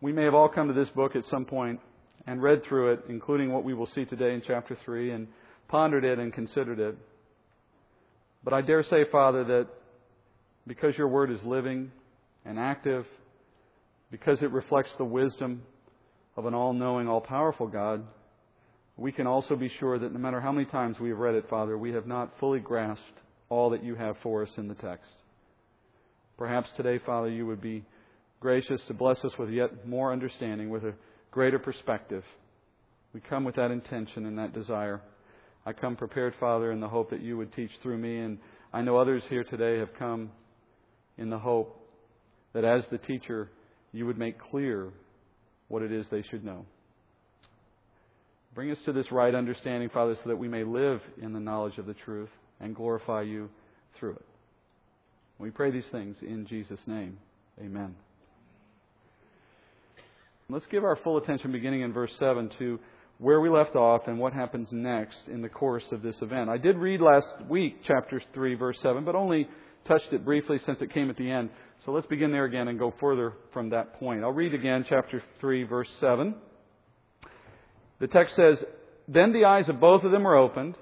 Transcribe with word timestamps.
We 0.00 0.12
may 0.12 0.24
have 0.24 0.34
all 0.34 0.48
come 0.48 0.68
to 0.68 0.74
this 0.74 0.88
book 0.90 1.16
at 1.16 1.24
some 1.30 1.44
point 1.44 1.80
and 2.26 2.42
read 2.42 2.64
through 2.64 2.92
it, 2.92 3.04
including 3.08 3.52
what 3.52 3.64
we 3.64 3.74
will 3.74 3.88
see 3.94 4.04
today 4.04 4.34
in 4.34 4.42
chapter 4.46 4.76
3, 4.84 5.10
and 5.12 5.28
pondered 5.68 6.04
it 6.04 6.18
and 6.18 6.32
considered 6.32 6.78
it. 6.78 6.96
But 8.44 8.52
I 8.52 8.60
dare 8.60 8.84
say, 8.84 9.04
Father, 9.10 9.44
that 9.44 9.68
because 10.66 10.96
your 10.98 11.08
word 11.08 11.30
is 11.30 11.40
living 11.44 11.90
and 12.44 12.58
active, 12.58 13.06
because 14.10 14.42
it 14.42 14.50
reflects 14.52 14.90
the 14.98 15.04
wisdom 15.04 15.62
of 16.36 16.46
an 16.46 16.54
all 16.54 16.72
knowing, 16.72 17.08
all 17.08 17.20
powerful 17.20 17.66
God, 17.66 18.04
we 18.96 19.12
can 19.12 19.26
also 19.26 19.56
be 19.56 19.70
sure 19.80 19.98
that 19.98 20.12
no 20.12 20.18
matter 20.18 20.40
how 20.40 20.52
many 20.52 20.66
times 20.66 20.98
we 21.00 21.10
have 21.10 21.18
read 21.18 21.34
it, 21.34 21.48
Father, 21.48 21.76
we 21.76 21.92
have 21.92 22.06
not 22.06 22.32
fully 22.38 22.60
grasped 22.60 23.02
all 23.48 23.70
that 23.70 23.84
you 23.84 23.94
have 23.94 24.16
for 24.22 24.42
us 24.42 24.50
in 24.56 24.68
the 24.68 24.74
text. 24.74 25.10
Perhaps 26.38 26.68
today, 26.76 27.00
Father, 27.04 27.30
you 27.30 27.46
would 27.46 27.60
be 27.60 27.84
gracious 28.40 28.80
to 28.88 28.94
bless 28.94 29.18
us 29.24 29.32
with 29.38 29.50
yet 29.50 29.86
more 29.86 30.12
understanding, 30.12 30.70
with 30.70 30.84
a 30.84 30.94
greater 31.30 31.58
perspective. 31.58 32.24
We 33.12 33.20
come 33.20 33.44
with 33.44 33.56
that 33.56 33.70
intention 33.70 34.26
and 34.26 34.38
that 34.38 34.52
desire. 34.52 35.00
I 35.64 35.72
come 35.72 35.96
prepared, 35.96 36.34
Father, 36.38 36.70
in 36.70 36.80
the 36.80 36.88
hope 36.88 37.10
that 37.10 37.22
you 37.22 37.36
would 37.36 37.52
teach 37.54 37.70
through 37.82 37.98
me. 37.98 38.18
And 38.18 38.38
I 38.72 38.82
know 38.82 38.98
others 38.98 39.22
here 39.28 39.44
today 39.44 39.78
have 39.78 39.94
come 39.98 40.30
in 41.18 41.30
the 41.30 41.38
hope 41.38 41.80
that 42.52 42.64
as 42.64 42.82
the 42.90 42.98
teacher, 42.98 43.50
you 43.92 44.06
would 44.06 44.18
make 44.18 44.38
clear 44.38 44.90
what 45.68 45.82
it 45.82 45.92
is 45.92 46.06
they 46.10 46.22
should 46.30 46.44
know. 46.44 46.64
Bring 48.54 48.70
us 48.70 48.78
to 48.86 48.92
this 48.92 49.10
right 49.12 49.34
understanding, 49.34 49.90
Father, 49.90 50.16
so 50.22 50.30
that 50.30 50.36
we 50.36 50.48
may 50.48 50.64
live 50.64 51.00
in 51.20 51.32
the 51.32 51.40
knowledge 51.40 51.76
of 51.78 51.86
the 51.86 51.94
truth 52.04 52.30
and 52.60 52.74
glorify 52.74 53.22
you 53.22 53.50
through 53.98 54.12
it. 54.12 54.24
We 55.38 55.50
pray 55.50 55.70
these 55.70 55.84
things 55.92 56.16
in 56.22 56.46
Jesus' 56.46 56.80
name. 56.86 57.18
Amen. 57.60 57.94
Let's 60.48 60.66
give 60.70 60.84
our 60.84 60.94
full 61.02 61.16
attention, 61.16 61.50
beginning 61.50 61.80
in 61.80 61.92
verse 61.92 62.12
7, 62.20 62.50
to 62.60 62.78
where 63.18 63.40
we 63.40 63.48
left 63.48 63.74
off 63.74 64.02
and 64.06 64.16
what 64.16 64.32
happens 64.32 64.68
next 64.70 65.16
in 65.26 65.42
the 65.42 65.48
course 65.48 65.82
of 65.90 66.02
this 66.02 66.14
event. 66.22 66.48
I 66.48 66.56
did 66.56 66.76
read 66.76 67.00
last 67.00 67.26
week, 67.48 67.78
chapter 67.84 68.22
3, 68.32 68.54
verse 68.54 68.78
7, 68.80 69.04
but 69.04 69.16
only 69.16 69.48
touched 69.88 70.12
it 70.12 70.24
briefly 70.24 70.60
since 70.64 70.80
it 70.80 70.94
came 70.94 71.10
at 71.10 71.16
the 71.16 71.28
end. 71.28 71.50
So 71.84 71.90
let's 71.90 72.06
begin 72.06 72.30
there 72.30 72.44
again 72.44 72.68
and 72.68 72.78
go 72.78 72.94
further 73.00 73.32
from 73.52 73.70
that 73.70 73.98
point. 73.98 74.22
I'll 74.22 74.30
read 74.30 74.54
again, 74.54 74.84
chapter 74.88 75.20
3, 75.40 75.64
verse 75.64 75.88
7. 75.98 76.36
The 77.98 78.06
text 78.06 78.36
says, 78.36 78.58
Then 79.08 79.32
the 79.32 79.46
eyes 79.46 79.68
of 79.68 79.80
both 79.80 80.04
of 80.04 80.12
them 80.12 80.22
were 80.22 80.36
opened, 80.36 80.76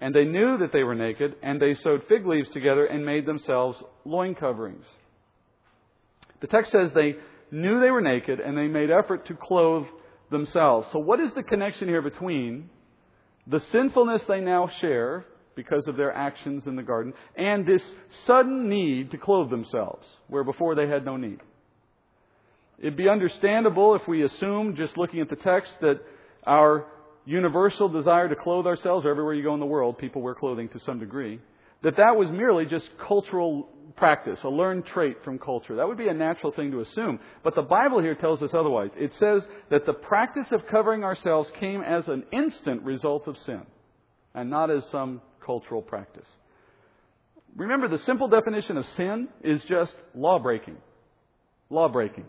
and 0.00 0.14
they 0.14 0.24
knew 0.24 0.56
that 0.60 0.72
they 0.72 0.84
were 0.84 0.94
naked, 0.94 1.34
and 1.42 1.60
they 1.60 1.74
sewed 1.82 2.00
fig 2.08 2.26
leaves 2.26 2.48
together 2.54 2.86
and 2.86 3.04
made 3.04 3.26
themselves 3.26 3.76
loin 4.06 4.34
coverings. 4.34 4.86
The 6.40 6.46
text 6.46 6.72
says 6.72 6.92
they 6.94 7.16
knew 7.50 7.80
they 7.80 7.90
were 7.90 8.00
naked, 8.00 8.40
and 8.40 8.56
they 8.56 8.66
made 8.66 8.90
effort 8.90 9.26
to 9.28 9.34
clothe 9.34 9.86
themselves. 10.30 10.88
So, 10.92 10.98
what 10.98 11.20
is 11.20 11.30
the 11.34 11.42
connection 11.42 11.88
here 11.88 12.02
between 12.02 12.70
the 13.46 13.60
sinfulness 13.72 14.22
they 14.28 14.40
now 14.40 14.68
share 14.80 15.24
because 15.54 15.86
of 15.88 15.96
their 15.96 16.12
actions 16.12 16.64
in 16.66 16.76
the 16.76 16.82
garden 16.82 17.14
and 17.36 17.66
this 17.66 17.82
sudden 18.26 18.68
need 18.68 19.10
to 19.12 19.18
clothe 19.18 19.50
themselves, 19.50 20.04
where 20.28 20.44
before 20.44 20.74
they 20.74 20.88
had 20.88 21.04
no 21.04 21.16
need? 21.16 21.40
It'd 22.78 22.96
be 22.96 23.08
understandable 23.08 23.94
if 23.94 24.02
we 24.06 24.22
assume, 24.22 24.76
just 24.76 24.98
looking 24.98 25.20
at 25.20 25.30
the 25.30 25.36
text, 25.36 25.72
that 25.80 26.00
our 26.44 26.86
universal 27.24 27.88
desire 27.88 28.28
to 28.28 28.36
clothe 28.36 28.66
ourselves, 28.66 29.06
everywhere 29.08 29.34
you 29.34 29.42
go 29.42 29.54
in 29.54 29.60
the 29.60 29.66
world, 29.66 29.98
people 29.98 30.20
wear 30.20 30.34
clothing 30.34 30.68
to 30.70 30.80
some 30.84 30.98
degree, 30.98 31.40
that 31.86 31.98
that 31.98 32.16
was 32.16 32.28
merely 32.32 32.66
just 32.66 32.84
cultural 33.06 33.68
practice, 33.94 34.40
a 34.42 34.48
learned 34.48 34.86
trait 34.86 35.18
from 35.22 35.38
culture. 35.38 35.76
That 35.76 35.86
would 35.86 35.96
be 35.96 36.08
a 36.08 36.14
natural 36.14 36.50
thing 36.50 36.72
to 36.72 36.80
assume. 36.80 37.20
But 37.44 37.54
the 37.54 37.62
Bible 37.62 38.02
here 38.02 38.16
tells 38.16 38.42
us 38.42 38.50
otherwise. 38.52 38.90
It 38.96 39.12
says 39.20 39.42
that 39.70 39.86
the 39.86 39.92
practice 39.92 40.48
of 40.50 40.66
covering 40.66 41.04
ourselves 41.04 41.48
came 41.60 41.82
as 41.82 42.08
an 42.08 42.24
instant 42.32 42.82
result 42.82 43.28
of 43.28 43.36
sin 43.46 43.62
and 44.34 44.50
not 44.50 44.68
as 44.68 44.82
some 44.90 45.22
cultural 45.44 45.80
practice. 45.80 46.26
Remember, 47.54 47.86
the 47.86 48.02
simple 48.04 48.26
definition 48.26 48.78
of 48.78 48.84
sin 48.96 49.28
is 49.44 49.62
just 49.68 49.92
law 50.12 50.40
breaking. 50.40 50.78
Law 51.70 51.88
breaking. 51.88 52.24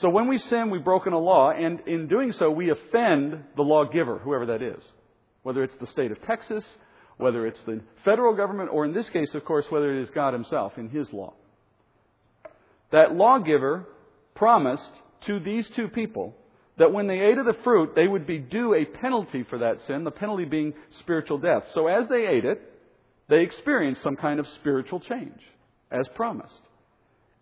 So 0.00 0.10
when 0.10 0.26
we 0.26 0.38
sin, 0.38 0.70
we've 0.70 0.82
broken 0.82 1.12
a 1.12 1.20
law, 1.20 1.52
and 1.52 1.86
in 1.86 2.08
doing 2.08 2.32
so, 2.36 2.50
we 2.50 2.70
offend 2.70 3.44
the 3.54 3.62
lawgiver, 3.62 4.18
whoever 4.18 4.46
that 4.46 4.60
is. 4.60 4.82
Whether 5.44 5.62
it's 5.62 5.74
the 5.80 5.86
state 5.86 6.10
of 6.10 6.20
Texas, 6.22 6.64
whether 7.18 7.46
it's 7.46 7.60
the 7.66 7.80
federal 8.04 8.34
government, 8.34 8.70
or 8.72 8.84
in 8.84 8.94
this 8.94 9.08
case, 9.10 9.28
of 9.34 9.44
course, 9.44 9.66
whether 9.68 9.96
it 9.96 10.02
is 10.02 10.08
God 10.14 10.32
Himself 10.32 10.72
in 10.76 10.88
His 10.88 11.06
law. 11.12 11.34
That 12.90 13.14
lawgiver 13.14 13.86
promised 14.34 14.90
to 15.26 15.40
these 15.40 15.66
two 15.76 15.88
people 15.88 16.34
that 16.78 16.92
when 16.92 17.08
they 17.08 17.20
ate 17.20 17.38
of 17.38 17.44
the 17.44 17.56
fruit, 17.64 17.90
they 17.94 18.06
would 18.06 18.26
be 18.26 18.38
due 18.38 18.72
a 18.72 18.84
penalty 18.84 19.44
for 19.50 19.58
that 19.58 19.78
sin, 19.86 20.04
the 20.04 20.10
penalty 20.10 20.44
being 20.44 20.72
spiritual 21.00 21.38
death. 21.38 21.64
So 21.74 21.88
as 21.88 22.08
they 22.08 22.26
ate 22.26 22.44
it, 22.44 22.62
they 23.28 23.40
experienced 23.40 24.02
some 24.02 24.16
kind 24.16 24.40
of 24.40 24.46
spiritual 24.60 25.00
change, 25.00 25.40
as 25.90 26.06
promised. 26.14 26.54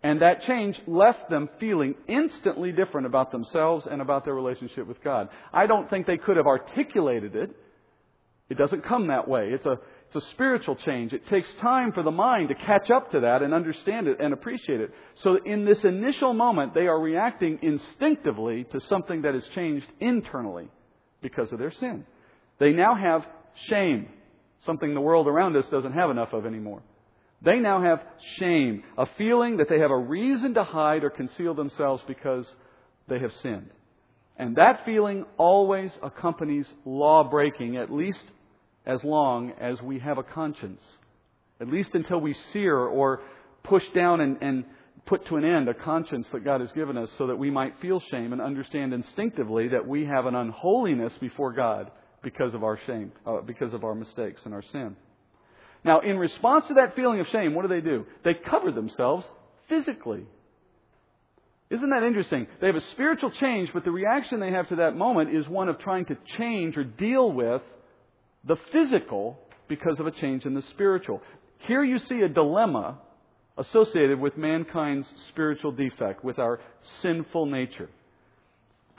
And 0.03 0.21
that 0.21 0.43
change 0.43 0.75
left 0.85 1.29
them 1.29 1.49
feeling 1.59 1.95
instantly 2.07 2.71
different 2.71 3.07
about 3.07 3.31
themselves 3.31 3.87
and 3.89 4.01
about 4.01 4.25
their 4.25 4.33
relationship 4.33 4.87
with 4.87 5.03
God. 5.03 5.29
I 5.53 5.67
don't 5.67 5.89
think 5.89 6.07
they 6.07 6.17
could 6.17 6.37
have 6.37 6.47
articulated 6.47 7.35
it 7.35 7.55
it 8.49 8.57
doesn't 8.57 8.85
come 8.85 9.07
that 9.07 9.27
way. 9.27 9.49
It's 9.51 9.65
a, 9.65 9.77
it's 10.07 10.23
a 10.25 10.29
spiritual 10.31 10.77
change. 10.77 11.11
It 11.11 11.27
takes 11.27 11.47
time 11.61 11.91
for 11.91 12.01
the 12.01 12.11
mind 12.11 12.49
to 12.49 12.55
catch 12.55 12.89
up 12.89 13.11
to 13.11 13.21
that 13.21 13.41
and 13.41 13.53
understand 13.53 14.07
it 14.07 14.17
and 14.21 14.33
appreciate 14.33 14.79
it. 14.79 14.91
So 15.23 15.37
in 15.45 15.65
this 15.65 15.83
initial 15.83 16.33
moment, 16.33 16.73
they 16.73 16.87
are 16.87 16.99
reacting 16.99 17.59
instinctively 17.61 18.65
to 18.71 18.79
something 18.87 19.23
that 19.23 19.33
has 19.33 19.43
changed 19.53 19.87
internally 19.99 20.69
because 21.21 21.51
of 21.51 21.59
their 21.59 21.73
sin. 21.73 22.05
They 22.59 22.71
now 22.71 22.95
have 22.95 23.25
shame, 23.69 24.07
something 24.65 24.93
the 24.93 25.01
world 25.01 25.27
around 25.27 25.57
us 25.57 25.65
doesn't 25.69 25.93
have 25.93 26.09
enough 26.09 26.31
of 26.31 26.45
anymore. 26.45 26.81
They 27.41 27.59
now 27.59 27.81
have 27.81 28.01
shame, 28.39 28.83
a 28.97 29.07
feeling 29.17 29.57
that 29.57 29.67
they 29.69 29.79
have 29.79 29.91
a 29.91 29.97
reason 29.97 30.53
to 30.55 30.63
hide 30.63 31.03
or 31.03 31.09
conceal 31.09 31.53
themselves 31.53 32.01
because 32.07 32.47
they 33.07 33.19
have 33.19 33.31
sinned. 33.43 33.69
And 34.37 34.55
that 34.55 34.85
feeling 34.85 35.25
always 35.37 35.91
accompanies 36.01 36.65
law 36.85 37.23
breaking, 37.23 37.77
at 37.77 37.91
least 37.91 38.23
as 38.87 39.03
long 39.03 39.51
as 39.59 39.79
we 39.83 39.99
have 39.99 40.17
a 40.17 40.23
conscience. 40.23 40.81
At 41.59 41.67
least 41.67 41.91
until 41.93 42.19
we 42.19 42.35
sear 42.53 42.77
or 42.77 43.21
push 43.63 43.83
down 43.93 44.21
and, 44.21 44.37
and 44.41 44.63
put 45.05 45.27
to 45.27 45.35
an 45.35 45.43
end 45.43 45.67
a 45.67 45.73
conscience 45.73 46.25
that 46.31 46.43
God 46.43 46.61
has 46.61 46.71
given 46.71 46.97
us 46.97 47.09
so 47.17 47.27
that 47.27 47.35
we 47.35 47.51
might 47.51 47.73
feel 47.81 48.01
shame 48.09 48.31
and 48.33 48.41
understand 48.41 48.93
instinctively 48.93 49.67
that 49.69 49.85
we 49.85 50.05
have 50.05 50.25
an 50.25 50.35
unholiness 50.35 51.13
before 51.19 51.53
God 51.53 51.91
because 52.23 52.53
of 52.53 52.63
our 52.63 52.79
shame, 52.87 53.11
uh, 53.25 53.41
because 53.41 53.73
of 53.73 53.83
our 53.83 53.93
mistakes 53.93 54.41
and 54.45 54.53
our 54.53 54.63
sin. 54.71 54.95
Now, 55.83 55.99
in 55.99 56.17
response 56.17 56.65
to 56.67 56.75
that 56.75 56.95
feeling 56.95 57.19
of 57.19 57.27
shame, 57.27 57.53
what 57.53 57.63
do 57.63 57.67
they 57.67 57.81
do? 57.81 58.05
They 58.23 58.33
cover 58.33 58.71
themselves 58.71 59.25
physically. 59.69 60.25
Isn't 61.69 61.89
that 61.89 62.03
interesting? 62.03 62.47
They 62.61 62.67
have 62.67 62.75
a 62.77 62.91
spiritual 62.91 63.31
change, 63.31 63.69
but 63.73 63.83
the 63.83 63.91
reaction 63.91 64.39
they 64.39 64.51
have 64.51 64.69
to 64.69 64.77
that 64.77 64.95
moment 64.95 65.35
is 65.35 65.47
one 65.47 65.67
of 65.67 65.79
trying 65.79 66.05
to 66.05 66.17
change 66.37 66.77
or 66.77 66.85
deal 66.85 67.31
with 67.31 67.61
the 68.47 68.57
physical 68.71 69.39
because 69.67 69.99
of 69.99 70.07
a 70.07 70.11
change 70.11 70.45
in 70.45 70.53
the 70.53 70.63
spiritual. 70.73 71.21
Here 71.67 71.83
you 71.83 71.99
see 71.99 72.21
a 72.21 72.29
dilemma 72.29 72.99
associated 73.57 74.19
with 74.19 74.37
mankind's 74.37 75.07
spiritual 75.29 75.71
defect, 75.71 76.23
with 76.23 76.39
our 76.39 76.59
sinful 77.01 77.47
nature. 77.47 77.89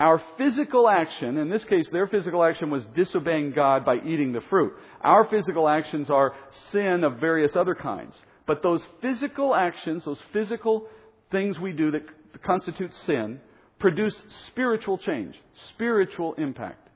Our 0.01 0.23
physical 0.37 0.89
action, 0.89 1.39
in 1.39 1.49
this 1.49 1.65
case, 1.65 1.87
their 1.91 2.07
physical 2.07 2.45
action 2.45 2.71
was 2.71 2.85
disobeying 2.95 3.53
God 3.53 3.85
by 3.85 3.97
eating 3.97 4.33
the 4.33 4.43
fruit. 4.49 4.73
Our 5.01 5.29
physical 5.29 5.69
actions 5.69 6.09
are 6.11 6.35
sin 6.73 7.03
of 7.03 7.19
various 7.19 7.53
other 7.57 7.75
kinds. 7.75 8.15
But 8.47 8.63
those 8.63 8.81
physical 9.03 9.55
actions, 9.55 10.05
those 10.05 10.19
physical 10.33 10.87
things 11.31 11.59
we 11.59 11.73
do 11.73 11.91
that 11.93 12.03
constitute 12.43 12.93
sin, 13.07 13.41
produce 13.79 14.15
spiritual 14.49 14.99
change, 14.99 15.35
spiritual 15.75 16.35
impact. 16.35 16.88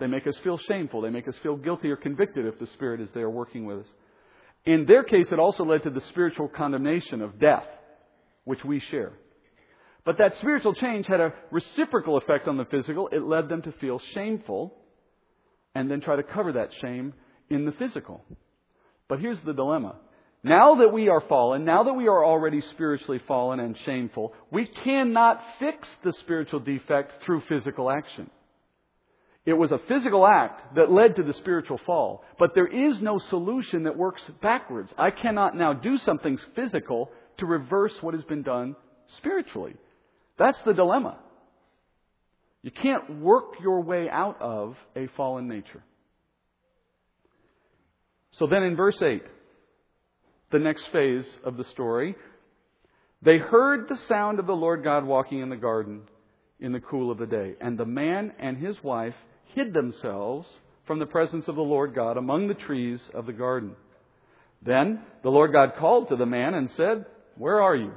They 0.00 0.06
make 0.06 0.26
us 0.26 0.34
feel 0.42 0.58
shameful. 0.66 1.02
They 1.02 1.10
make 1.10 1.28
us 1.28 1.34
feel 1.42 1.56
guilty 1.56 1.90
or 1.90 1.96
convicted 1.96 2.46
if 2.46 2.58
the 2.58 2.66
Spirit 2.74 3.00
is 3.00 3.08
there 3.14 3.30
working 3.30 3.66
with 3.66 3.80
us. 3.80 3.86
In 4.64 4.86
their 4.86 5.04
case, 5.04 5.26
it 5.30 5.38
also 5.38 5.64
led 5.64 5.82
to 5.84 5.90
the 5.90 6.00
spiritual 6.10 6.48
condemnation 6.48 7.20
of 7.20 7.38
death, 7.38 7.66
which 8.44 8.64
we 8.64 8.82
share. 8.90 9.12
But 10.04 10.18
that 10.18 10.36
spiritual 10.38 10.74
change 10.74 11.06
had 11.06 11.20
a 11.20 11.34
reciprocal 11.50 12.16
effect 12.16 12.48
on 12.48 12.56
the 12.56 12.64
physical. 12.64 13.08
It 13.12 13.22
led 13.22 13.48
them 13.48 13.62
to 13.62 13.72
feel 13.72 14.00
shameful 14.14 14.74
and 15.74 15.90
then 15.90 16.00
try 16.00 16.16
to 16.16 16.22
cover 16.22 16.52
that 16.54 16.70
shame 16.80 17.12
in 17.50 17.66
the 17.66 17.72
physical. 17.72 18.24
But 19.08 19.20
here's 19.20 19.38
the 19.44 19.52
dilemma. 19.52 19.96
Now 20.42 20.76
that 20.76 20.92
we 20.92 21.08
are 21.08 21.22
fallen, 21.28 21.66
now 21.66 21.82
that 21.84 21.92
we 21.92 22.08
are 22.08 22.24
already 22.24 22.62
spiritually 22.72 23.20
fallen 23.28 23.60
and 23.60 23.76
shameful, 23.84 24.32
we 24.50 24.66
cannot 24.84 25.42
fix 25.58 25.86
the 26.02 26.14
spiritual 26.20 26.60
defect 26.60 27.22
through 27.24 27.42
physical 27.48 27.90
action. 27.90 28.30
It 29.46 29.54
was 29.54 29.72
a 29.72 29.80
physical 29.88 30.26
act 30.26 30.74
that 30.76 30.92
led 30.92 31.16
to 31.16 31.22
the 31.22 31.32
spiritual 31.34 31.80
fall. 31.86 32.22
But 32.38 32.50
there 32.54 32.66
is 32.66 33.00
no 33.00 33.18
solution 33.30 33.84
that 33.84 33.96
works 33.96 34.22
backwards. 34.42 34.90
I 34.98 35.10
cannot 35.10 35.56
now 35.56 35.72
do 35.72 35.98
something 36.04 36.38
physical 36.54 37.10
to 37.38 37.46
reverse 37.46 37.92
what 38.02 38.14
has 38.14 38.22
been 38.24 38.42
done 38.42 38.76
spiritually. 39.16 39.74
That's 40.38 40.58
the 40.66 40.74
dilemma. 40.74 41.18
You 42.62 42.70
can't 42.70 43.20
work 43.20 43.54
your 43.62 43.80
way 43.80 44.08
out 44.10 44.40
of 44.40 44.76
a 44.94 45.08
fallen 45.16 45.48
nature. 45.48 45.82
So 48.38 48.46
then 48.46 48.62
in 48.62 48.76
verse 48.76 48.96
8, 49.00 49.22
the 50.52 50.58
next 50.58 50.84
phase 50.92 51.24
of 51.44 51.56
the 51.56 51.64
story, 51.72 52.14
they 53.22 53.38
heard 53.38 53.88
the 53.88 53.98
sound 54.08 54.38
of 54.38 54.46
the 54.46 54.52
Lord 54.52 54.84
God 54.84 55.04
walking 55.04 55.40
in 55.40 55.48
the 55.48 55.56
garden 55.56 56.02
in 56.58 56.72
the 56.72 56.80
cool 56.80 57.10
of 57.10 57.18
the 57.18 57.26
day. 57.26 57.54
And 57.60 57.78
the 57.78 57.86
man 57.86 58.32
and 58.38 58.58
his 58.58 58.76
wife 58.82 59.14
hid 59.54 59.72
themselves 59.72 60.48
from 60.86 60.98
the 60.98 61.06
presence 61.06 61.46
of 61.48 61.56
the 61.56 61.62
Lord 61.62 61.94
God 61.94 62.16
among 62.16 62.48
the 62.48 62.54
trees 62.54 63.00
of 63.14 63.26
the 63.26 63.32
garden. 63.32 63.76
Then 64.62 65.00
the 65.22 65.30
Lord 65.30 65.52
God 65.52 65.74
called 65.78 66.08
to 66.08 66.16
the 66.16 66.26
man 66.26 66.54
and 66.54 66.70
said, 66.76 67.06
Where 67.36 67.60
are 67.60 67.76
you? 67.76 67.92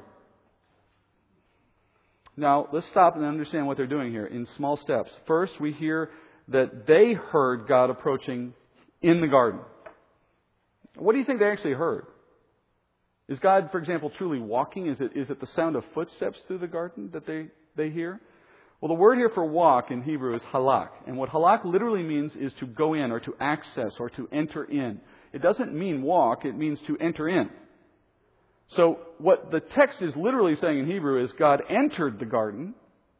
Now, 2.35 2.67
let's 2.73 2.87
stop 2.87 3.15
and 3.15 3.25
understand 3.25 3.67
what 3.67 3.77
they're 3.77 3.85
doing 3.85 4.11
here 4.11 4.25
in 4.25 4.47
small 4.57 4.77
steps. 4.77 5.11
First, 5.27 5.53
we 5.59 5.71
hear 5.71 6.09
that 6.47 6.87
they 6.87 7.13
heard 7.13 7.67
God 7.67 7.89
approaching 7.89 8.53
in 9.01 9.21
the 9.21 9.27
garden. 9.27 9.59
What 10.95 11.13
do 11.13 11.19
you 11.19 11.25
think 11.25 11.39
they 11.39 11.49
actually 11.49 11.73
heard? 11.73 12.05
Is 13.27 13.39
God, 13.39 13.69
for 13.71 13.77
example, 13.77 14.11
truly 14.17 14.39
walking? 14.39 14.87
Is 14.87 14.97
it, 14.99 15.11
is 15.15 15.29
it 15.29 15.39
the 15.39 15.47
sound 15.55 15.75
of 15.75 15.83
footsteps 15.93 16.39
through 16.47 16.59
the 16.59 16.67
garden 16.67 17.09
that 17.13 17.25
they, 17.25 17.47
they 17.75 17.89
hear? 17.89 18.19
Well, 18.83 18.89
the 18.89 18.95
word 18.95 19.17
here 19.17 19.29
for 19.29 19.45
walk 19.45 19.91
in 19.91 20.01
Hebrew 20.03 20.35
is 20.35 20.41
halak. 20.51 20.89
And 21.07 21.17
what 21.17 21.29
halak 21.29 21.63
literally 21.63 22.03
means 22.03 22.33
is 22.37 22.51
to 22.59 22.65
go 22.65 22.95
in 22.95 23.13
or 23.13 23.21
to 23.21 23.33
access 23.39 23.93
or 23.97 24.09
to 24.09 24.27
enter 24.29 24.65
in. 24.65 24.99
It 25.31 25.41
doesn't 25.41 25.73
mean 25.73 26.01
walk, 26.01 26.43
it 26.43 26.57
means 26.57 26.79
to 26.87 26.97
enter 26.97 27.29
in. 27.29 27.49
So 28.75 28.99
what 29.19 29.51
the 29.51 29.61
text 29.61 30.01
is 30.01 30.13
literally 30.17 30.57
saying 30.59 30.79
in 30.79 30.85
Hebrew 30.85 31.23
is 31.23 31.31
God 31.39 31.61
entered 31.69 32.19
the 32.19 32.25
garden, 32.25 32.73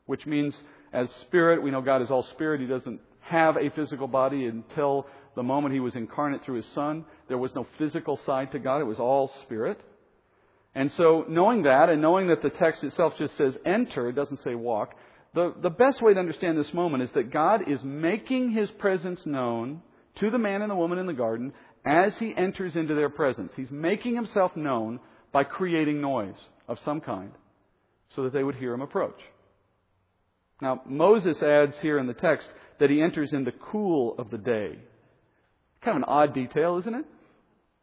which 0.06 0.26
means 0.26 0.54
as 0.92 1.08
spirit, 1.28 1.64
we 1.64 1.72
know 1.72 1.80
God 1.80 2.02
is 2.02 2.12
all 2.12 2.28
spirit. 2.34 2.60
He 2.60 2.68
doesn't 2.68 3.00
have 3.22 3.56
a 3.56 3.70
physical 3.70 4.10
body 4.10 4.48
until 4.48 5.08
the 5.38 5.44
moment 5.44 5.74
he 5.74 5.80
was 5.80 5.96
incarnate 5.96 6.44
through 6.44 6.58
his 6.58 6.68
son. 6.76 7.06
There 7.30 7.38
was 7.38 7.56
no 7.56 7.66
physical 7.78 8.20
side 8.26 8.52
to 8.52 8.60
God. 8.60 8.82
It 8.82 8.84
was 8.84 9.00
all 9.00 9.32
spirit. 9.44 9.80
And 10.76 10.92
so 10.98 11.24
knowing 11.30 11.64
that 11.64 11.88
and 11.88 12.02
knowing 12.02 12.28
that 12.28 12.42
the 12.42 12.50
text 12.50 12.84
itself 12.84 13.14
just 13.18 13.38
says 13.38 13.56
enter, 13.66 14.10
it 14.10 14.16
doesn't 14.18 14.44
say 14.44 14.56
walk, 14.56 14.94
the, 15.34 15.54
the 15.62 15.70
best 15.70 16.02
way 16.02 16.14
to 16.14 16.20
understand 16.20 16.58
this 16.58 16.74
moment 16.74 17.04
is 17.04 17.10
that 17.16 17.32
God 17.32 17.62
is 17.68 17.80
making 17.84 18.52
his 18.52 18.70
presence 18.80 19.20
known 19.26 19.82
to 20.20 20.30
the 20.30 20.38
man 20.38 20.62
and 20.62 20.70
the 20.70 20.76
woman 20.76 21.00
in 21.00 21.08
the 21.08 21.14
garden 21.14 21.54
as 21.86 22.14
he 22.20 22.34
enters 22.36 22.76
into 22.76 22.94
their 22.94 23.10
presence. 23.10 23.52
He's 23.56 23.72
making 23.72 24.16
himself 24.16 24.56
known 24.56 25.00
by 25.32 25.44
creating 25.44 26.02
noise 26.02 26.36
of 26.68 26.78
some 26.86 27.02
kind 27.02 27.32
so 28.16 28.24
that 28.24 28.34
they 28.34 28.44
would 28.44 28.56
hear 28.56 28.74
him 28.74 28.82
approach. 28.82 29.20
Now, 30.62 30.82
Moses 30.86 31.38
adds 31.42 31.74
here 31.82 31.98
in 31.98 32.08
the 32.08 32.14
text 32.14 32.48
that 32.80 32.90
he 32.90 33.02
enters 33.02 33.34
in 33.34 33.44
the 33.44 33.54
cool 33.72 34.16
of 34.18 34.30
the 34.30 34.38
day. 34.38 34.78
Kind 35.84 35.98
of 35.98 36.04
an 36.04 36.10
odd 36.10 36.34
detail, 36.34 36.78
isn't 36.78 36.94
it? 36.94 37.06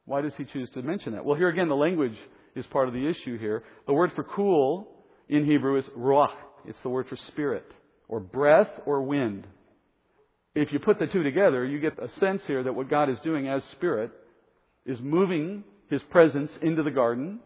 Why 0.07 0.23
does 0.23 0.33
he 0.39 0.45
choose 0.45 0.71
to 0.75 0.83
mention 0.83 1.13
that? 1.13 1.25
Well, 1.25 1.37
here 1.37 1.49
again, 1.49 1.69
the 1.69 1.75
language 1.75 2.17
is 2.55 2.65
part 2.67 2.89
of 2.89 2.95
the 2.95 3.09
issue 3.09 3.39
here. 3.39 3.65
The 3.87 3.93
word 3.93 4.13
for 4.15 4.25
cool 4.25 4.89
in 5.29 5.45
Hebrew 5.45 5.79
is 5.79 5.85
ruach. 5.97 6.33
It's 6.67 6.79
the 6.83 6.89
word 6.89 7.09
for 7.09 7.17
spirit, 7.29 7.65
or 8.09 8.21
breath, 8.21 8.71
or 8.87 9.03
wind. 9.03 9.47
If 10.55 10.73
you 10.73 10.79
put 10.79 10.99
the 10.99 11.07
two 11.07 11.23
together, 11.23 11.65
you 11.65 11.79
get 11.79 11.99
a 11.99 12.09
sense 12.19 12.43
here 12.47 12.63
that 12.63 12.75
what 12.75 12.91
God 12.91 13.09
is 13.09 13.19
doing 13.23 13.49
as 13.49 13.63
spirit 13.73 14.11
is 14.85 14.99
moving 15.01 15.65
his 15.89 16.03
presence 16.11 16.51
into 16.63 16.83
the 16.83 16.91
garden, 16.91 17.41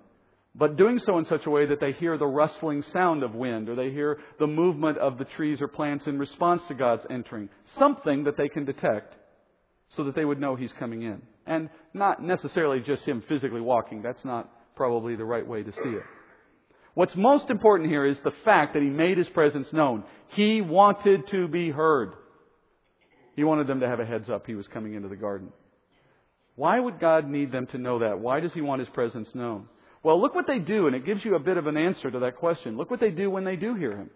but 0.54 0.76
doing 0.76 1.00
so 1.04 1.18
in 1.18 1.24
such 1.24 1.46
a 1.46 1.50
way 1.50 1.66
that 1.66 1.80
they 1.80 1.92
hear 1.92 2.16
the 2.16 2.26
rustling 2.26 2.82
sound 2.92 3.22
of 3.22 3.34
wind, 3.34 3.68
or 3.68 3.74
they 3.74 3.90
hear 3.90 4.18
the 4.38 4.46
movement 4.46 4.98
of 4.98 5.18
the 5.18 5.24
trees 5.24 5.60
or 5.60 5.68
plants 5.68 6.06
in 6.06 6.18
response 6.18 6.62
to 6.68 6.74
God's 6.74 7.04
entering. 7.10 7.48
Something 7.78 8.24
that 8.24 8.36
they 8.36 8.48
can 8.48 8.64
detect 8.64 9.14
so 9.96 10.04
that 10.04 10.14
they 10.14 10.24
would 10.24 10.40
know 10.40 10.56
he's 10.56 10.72
coming 10.78 11.02
in. 11.02 11.22
And 11.46 11.68
not 11.92 12.22
necessarily 12.22 12.80
just 12.80 13.02
him 13.02 13.22
physically 13.28 13.60
walking. 13.60 14.02
That's 14.02 14.24
not 14.24 14.50
probably 14.76 15.16
the 15.16 15.24
right 15.24 15.46
way 15.46 15.62
to 15.62 15.72
see 15.72 15.90
it. 15.90 16.02
What's 16.94 17.14
most 17.16 17.50
important 17.50 17.90
here 17.90 18.06
is 18.06 18.16
the 18.24 18.32
fact 18.44 18.74
that 18.74 18.82
he 18.82 18.88
made 18.88 19.18
his 19.18 19.28
presence 19.28 19.66
known. 19.72 20.04
He 20.28 20.60
wanted 20.60 21.28
to 21.30 21.48
be 21.48 21.70
heard. 21.70 22.14
He 23.34 23.44
wanted 23.44 23.66
them 23.66 23.80
to 23.80 23.88
have 23.88 24.00
a 24.00 24.06
heads 24.06 24.30
up 24.30 24.46
he 24.46 24.54
was 24.54 24.66
coming 24.68 24.94
into 24.94 25.08
the 25.08 25.16
garden. 25.16 25.48
Why 26.56 26.78
would 26.78 27.00
God 27.00 27.28
need 27.28 27.50
them 27.50 27.66
to 27.68 27.78
know 27.78 27.98
that? 27.98 28.20
Why 28.20 28.38
does 28.38 28.52
he 28.52 28.60
want 28.60 28.78
his 28.80 28.88
presence 28.90 29.28
known? 29.34 29.66
Well, 30.04 30.20
look 30.20 30.34
what 30.34 30.46
they 30.46 30.60
do, 30.60 30.86
and 30.86 30.94
it 30.94 31.04
gives 31.06 31.24
you 31.24 31.34
a 31.34 31.40
bit 31.40 31.56
of 31.56 31.66
an 31.66 31.76
answer 31.76 32.10
to 32.10 32.20
that 32.20 32.36
question. 32.36 32.76
Look 32.76 32.90
what 32.90 33.00
they 33.00 33.10
do 33.10 33.28
when 33.28 33.44
they 33.44 33.56
do 33.56 33.74
hear 33.74 33.96
him. 33.96 34.10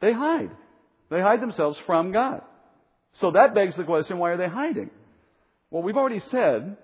They 0.00 0.12
hide. 0.12 0.50
They 1.10 1.20
hide 1.20 1.40
themselves 1.40 1.78
from 1.86 2.12
God. 2.12 2.40
So 3.20 3.30
that 3.32 3.54
begs 3.54 3.76
the 3.76 3.84
question, 3.84 4.18
why 4.18 4.30
are 4.30 4.36
they 4.38 4.48
hiding? 4.48 4.90
Well, 5.70 5.82
we've 5.82 5.96
already 5.96 6.22
said 6.30 6.76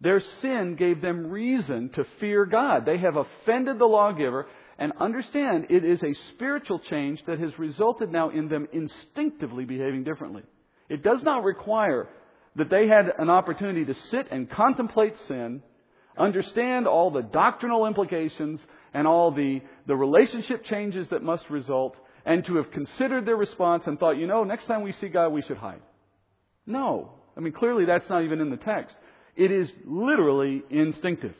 their 0.00 0.22
sin 0.40 0.76
gave 0.78 1.00
them 1.02 1.26
reason 1.26 1.90
to 1.94 2.04
fear 2.20 2.46
God. 2.46 2.86
They 2.86 2.98
have 2.98 3.16
offended 3.16 3.78
the 3.78 3.84
lawgiver 3.84 4.46
and 4.78 4.92
understand 5.00 5.66
it 5.70 5.84
is 5.84 6.02
a 6.02 6.14
spiritual 6.34 6.80
change 6.90 7.20
that 7.26 7.38
has 7.38 7.58
resulted 7.58 8.10
now 8.10 8.30
in 8.30 8.48
them 8.48 8.68
instinctively 8.72 9.64
behaving 9.64 10.04
differently. 10.04 10.42
It 10.88 11.02
does 11.02 11.22
not 11.22 11.44
require 11.44 12.08
that 12.56 12.70
they 12.70 12.86
had 12.86 13.12
an 13.18 13.30
opportunity 13.30 13.84
to 13.84 13.94
sit 14.10 14.28
and 14.30 14.50
contemplate 14.50 15.14
sin, 15.28 15.62
understand 16.18 16.86
all 16.86 17.10
the 17.10 17.22
doctrinal 17.22 17.86
implications 17.86 18.60
and 18.92 19.06
all 19.06 19.30
the, 19.30 19.60
the 19.86 19.96
relationship 19.96 20.64
changes 20.66 21.08
that 21.10 21.22
must 21.22 21.48
result, 21.48 21.96
and 22.26 22.44
to 22.44 22.56
have 22.56 22.70
considered 22.70 23.26
their 23.26 23.36
response 23.36 23.84
and 23.86 23.98
thought, 23.98 24.18
you 24.18 24.26
know, 24.26 24.44
next 24.44 24.66
time 24.66 24.82
we 24.82 24.92
see 25.00 25.08
God, 25.08 25.30
we 25.30 25.42
should 25.42 25.56
hide. 25.56 25.80
No. 26.66 27.12
I 27.36 27.40
mean, 27.40 27.52
clearly 27.52 27.86
that's 27.86 28.08
not 28.08 28.24
even 28.24 28.40
in 28.40 28.50
the 28.50 28.58
text. 28.58 28.94
It 29.34 29.50
is 29.50 29.68
literally 29.86 30.62
instinctive 30.70 31.34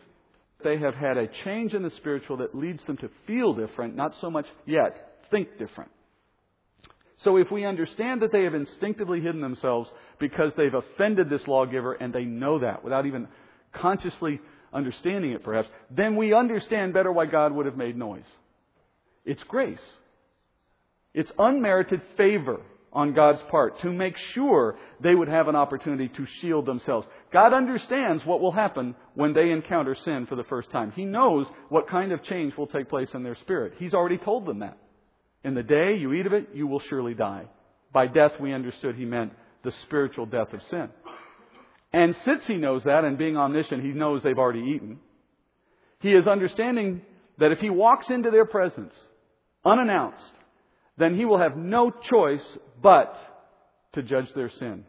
they 0.64 0.78
have 0.78 0.94
had 0.94 1.16
a 1.16 1.28
change 1.44 1.74
in 1.74 1.82
the 1.82 1.90
spiritual 1.98 2.38
that 2.38 2.54
leads 2.54 2.84
them 2.86 2.96
to 2.98 3.10
feel 3.26 3.54
different, 3.54 3.96
not 3.96 4.14
so 4.20 4.30
much 4.30 4.46
yet 4.66 5.24
think 5.30 5.58
different. 5.58 5.90
So 7.24 7.36
if 7.36 7.50
we 7.50 7.64
understand 7.64 8.22
that 8.22 8.32
they 8.32 8.42
have 8.44 8.54
instinctively 8.54 9.20
hidden 9.20 9.40
themselves 9.40 9.88
because 10.18 10.52
they've 10.56 10.74
offended 10.74 11.30
this 11.30 11.46
lawgiver 11.46 11.92
and 11.92 12.12
they 12.12 12.24
know 12.24 12.58
that 12.60 12.82
without 12.82 13.06
even 13.06 13.28
consciously 13.72 14.40
understanding 14.72 15.32
it 15.32 15.44
perhaps, 15.44 15.68
then 15.90 16.16
we 16.16 16.34
understand 16.34 16.94
better 16.94 17.12
why 17.12 17.26
God 17.26 17.52
would 17.52 17.66
have 17.66 17.76
made 17.76 17.96
noise. 17.96 18.24
It's 19.24 19.42
grace. 19.44 19.78
It's 21.14 21.30
unmerited 21.38 22.00
favor 22.16 22.60
on 22.92 23.14
God's 23.14 23.40
part 23.50 23.80
to 23.82 23.90
make 23.90 24.14
sure 24.34 24.76
they 25.00 25.14
would 25.14 25.28
have 25.28 25.48
an 25.48 25.56
opportunity 25.56 26.08
to 26.08 26.26
shield 26.40 26.66
themselves. 26.66 27.06
God 27.32 27.54
understands 27.54 28.24
what 28.26 28.40
will 28.40 28.52
happen 28.52 28.94
when 29.14 29.32
they 29.32 29.50
encounter 29.50 29.96
sin 30.04 30.26
for 30.28 30.36
the 30.36 30.44
first 30.44 30.70
time. 30.70 30.92
He 30.94 31.04
knows 31.04 31.46
what 31.70 31.88
kind 31.88 32.12
of 32.12 32.22
change 32.24 32.54
will 32.56 32.66
take 32.66 32.90
place 32.90 33.08
in 33.14 33.22
their 33.22 33.36
spirit. 33.36 33.74
He's 33.78 33.94
already 33.94 34.18
told 34.18 34.46
them 34.46 34.60
that. 34.60 34.76
In 35.42 35.54
the 35.54 35.62
day 35.62 35.96
you 35.98 36.12
eat 36.12 36.26
of 36.26 36.34
it, 36.34 36.50
you 36.54 36.66
will 36.66 36.82
surely 36.88 37.14
die. 37.14 37.46
By 37.92 38.06
death, 38.06 38.32
we 38.38 38.52
understood 38.52 38.96
he 38.96 39.04
meant 39.04 39.32
the 39.64 39.72
spiritual 39.84 40.26
death 40.26 40.52
of 40.52 40.60
sin. 40.70 40.88
And 41.92 42.14
since 42.24 42.42
he 42.46 42.54
knows 42.54 42.84
that, 42.84 43.04
and 43.04 43.18
being 43.18 43.36
omniscient, 43.36 43.82
he 43.82 43.90
knows 43.90 44.22
they've 44.22 44.38
already 44.38 44.72
eaten, 44.74 44.98
he 46.00 46.12
is 46.12 46.26
understanding 46.26 47.02
that 47.38 47.52
if 47.52 47.58
he 47.58 47.70
walks 47.70 48.06
into 48.08 48.30
their 48.30 48.44
presence 48.44 48.92
unannounced, 49.64 50.22
then 50.98 51.16
he 51.16 51.24
will 51.24 51.38
have 51.38 51.56
no 51.56 51.90
choice 52.10 52.44
but 52.82 53.14
to 53.94 54.02
judge 54.02 54.28
their 54.34 54.50
sin 54.58 54.84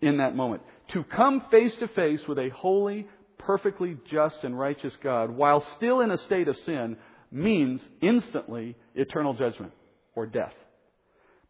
in 0.00 0.18
that 0.18 0.34
moment. 0.34 0.62
To 0.92 1.04
come 1.04 1.42
face 1.50 1.72
to 1.80 1.88
face 1.88 2.20
with 2.28 2.38
a 2.38 2.50
holy, 2.50 3.06
perfectly 3.38 3.96
just 4.10 4.36
and 4.42 4.58
righteous 4.58 4.92
God 5.02 5.30
while 5.30 5.64
still 5.76 6.00
in 6.00 6.10
a 6.10 6.18
state 6.18 6.48
of 6.48 6.56
sin 6.64 6.96
means 7.30 7.80
instantly 8.02 8.76
eternal 8.94 9.34
judgment 9.34 9.72
or 10.14 10.26
death. 10.26 10.54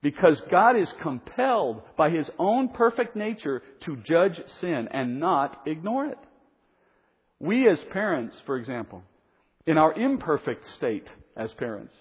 Because 0.03 0.41
God 0.51 0.77
is 0.77 0.89
compelled 1.03 1.83
by 1.97 2.11
His 2.11 2.29
own 2.39 2.69
perfect 2.69 3.17
nature 3.17 3.63
to 3.85 3.97
judge 3.97 4.41
sin 4.61 4.89
and 4.93 5.19
not 5.19 5.63
ignore 5.67 6.07
it. 6.07 6.19
We 7.41 7.69
as 7.69 7.79
parents, 7.93 8.37
for 8.47 8.57
example, 8.57 9.03
in 9.67 9.79
our 9.79 9.93
imperfect 9.93 10.65
state 10.77 11.07
as 11.37 11.51
parents, 11.59 11.95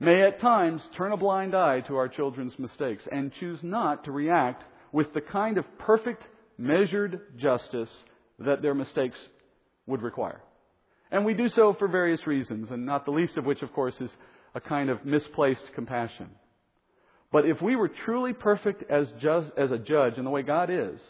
may 0.00 0.22
at 0.22 0.40
times 0.40 0.82
turn 0.96 1.12
a 1.12 1.16
blind 1.16 1.54
eye 1.54 1.80
to 1.82 1.96
our 1.96 2.08
children's 2.08 2.58
mistakes 2.58 3.02
and 3.10 3.32
choose 3.40 3.60
not 3.62 4.04
to 4.04 4.12
react 4.12 4.64
with 4.92 5.12
the 5.14 5.20
kind 5.20 5.58
of 5.58 5.64
perfect, 5.78 6.22
measured 6.58 7.20
justice 7.38 7.88
that 8.40 8.60
their 8.60 8.74
mistakes 8.74 9.16
would 9.86 10.02
require. 10.02 10.40
And 11.10 11.24
we 11.24 11.34
do 11.34 11.48
so 11.48 11.74
for 11.78 11.88
various 11.88 12.26
reasons, 12.26 12.70
and 12.70 12.84
not 12.84 13.04
the 13.04 13.12
least 13.12 13.36
of 13.36 13.46
which, 13.46 13.62
of 13.62 13.72
course, 13.72 13.94
is 14.00 14.10
a 14.54 14.60
kind 14.60 14.90
of 14.90 15.04
misplaced 15.04 15.62
compassion. 15.74 16.28
But 17.32 17.46
if 17.46 17.60
we 17.62 17.76
were 17.76 17.90
truly 18.04 18.32
perfect 18.32 18.90
as, 18.90 19.06
just, 19.20 19.48
as 19.56 19.70
a 19.70 19.78
judge 19.78 20.14
in 20.16 20.24
the 20.24 20.30
way 20.30 20.42
God 20.42 20.70
is, 20.70 21.00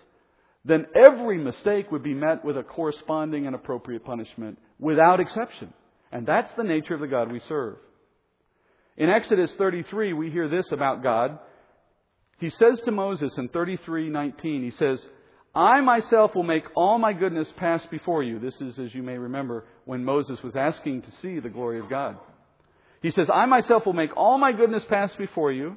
then 0.64 0.86
every 0.94 1.38
mistake 1.38 1.90
would 1.90 2.02
be 2.02 2.14
met 2.14 2.44
with 2.44 2.56
a 2.56 2.62
corresponding 2.62 3.46
and 3.46 3.54
appropriate 3.54 4.04
punishment 4.04 4.58
without 4.78 5.20
exception. 5.20 5.72
And 6.12 6.26
that's 6.26 6.50
the 6.56 6.64
nature 6.64 6.94
of 6.94 7.00
the 7.00 7.06
God 7.06 7.30
we 7.30 7.40
serve. 7.48 7.76
In 8.96 9.08
Exodus 9.08 9.50
33, 9.56 10.12
we 10.12 10.30
hear 10.30 10.48
this 10.48 10.66
about 10.72 11.02
God. 11.02 11.38
He 12.38 12.50
says 12.50 12.80
to 12.84 12.90
Moses 12.90 13.32
in 13.36 13.48
33:19, 13.48 14.42
he 14.64 14.72
says, 14.78 14.98
I 15.58 15.80
myself 15.80 16.36
will 16.36 16.44
make 16.44 16.62
all 16.76 17.00
my 17.00 17.12
goodness 17.12 17.48
pass 17.56 17.82
before 17.90 18.22
you. 18.22 18.38
This 18.38 18.54
is, 18.60 18.78
as 18.78 18.94
you 18.94 19.02
may 19.02 19.18
remember, 19.18 19.64
when 19.86 20.04
Moses 20.04 20.38
was 20.44 20.54
asking 20.54 21.02
to 21.02 21.08
see 21.20 21.40
the 21.40 21.48
glory 21.48 21.80
of 21.80 21.90
God. 21.90 22.16
He 23.02 23.10
says, 23.10 23.26
I 23.32 23.44
myself 23.46 23.84
will 23.84 23.92
make 23.92 24.16
all 24.16 24.38
my 24.38 24.52
goodness 24.52 24.84
pass 24.88 25.10
before 25.18 25.50
you, 25.50 25.76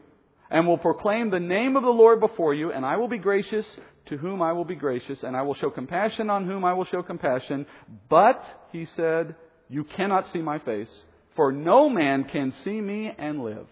and 0.51 0.67
will 0.67 0.77
proclaim 0.77 1.31
the 1.31 1.39
name 1.39 1.75
of 1.75 1.81
the 1.81 1.89
Lord 1.89 2.19
before 2.19 2.53
you, 2.53 2.71
and 2.71 2.85
I 2.85 2.97
will 2.97 3.07
be 3.07 3.17
gracious 3.17 3.65
to 4.09 4.17
whom 4.17 4.43
I 4.43 4.53
will 4.53 4.65
be 4.65 4.75
gracious, 4.75 5.17
and 5.23 5.35
I 5.35 5.41
will 5.41 5.55
show 5.55 5.71
compassion 5.71 6.29
on 6.29 6.45
whom 6.45 6.63
I 6.63 6.73
will 6.73 6.85
show 6.85 7.01
compassion. 7.01 7.65
But, 8.07 8.43
he 8.71 8.85
said, 8.95 9.35
you 9.67 9.83
cannot 9.97 10.31
see 10.31 10.43
my 10.43 10.59
face, 10.59 10.89
for 11.35 11.51
no 11.51 11.89
man 11.89 12.25
can 12.25 12.53
see 12.63 12.79
me 12.79 13.11
and 13.17 13.43
live. 13.43 13.65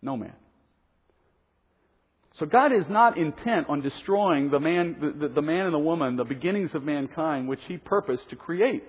No 0.00 0.16
man. 0.16 0.34
So 2.38 2.46
God 2.46 2.72
is 2.72 2.84
not 2.88 3.16
intent 3.16 3.68
on 3.68 3.80
destroying 3.80 4.50
the 4.50 4.58
man, 4.58 5.14
the, 5.20 5.28
the, 5.28 5.42
man 5.42 5.66
and 5.66 5.74
the 5.74 5.78
woman, 5.78 6.16
the 6.16 6.24
beginnings 6.24 6.74
of 6.74 6.82
mankind, 6.82 7.46
which 7.46 7.60
He 7.68 7.76
purposed 7.76 8.28
to 8.30 8.36
create. 8.36 8.82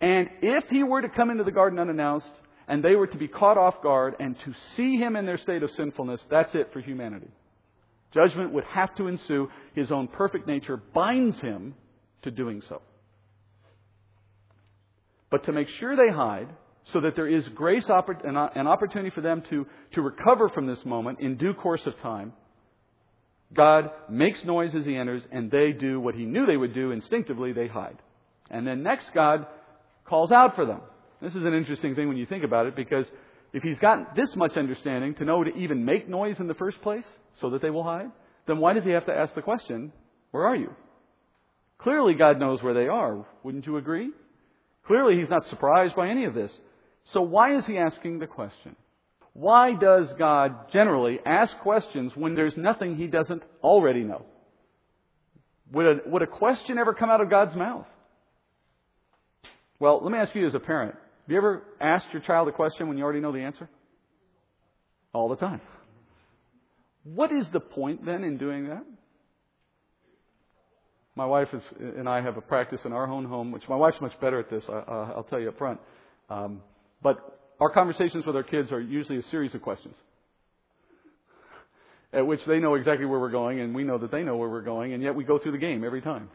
And 0.00 0.28
if 0.40 0.64
He 0.70 0.84
were 0.84 1.02
to 1.02 1.08
come 1.08 1.30
into 1.30 1.42
the 1.42 1.50
garden 1.50 1.80
unannounced, 1.80 2.30
and 2.68 2.84
they 2.84 2.94
were 2.94 3.08
to 3.08 3.18
be 3.18 3.28
caught 3.28 3.58
off 3.58 3.82
guard 3.82 4.14
and 4.20 4.36
to 4.44 4.54
see 4.76 4.96
Him 4.96 5.16
in 5.16 5.26
their 5.26 5.38
state 5.38 5.64
of 5.64 5.70
sinfulness, 5.72 6.20
that's 6.30 6.54
it 6.54 6.70
for 6.72 6.80
humanity. 6.80 7.28
Judgment 8.14 8.52
would 8.52 8.64
have 8.64 8.94
to 8.96 9.08
ensue. 9.08 9.48
His 9.74 9.90
own 9.90 10.06
perfect 10.06 10.46
nature 10.46 10.76
binds 10.76 11.40
Him 11.40 11.74
to 12.22 12.30
doing 12.30 12.62
so. 12.68 12.82
But 15.28 15.44
to 15.46 15.52
make 15.52 15.68
sure 15.80 15.96
they 15.96 16.12
hide, 16.12 16.48
so 16.92 17.00
that 17.00 17.16
there 17.16 17.26
is 17.26 17.44
grace, 17.48 17.84
an 17.88 18.36
opportunity 18.36 19.10
for 19.10 19.22
them 19.22 19.42
to, 19.50 19.66
to 19.94 20.02
recover 20.02 20.48
from 20.48 20.68
this 20.68 20.78
moment 20.84 21.18
in 21.18 21.36
due 21.36 21.52
course 21.52 21.84
of 21.84 21.98
time, 21.98 22.32
God 23.54 23.90
makes 24.10 24.38
noise 24.44 24.74
as 24.74 24.84
he 24.84 24.96
enters, 24.96 25.22
and 25.30 25.50
they 25.50 25.72
do 25.72 26.00
what 26.00 26.14
he 26.14 26.24
knew 26.24 26.46
they 26.46 26.56
would 26.56 26.74
do 26.74 26.90
instinctively, 26.90 27.52
they 27.52 27.68
hide. 27.68 27.98
And 28.50 28.66
then 28.66 28.82
next, 28.82 29.06
God 29.14 29.46
calls 30.04 30.32
out 30.32 30.56
for 30.56 30.66
them. 30.66 30.80
This 31.22 31.34
is 31.34 31.44
an 31.44 31.54
interesting 31.54 31.94
thing 31.94 32.08
when 32.08 32.16
you 32.16 32.26
think 32.26 32.44
about 32.44 32.66
it, 32.66 32.76
because 32.76 33.06
if 33.52 33.62
he's 33.62 33.78
got 33.78 34.14
this 34.14 34.28
much 34.36 34.56
understanding 34.56 35.14
to 35.14 35.24
know 35.24 35.42
to 35.42 35.54
even 35.56 35.84
make 35.84 36.08
noise 36.08 36.36
in 36.38 36.46
the 36.46 36.54
first 36.54 36.80
place 36.82 37.04
so 37.40 37.50
that 37.50 37.62
they 37.62 37.70
will 37.70 37.84
hide, 37.84 38.10
then 38.46 38.58
why 38.58 38.72
does 38.72 38.84
he 38.84 38.90
have 38.90 39.06
to 39.06 39.14
ask 39.14 39.34
the 39.34 39.42
question, 39.42 39.92
Where 40.30 40.46
are 40.46 40.56
you? 40.56 40.74
Clearly, 41.78 42.14
God 42.14 42.38
knows 42.38 42.62
where 42.62 42.74
they 42.74 42.88
are. 42.88 43.26
Wouldn't 43.42 43.66
you 43.66 43.76
agree? 43.76 44.10
Clearly, 44.86 45.18
he's 45.18 45.30
not 45.30 45.48
surprised 45.50 45.94
by 45.96 46.08
any 46.08 46.24
of 46.24 46.34
this. 46.34 46.50
So 47.12 47.20
why 47.20 47.56
is 47.56 47.64
he 47.66 47.78
asking 47.78 48.18
the 48.18 48.26
question? 48.26 48.76
Why 49.38 49.74
does 49.74 50.08
God 50.18 50.72
generally 50.72 51.18
ask 51.26 51.52
questions 51.58 52.12
when 52.14 52.34
there's 52.34 52.56
nothing 52.56 52.96
he 52.96 53.06
doesn't 53.06 53.42
already 53.62 54.02
know? 54.02 54.24
Would 55.72 55.86
a, 55.86 55.96
would 56.06 56.22
a 56.22 56.26
question 56.26 56.78
ever 56.78 56.94
come 56.94 57.10
out 57.10 57.20
of 57.20 57.28
God's 57.28 57.54
mouth? 57.54 57.84
Well, 59.78 60.00
let 60.02 60.10
me 60.10 60.16
ask 60.16 60.34
you 60.34 60.46
as 60.46 60.54
a 60.54 60.58
parent. 60.58 60.94
Have 60.94 61.30
you 61.30 61.36
ever 61.36 61.64
asked 61.82 62.06
your 62.14 62.22
child 62.22 62.48
a 62.48 62.52
question 62.52 62.88
when 62.88 62.96
you 62.96 63.04
already 63.04 63.20
know 63.20 63.30
the 63.30 63.40
answer? 63.40 63.68
All 65.12 65.28
the 65.28 65.36
time. 65.36 65.60
What 67.04 67.30
is 67.30 67.44
the 67.52 67.60
point 67.60 68.06
then 68.06 68.24
in 68.24 68.38
doing 68.38 68.68
that? 68.68 68.86
My 71.14 71.26
wife 71.26 71.48
is, 71.52 71.62
and 71.78 72.08
I 72.08 72.22
have 72.22 72.38
a 72.38 72.42
practice 72.42 72.80
in 72.86 72.94
our 72.94 73.06
own 73.06 73.26
home, 73.26 73.52
which 73.52 73.68
my 73.68 73.76
wife's 73.76 74.00
much 74.00 74.18
better 74.18 74.40
at 74.40 74.48
this, 74.48 74.64
I, 74.66 75.12
will 75.14 75.26
tell 75.28 75.40
you 75.40 75.50
up 75.50 75.58
front. 75.58 75.78
Um, 76.30 76.62
but 77.02 77.36
our 77.60 77.70
conversations 77.70 78.24
with 78.26 78.36
our 78.36 78.42
kids 78.42 78.70
are 78.72 78.80
usually 78.80 79.18
a 79.18 79.22
series 79.30 79.54
of 79.54 79.62
questions 79.62 79.94
at 82.12 82.26
which 82.26 82.40
they 82.46 82.58
know 82.58 82.74
exactly 82.74 83.04
where 83.06 83.18
we're 83.18 83.30
going 83.30 83.60
and 83.60 83.74
we 83.74 83.84
know 83.84 83.98
that 83.98 84.10
they 84.10 84.22
know 84.22 84.36
where 84.36 84.48
we're 84.48 84.62
going 84.62 84.94
and 84.94 85.02
yet 85.02 85.14
we 85.14 85.24
go 85.24 85.38
through 85.38 85.52
the 85.52 85.58
game 85.58 85.84
every 85.84 86.00
time. 86.00 86.28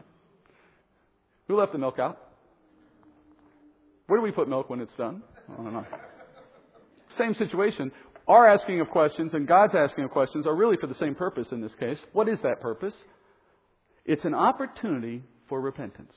Who 1.47 1.57
left 1.57 1.71
the 1.71 1.79
milk 1.79 1.97
out? 1.99 2.19
Where 4.07 4.19
do 4.19 4.23
we 4.23 4.31
put 4.31 4.47
milk 4.47 4.69
when 4.69 4.79
it's 4.79 4.93
done? 4.97 5.23
I 5.51 5.63
don't 5.63 5.73
know. 5.73 5.85
Same 7.17 7.33
situation. 7.35 7.91
Our 8.27 8.47
asking 8.47 8.79
of 8.79 8.89
questions 8.89 9.33
and 9.33 9.47
God's 9.47 9.73
asking 9.75 10.03
of 10.03 10.11
questions 10.11 10.45
are 10.45 10.55
really 10.55 10.77
for 10.77 10.87
the 10.87 10.95
same 10.95 11.15
purpose 11.15 11.47
in 11.51 11.61
this 11.61 11.71
case. 11.79 11.97
What 12.13 12.29
is 12.29 12.37
that 12.43 12.61
purpose? 12.61 12.93
It's 14.05 14.25
an 14.25 14.35
opportunity 14.35 15.23
for 15.49 15.59
repentance. 15.59 16.13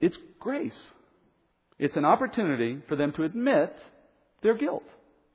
It's 0.00 0.16
grace. 0.38 0.72
It's 1.78 1.96
an 1.96 2.04
opportunity 2.04 2.78
for 2.88 2.96
them 2.96 3.12
to 3.12 3.24
admit 3.24 3.74
their 4.42 4.56
guilt, 4.56 4.84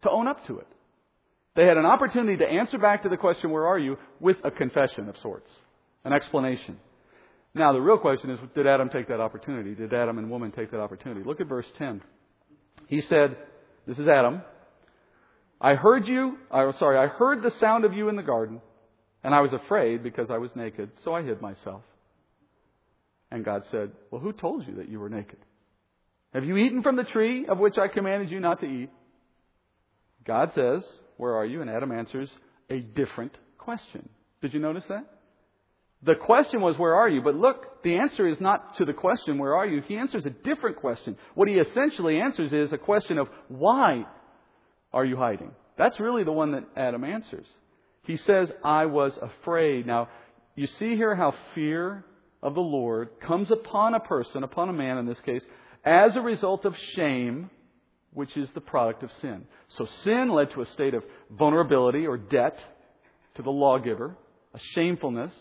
to 0.03 0.09
own 0.09 0.27
up 0.27 0.45
to 0.47 0.59
it. 0.59 0.67
They 1.55 1.65
had 1.65 1.77
an 1.77 1.85
opportunity 1.85 2.37
to 2.37 2.47
answer 2.47 2.77
back 2.77 3.03
to 3.03 3.09
the 3.09 3.17
question, 3.17 3.51
Where 3.51 3.67
are 3.67 3.77
you? 3.77 3.97
with 4.19 4.37
a 4.43 4.51
confession 4.51 5.07
of 5.09 5.15
sorts, 5.21 5.49
an 6.03 6.13
explanation. 6.13 6.77
Now, 7.55 7.71
the 7.71 7.81
real 7.81 7.99
question 7.99 8.31
is 8.31 8.39
Did 8.55 8.67
Adam 8.67 8.89
take 8.89 9.07
that 9.09 9.19
opportunity? 9.19 9.75
Did 9.75 9.93
Adam 9.93 10.17
and 10.17 10.29
woman 10.29 10.51
take 10.51 10.71
that 10.71 10.79
opportunity? 10.79 11.21
Look 11.23 11.41
at 11.41 11.47
verse 11.47 11.67
10. 11.77 12.01
He 12.87 13.01
said, 13.01 13.37
This 13.85 13.99
is 13.99 14.07
Adam. 14.07 14.41
I 15.61 15.75
heard 15.75 16.07
you, 16.07 16.37
I'm 16.51 16.73
sorry, 16.77 16.97
I 16.97 17.07
heard 17.07 17.41
the 17.41 17.51
sound 17.59 17.85
of 17.85 17.93
you 17.93 18.09
in 18.09 18.17
the 18.17 18.23
garden, 18.23 18.59
and 19.23 19.33
I 19.33 19.39
was 19.39 19.53
afraid 19.53 20.03
because 20.03 20.27
I 20.29 20.37
was 20.37 20.51
naked, 20.55 20.89
so 21.05 21.13
I 21.13 21.21
hid 21.21 21.41
myself. 21.41 21.83
And 23.31 23.45
God 23.45 23.63
said, 23.71 23.91
Well, 24.11 24.19
who 24.19 24.33
told 24.33 24.67
you 24.67 24.75
that 24.75 24.89
you 24.89 24.99
were 24.99 25.09
naked? 25.09 25.37
Have 26.33 26.45
you 26.45 26.57
eaten 26.57 26.81
from 26.81 26.95
the 26.95 27.03
tree 27.03 27.45
of 27.47 27.59
which 27.59 27.77
I 27.77 27.87
commanded 27.87 28.31
you 28.31 28.39
not 28.39 28.59
to 28.61 28.65
eat? 28.65 28.89
God 30.25 30.51
says, 30.55 30.81
Where 31.17 31.35
are 31.35 31.45
you? 31.45 31.61
And 31.61 31.69
Adam 31.69 31.91
answers 31.91 32.29
a 32.69 32.79
different 32.79 33.37
question. 33.57 34.09
Did 34.41 34.53
you 34.53 34.59
notice 34.59 34.83
that? 34.89 35.05
The 36.05 36.15
question 36.15 36.61
was, 36.61 36.77
Where 36.77 36.95
are 36.95 37.07
you? 37.07 37.21
But 37.21 37.35
look, 37.35 37.83
the 37.83 37.95
answer 37.95 38.27
is 38.27 38.41
not 38.41 38.77
to 38.77 38.85
the 38.85 38.93
question, 38.93 39.37
Where 39.37 39.55
are 39.55 39.65
you? 39.65 39.81
He 39.87 39.95
answers 39.95 40.25
a 40.25 40.29
different 40.29 40.77
question. 40.77 41.17
What 41.35 41.47
he 41.47 41.55
essentially 41.55 42.19
answers 42.19 42.51
is 42.51 42.73
a 42.73 42.77
question 42.77 43.17
of, 43.17 43.27
Why 43.47 44.05
are 44.91 45.05
you 45.05 45.17
hiding? 45.17 45.51
That's 45.77 45.99
really 45.99 46.23
the 46.23 46.31
one 46.31 46.51
that 46.53 46.65
Adam 46.75 47.03
answers. 47.03 47.45
He 48.03 48.17
says, 48.25 48.49
I 48.63 48.85
was 48.85 49.13
afraid. 49.21 49.87
Now, 49.87 50.09
you 50.55 50.67
see 50.79 50.95
here 50.95 51.15
how 51.15 51.33
fear 51.55 52.05
of 52.41 52.53
the 52.53 52.61
Lord 52.61 53.09
comes 53.25 53.49
upon 53.49 53.93
a 53.93 53.99
person, 53.99 54.43
upon 54.43 54.69
a 54.69 54.73
man 54.73 54.97
in 54.97 55.05
this 55.05 55.17
case, 55.25 55.41
as 55.83 56.15
a 56.15 56.21
result 56.21 56.65
of 56.65 56.73
shame, 56.95 57.49
which 58.13 58.35
is 58.37 58.49
the 58.53 58.61
product 58.61 59.03
of 59.03 59.09
sin. 59.21 59.45
So 59.77 59.87
sin 60.03 60.29
led 60.29 60.51
to 60.51 60.61
a 60.61 60.71
state 60.73 60.93
of 60.93 61.03
vulnerability 61.31 62.05
or 62.05 62.17
debt 62.17 62.57
to 63.35 63.41
the 63.41 63.49
lawgiver, 63.49 64.15
a 64.53 64.59
shamefulness. 64.75 65.31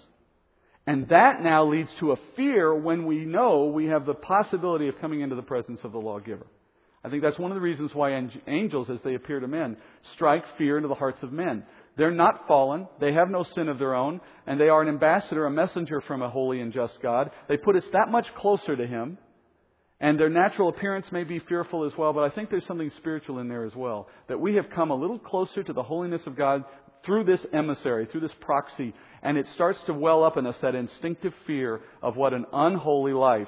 And 0.87 1.09
that 1.11 1.43
now 1.43 1.71
leads 1.71 1.91
to 2.01 2.13
a 2.13 2.17
fear 2.35 2.75
when 2.75 3.07
we 3.07 3.25
know 3.25 3.67
we 3.67 3.87
have 3.87 4.05
the 4.05 4.15
possibility 4.15 4.89
of 4.89 4.99
coming 5.01 5.21
into 5.21 5.37
the 5.37 5.43
presence 5.43 5.81
of 5.85 5.93
the 5.93 5.99
lawgiver. 5.99 6.47
I 7.05 7.11
think 7.11 7.23
that's 7.23 7.39
one 7.39 7.51
of 7.51 7.57
the 7.57 7.61
reasons 7.61 7.91
why 7.95 8.29
angels, 8.47 8.89
as 8.89 8.99
they 9.05 9.15
appear 9.15 9.41
to 9.41 9.49
men, 9.49 9.77
strike 10.15 10.45
fear 10.57 10.77
into 10.77 10.89
the 10.89 10.95
hearts 10.95 11.23
of 11.23 11.33
men. 11.33 11.65
They're 11.97 12.11
not 12.11 12.47
fallen. 12.47 12.89
They 13.01 13.13
have 13.13 13.29
no 13.29 13.45
sin 13.55 13.69
of 13.69 13.79
their 13.79 13.95
own. 13.95 14.21
And 14.47 14.59
they 14.59 14.69
are 14.69 14.83
an 14.83 14.89
ambassador, 14.89 15.47
a 15.47 15.51
messenger 15.51 16.01
from 16.07 16.23
a 16.23 16.31
holy 16.31 16.61
and 16.61 16.73
just 16.73 16.95
God. 17.03 17.31
They 17.49 17.57
put 17.57 17.77
us 17.77 17.85
that 17.93 18.09
much 18.09 18.27
closer 18.37 18.77
to 18.77 18.87
Him. 18.87 19.19
And 20.03 20.19
their 20.19 20.29
natural 20.29 20.69
appearance 20.69 21.07
may 21.13 21.23
be 21.23 21.39
fearful 21.39 21.85
as 21.85 21.93
well, 21.97 22.13
but 22.13 22.25
I 22.25 22.35
think 22.35 22.51
there's 22.51 22.67
something 22.67 22.91
spiritual 22.99 23.39
in 23.39 23.49
there 23.49 23.65
as 23.65 23.75
well. 23.77 24.09
That 24.29 24.41
we 24.41 24.57
have 24.57 24.69
come 24.75 24.91
a 24.91 24.97
little 24.97 25.21
closer 25.21 25.63
to 25.63 25.73
the 25.73 25.85
holiness 25.85 26.23
of 26.27 26.37
God 26.37 26.65
through 27.07 27.23
this 27.23 27.39
emissary, 27.53 28.07
through 28.07 28.23
this 28.23 28.35
proxy, 28.41 28.95
and 29.23 29.39
it 29.39 29.47
starts 29.55 29.79
to 29.87 29.95
well 29.95 30.25
up 30.25 30.37
in 30.37 30.45
us 30.45 30.57
that 30.61 30.75
instinctive 30.75 31.33
fear 31.47 31.83
of 32.03 32.17
what 32.17 32.35
an 32.35 32.47
unholy 32.53 33.13
life 33.13 33.47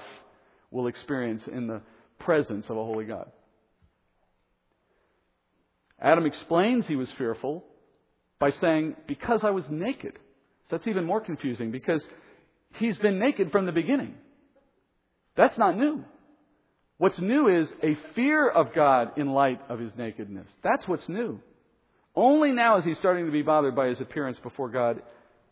will 0.70 0.86
experience 0.86 1.42
in 1.52 1.66
the 1.66 1.82
presence 2.20 2.66
of 2.68 2.76
a 2.76 2.84
holy 2.84 3.04
God. 3.04 3.32
Adam 6.00 6.24
explains 6.24 6.86
he 6.86 6.94
was 6.94 7.08
fearful 7.18 7.64
by 8.38 8.52
saying, 8.60 8.94
Because 9.08 9.40
I 9.42 9.50
was 9.50 9.64
naked. 9.68 10.12
So 10.70 10.76
that's 10.76 10.86
even 10.86 11.04
more 11.04 11.20
confusing 11.20 11.72
because 11.72 12.02
he's 12.74 12.96
been 12.98 13.18
naked 13.18 13.50
from 13.50 13.66
the 13.66 13.72
beginning. 13.72 14.14
That's 15.36 15.58
not 15.58 15.76
new. 15.76 16.04
What's 16.98 17.18
new 17.18 17.48
is 17.48 17.68
a 17.82 17.98
fear 18.14 18.48
of 18.48 18.74
God 18.74 19.18
in 19.18 19.32
light 19.32 19.60
of 19.68 19.78
his 19.78 19.92
nakedness. 19.96 20.46
That's 20.62 20.86
what's 20.86 21.08
new. 21.08 21.40
Only 22.14 22.52
now 22.52 22.78
is 22.78 22.84
he 22.84 22.94
starting 22.94 23.26
to 23.26 23.32
be 23.32 23.42
bothered 23.42 23.74
by 23.74 23.88
his 23.88 24.00
appearance 24.00 24.38
before 24.42 24.68
God 24.68 25.02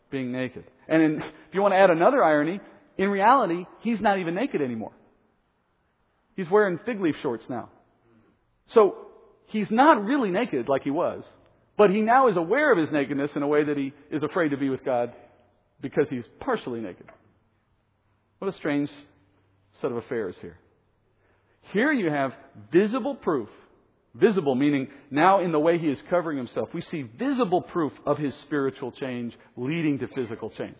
being 0.09 0.31
naked. 0.31 0.63
And 0.87 1.01
in, 1.01 1.21
if 1.21 1.53
you 1.53 1.61
want 1.61 1.73
to 1.73 1.77
add 1.77 1.89
another 1.89 2.23
irony, 2.23 2.61
in 2.97 3.09
reality, 3.09 3.65
he's 3.81 3.99
not 3.99 4.19
even 4.19 4.35
naked 4.35 4.61
anymore. 4.61 4.93
He's 6.35 6.49
wearing 6.49 6.79
fig 6.85 7.01
leaf 7.01 7.15
shorts 7.21 7.43
now. 7.49 7.69
So 8.73 9.07
he's 9.47 9.69
not 9.69 10.05
really 10.05 10.31
naked 10.31 10.69
like 10.69 10.83
he 10.83 10.91
was, 10.91 11.23
but 11.77 11.89
he 11.89 12.01
now 12.01 12.29
is 12.29 12.37
aware 12.37 12.71
of 12.71 12.77
his 12.77 12.89
nakedness 12.91 13.31
in 13.35 13.43
a 13.43 13.47
way 13.47 13.65
that 13.65 13.77
he 13.77 13.93
is 14.09 14.23
afraid 14.23 14.49
to 14.49 14.57
be 14.57 14.69
with 14.69 14.85
God 14.85 15.13
because 15.81 16.07
he's 16.09 16.23
partially 16.39 16.79
naked. 16.79 17.07
What 18.39 18.53
a 18.53 18.57
strange 18.57 18.89
set 19.81 19.91
of 19.91 19.97
affairs 19.97 20.35
here. 20.41 20.57
Here 21.71 21.91
you 21.91 22.09
have 22.09 22.33
visible 22.71 23.15
proof 23.15 23.49
Visible, 24.15 24.53
meaning 24.53 24.89
now 25.09 25.39
in 25.39 25.51
the 25.51 25.59
way 25.59 25.79
he 25.79 25.87
is 25.87 25.97
covering 26.09 26.37
himself, 26.37 26.69
we 26.71 26.81
see 26.81 27.01
visible 27.01 27.61
proof 27.61 27.91
of 28.05 28.19
his 28.19 28.33
spiritual 28.45 28.91
change 28.91 29.33
leading 29.57 29.97
to 29.99 30.07
physical 30.09 30.51
change. 30.51 30.77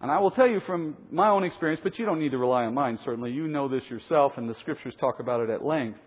And 0.00 0.10
I 0.10 0.18
will 0.18 0.30
tell 0.30 0.46
you 0.46 0.60
from 0.66 0.96
my 1.10 1.30
own 1.30 1.44
experience, 1.44 1.80
but 1.82 1.98
you 1.98 2.04
don't 2.04 2.20
need 2.20 2.32
to 2.32 2.38
rely 2.38 2.64
on 2.64 2.74
mine, 2.74 2.98
certainly. 3.04 3.32
You 3.32 3.48
know 3.48 3.68
this 3.68 3.82
yourself, 3.88 4.32
and 4.36 4.48
the 4.48 4.54
scriptures 4.60 4.94
talk 5.00 5.18
about 5.18 5.40
it 5.40 5.50
at 5.50 5.64
length. 5.64 5.98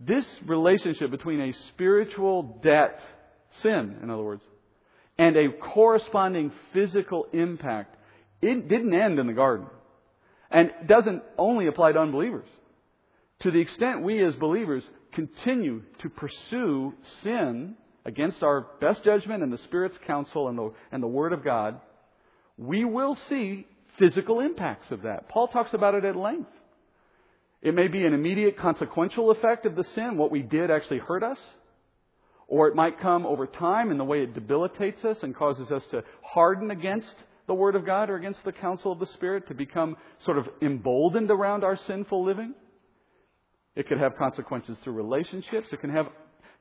This 0.00 0.24
relationship 0.46 1.12
between 1.12 1.40
a 1.40 1.54
spiritual 1.68 2.58
debt, 2.62 2.98
sin, 3.62 3.96
in 4.02 4.10
other 4.10 4.24
words, 4.24 4.42
and 5.16 5.36
a 5.36 5.52
corresponding 5.72 6.50
physical 6.72 7.28
impact, 7.32 7.96
it 8.42 8.68
didn't 8.68 8.92
end 8.92 9.20
in 9.20 9.28
the 9.28 9.32
garden. 9.32 9.68
And 10.54 10.70
doesn't 10.86 11.22
only 11.36 11.66
apply 11.66 11.92
to 11.92 11.98
unbelievers. 11.98 12.46
To 13.40 13.50
the 13.50 13.58
extent 13.58 14.02
we 14.02 14.24
as 14.24 14.34
believers 14.36 14.84
continue 15.12 15.82
to 16.00 16.08
pursue 16.08 16.94
sin 17.24 17.74
against 18.04 18.40
our 18.44 18.68
best 18.80 19.02
judgment 19.04 19.42
and 19.42 19.52
the 19.52 19.58
Spirit's 19.58 19.98
counsel 20.06 20.48
and 20.48 20.56
the, 20.56 20.72
and 20.92 21.02
the 21.02 21.08
Word 21.08 21.32
of 21.32 21.42
God, 21.42 21.80
we 22.56 22.84
will 22.84 23.18
see 23.28 23.66
physical 23.98 24.38
impacts 24.38 24.92
of 24.92 25.02
that. 25.02 25.28
Paul 25.28 25.48
talks 25.48 25.74
about 25.74 25.96
it 25.96 26.04
at 26.04 26.14
length. 26.14 26.50
It 27.60 27.74
may 27.74 27.88
be 27.88 28.04
an 28.04 28.14
immediate 28.14 28.56
consequential 28.56 29.32
effect 29.32 29.66
of 29.66 29.74
the 29.74 29.84
sin, 29.96 30.16
what 30.16 30.30
we 30.30 30.42
did 30.42 30.70
actually 30.70 30.98
hurt 30.98 31.24
us, 31.24 31.38
or 32.46 32.68
it 32.68 32.76
might 32.76 33.00
come 33.00 33.26
over 33.26 33.48
time 33.48 33.90
in 33.90 33.98
the 33.98 34.04
way 34.04 34.22
it 34.22 34.34
debilitates 34.34 35.04
us 35.04 35.16
and 35.22 35.34
causes 35.34 35.72
us 35.72 35.82
to 35.90 36.04
harden 36.22 36.70
against 36.70 37.14
the 37.46 37.54
Word 37.54 37.76
of 37.76 37.84
God 37.84 38.10
or 38.10 38.16
against 38.16 38.44
the 38.44 38.52
counsel 38.52 38.92
of 38.92 38.98
the 38.98 39.06
Spirit, 39.14 39.48
to 39.48 39.54
become 39.54 39.96
sort 40.24 40.38
of 40.38 40.46
emboldened 40.62 41.30
around 41.30 41.64
our 41.64 41.78
sinful 41.86 42.24
living. 42.24 42.54
It 43.76 43.88
could 43.88 43.98
have 43.98 44.16
consequences 44.16 44.78
through 44.82 44.94
relationships. 44.94 45.68
It 45.72 45.80
can 45.80 45.90
have 45.90 46.06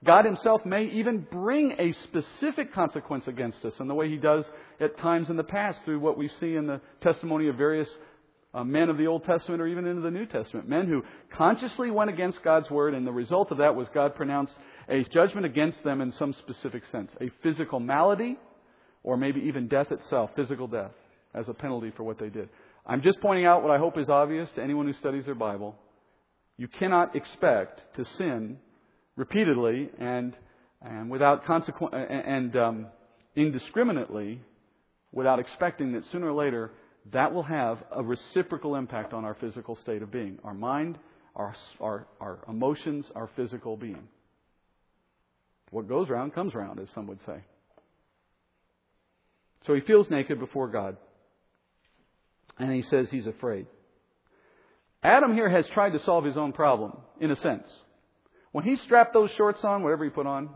God 0.03 0.25
Himself 0.25 0.65
may 0.65 0.85
even 0.85 1.25
bring 1.31 1.73
a 1.79 1.93
specific 2.03 2.73
consequence 2.73 3.23
against 3.27 3.63
us 3.63 3.73
in 3.79 3.87
the 3.87 3.95
way 3.95 4.09
He 4.09 4.17
does 4.17 4.43
at 4.79 4.97
times 4.97 5.29
in 5.29 5.37
the 5.37 5.43
past 5.43 5.79
through 5.85 5.99
what 5.99 6.17
we 6.17 6.29
see 6.39 6.55
in 6.55 6.67
the 6.67 6.81
testimony 7.01 7.47
of 7.47 7.55
various 7.55 7.87
uh, 8.53 8.63
men 8.63 8.89
of 8.89 8.97
the 8.97 9.07
Old 9.07 9.23
Testament 9.23 9.61
or 9.61 9.67
even 9.67 9.87
into 9.87 10.01
the 10.01 10.11
New 10.11 10.25
Testament. 10.25 10.67
Men 10.67 10.87
who 10.87 11.03
consciously 11.35 11.89
went 11.89 12.09
against 12.09 12.43
God's 12.43 12.69
Word, 12.69 12.93
and 12.93 13.07
the 13.07 13.11
result 13.11 13.51
of 13.51 13.59
that 13.59 13.75
was 13.75 13.87
God 13.93 14.15
pronounced 14.15 14.53
a 14.89 15.03
judgment 15.05 15.45
against 15.45 15.83
them 15.83 16.01
in 16.01 16.11
some 16.19 16.33
specific 16.33 16.83
sense. 16.91 17.11
A 17.21 17.31
physical 17.41 17.79
malady, 17.79 18.37
or 19.03 19.17
maybe 19.17 19.41
even 19.41 19.67
death 19.67 19.91
itself, 19.91 20.31
physical 20.35 20.67
death, 20.67 20.91
as 21.33 21.47
a 21.49 21.53
penalty 21.53 21.91
for 21.95 22.03
what 22.03 22.19
they 22.19 22.29
did. 22.29 22.49
I'm 22.85 23.01
just 23.01 23.19
pointing 23.21 23.45
out 23.45 23.63
what 23.63 23.71
I 23.71 23.77
hope 23.77 23.97
is 23.97 24.09
obvious 24.09 24.49
to 24.55 24.63
anyone 24.63 24.87
who 24.87 24.93
studies 24.93 25.25
their 25.25 25.35
Bible. 25.35 25.75
You 26.57 26.67
cannot 26.67 27.15
expect 27.15 27.81
to 27.95 28.05
sin 28.17 28.57
repeatedly 29.15 29.89
and, 29.99 30.35
and 30.81 31.09
without 31.09 31.45
consequence 31.45 31.93
and 31.95 32.55
um, 32.55 32.87
indiscriminately 33.35 34.41
without 35.11 35.39
expecting 35.39 35.93
that 35.93 36.03
sooner 36.11 36.27
or 36.27 36.33
later 36.33 36.71
that 37.11 37.33
will 37.33 37.43
have 37.43 37.79
a 37.91 38.01
reciprocal 38.01 38.75
impact 38.75 39.13
on 39.13 39.25
our 39.25 39.35
physical 39.35 39.77
state 39.81 40.01
of 40.01 40.11
being, 40.11 40.39
our 40.43 40.53
mind, 40.53 40.97
our, 41.35 41.55
our, 41.81 42.07
our 42.21 42.39
emotions, 42.47 43.05
our 43.15 43.29
physical 43.35 43.75
being. 43.75 44.07
What 45.71 45.89
goes 45.89 46.09
around 46.09 46.33
comes 46.33 46.53
around, 46.53 46.79
as 46.79 46.87
some 46.93 47.07
would 47.07 47.19
say. 47.25 47.43
So 49.65 49.73
he 49.73 49.81
feels 49.81 50.09
naked 50.09 50.39
before 50.39 50.67
God. 50.67 50.97
And 52.59 52.71
he 52.71 52.83
says 52.83 53.07
he's 53.09 53.27
afraid. 53.27 53.65
Adam 55.03 55.33
here 55.33 55.49
has 55.49 55.65
tried 55.73 55.91
to 55.91 56.03
solve 56.03 56.23
his 56.23 56.37
own 56.37 56.53
problem, 56.53 56.93
in 57.19 57.31
a 57.31 57.35
sense. 57.37 57.67
When 58.51 58.63
he 58.63 58.77
strapped 58.85 59.13
those 59.13 59.31
shorts 59.37 59.59
on, 59.63 59.83
whatever 59.83 60.03
he 60.05 60.09
put 60.09 60.27
on, 60.27 60.49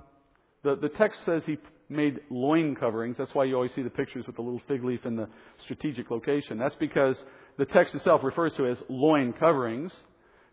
the, 0.64 0.76
the 0.76 0.90
text 0.90 1.20
says 1.26 1.44
he 1.46 1.58
made 1.90 2.20
loin 2.30 2.76
coverings. 2.76 3.16
That's 3.18 3.34
why 3.34 3.46
you 3.46 3.56
always 3.56 3.72
see 3.76 3.82
the 3.82 3.90
pictures 3.90 4.26
with 4.28 4.36
the 4.36 4.42
little 4.42 4.62
fig 4.68 4.84
leaf 4.84 5.06
in 5.06 5.16
the 5.16 5.28
strategic 5.64 6.12
location. 6.12 6.58
That's 6.58 6.76
because 6.80 7.16
the 7.58 7.66
text 7.66 7.96
itself 7.96 8.22
refers 8.24 8.54
to 8.58 8.66
it 8.66 8.72
as 8.74 8.78
loin 8.90 9.34
coverings. 9.34 9.92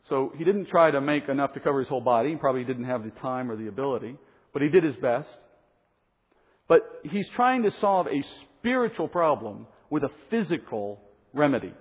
So 0.09 0.33
he 0.37 0.45
didn't 0.45 0.67
try 0.67 0.91
to 0.91 1.01
make 1.01 1.29
enough 1.29 1.53
to 1.55 1.61
cover 1.61 1.81
his 1.81 1.89
whole 1.89 2.01
body. 2.01 2.31
He 2.31 2.37
probably 2.37 2.65
didn't 2.65 2.85
have 2.85 3.05
the 3.05 3.11
time 3.21 3.51
or 3.51 3.57
the 3.57 3.69
ability, 3.69 4.17
but 4.53 4.63
he 4.63 4.69
did 4.69 4.85
his 4.85 4.97
best. 4.97 5.29
But 6.69 7.01
he's 7.03 7.29
trying 7.37 7.63
to 7.65 7.71
solve 7.81 8.07
a 8.07 8.25
spiritual 8.59 9.09
problem 9.09 9.67
with 9.91 10.03
a 10.03 10.11
physical 10.31 11.01
remedy. 11.33 11.73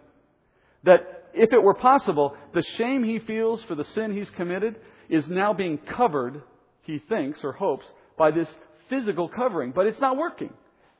That 0.83 1.29
if 1.33 1.53
it 1.53 1.63
were 1.63 1.73
possible, 1.73 2.35
the 2.53 2.63
shame 2.77 3.03
he 3.03 3.19
feels 3.19 3.61
for 3.67 3.75
the 3.75 3.85
sin 3.95 4.15
he's 4.15 4.29
committed 4.35 4.75
is 5.09 5.25
now 5.27 5.53
being 5.53 5.77
covered, 5.77 6.41
he 6.81 6.99
thinks 7.09 7.39
or 7.43 7.53
hopes, 7.53 7.85
by 8.17 8.31
this 8.31 8.47
physical 8.89 9.29
covering. 9.29 9.71
But 9.71 9.87
it's 9.87 10.01
not 10.01 10.17
working. 10.17 10.53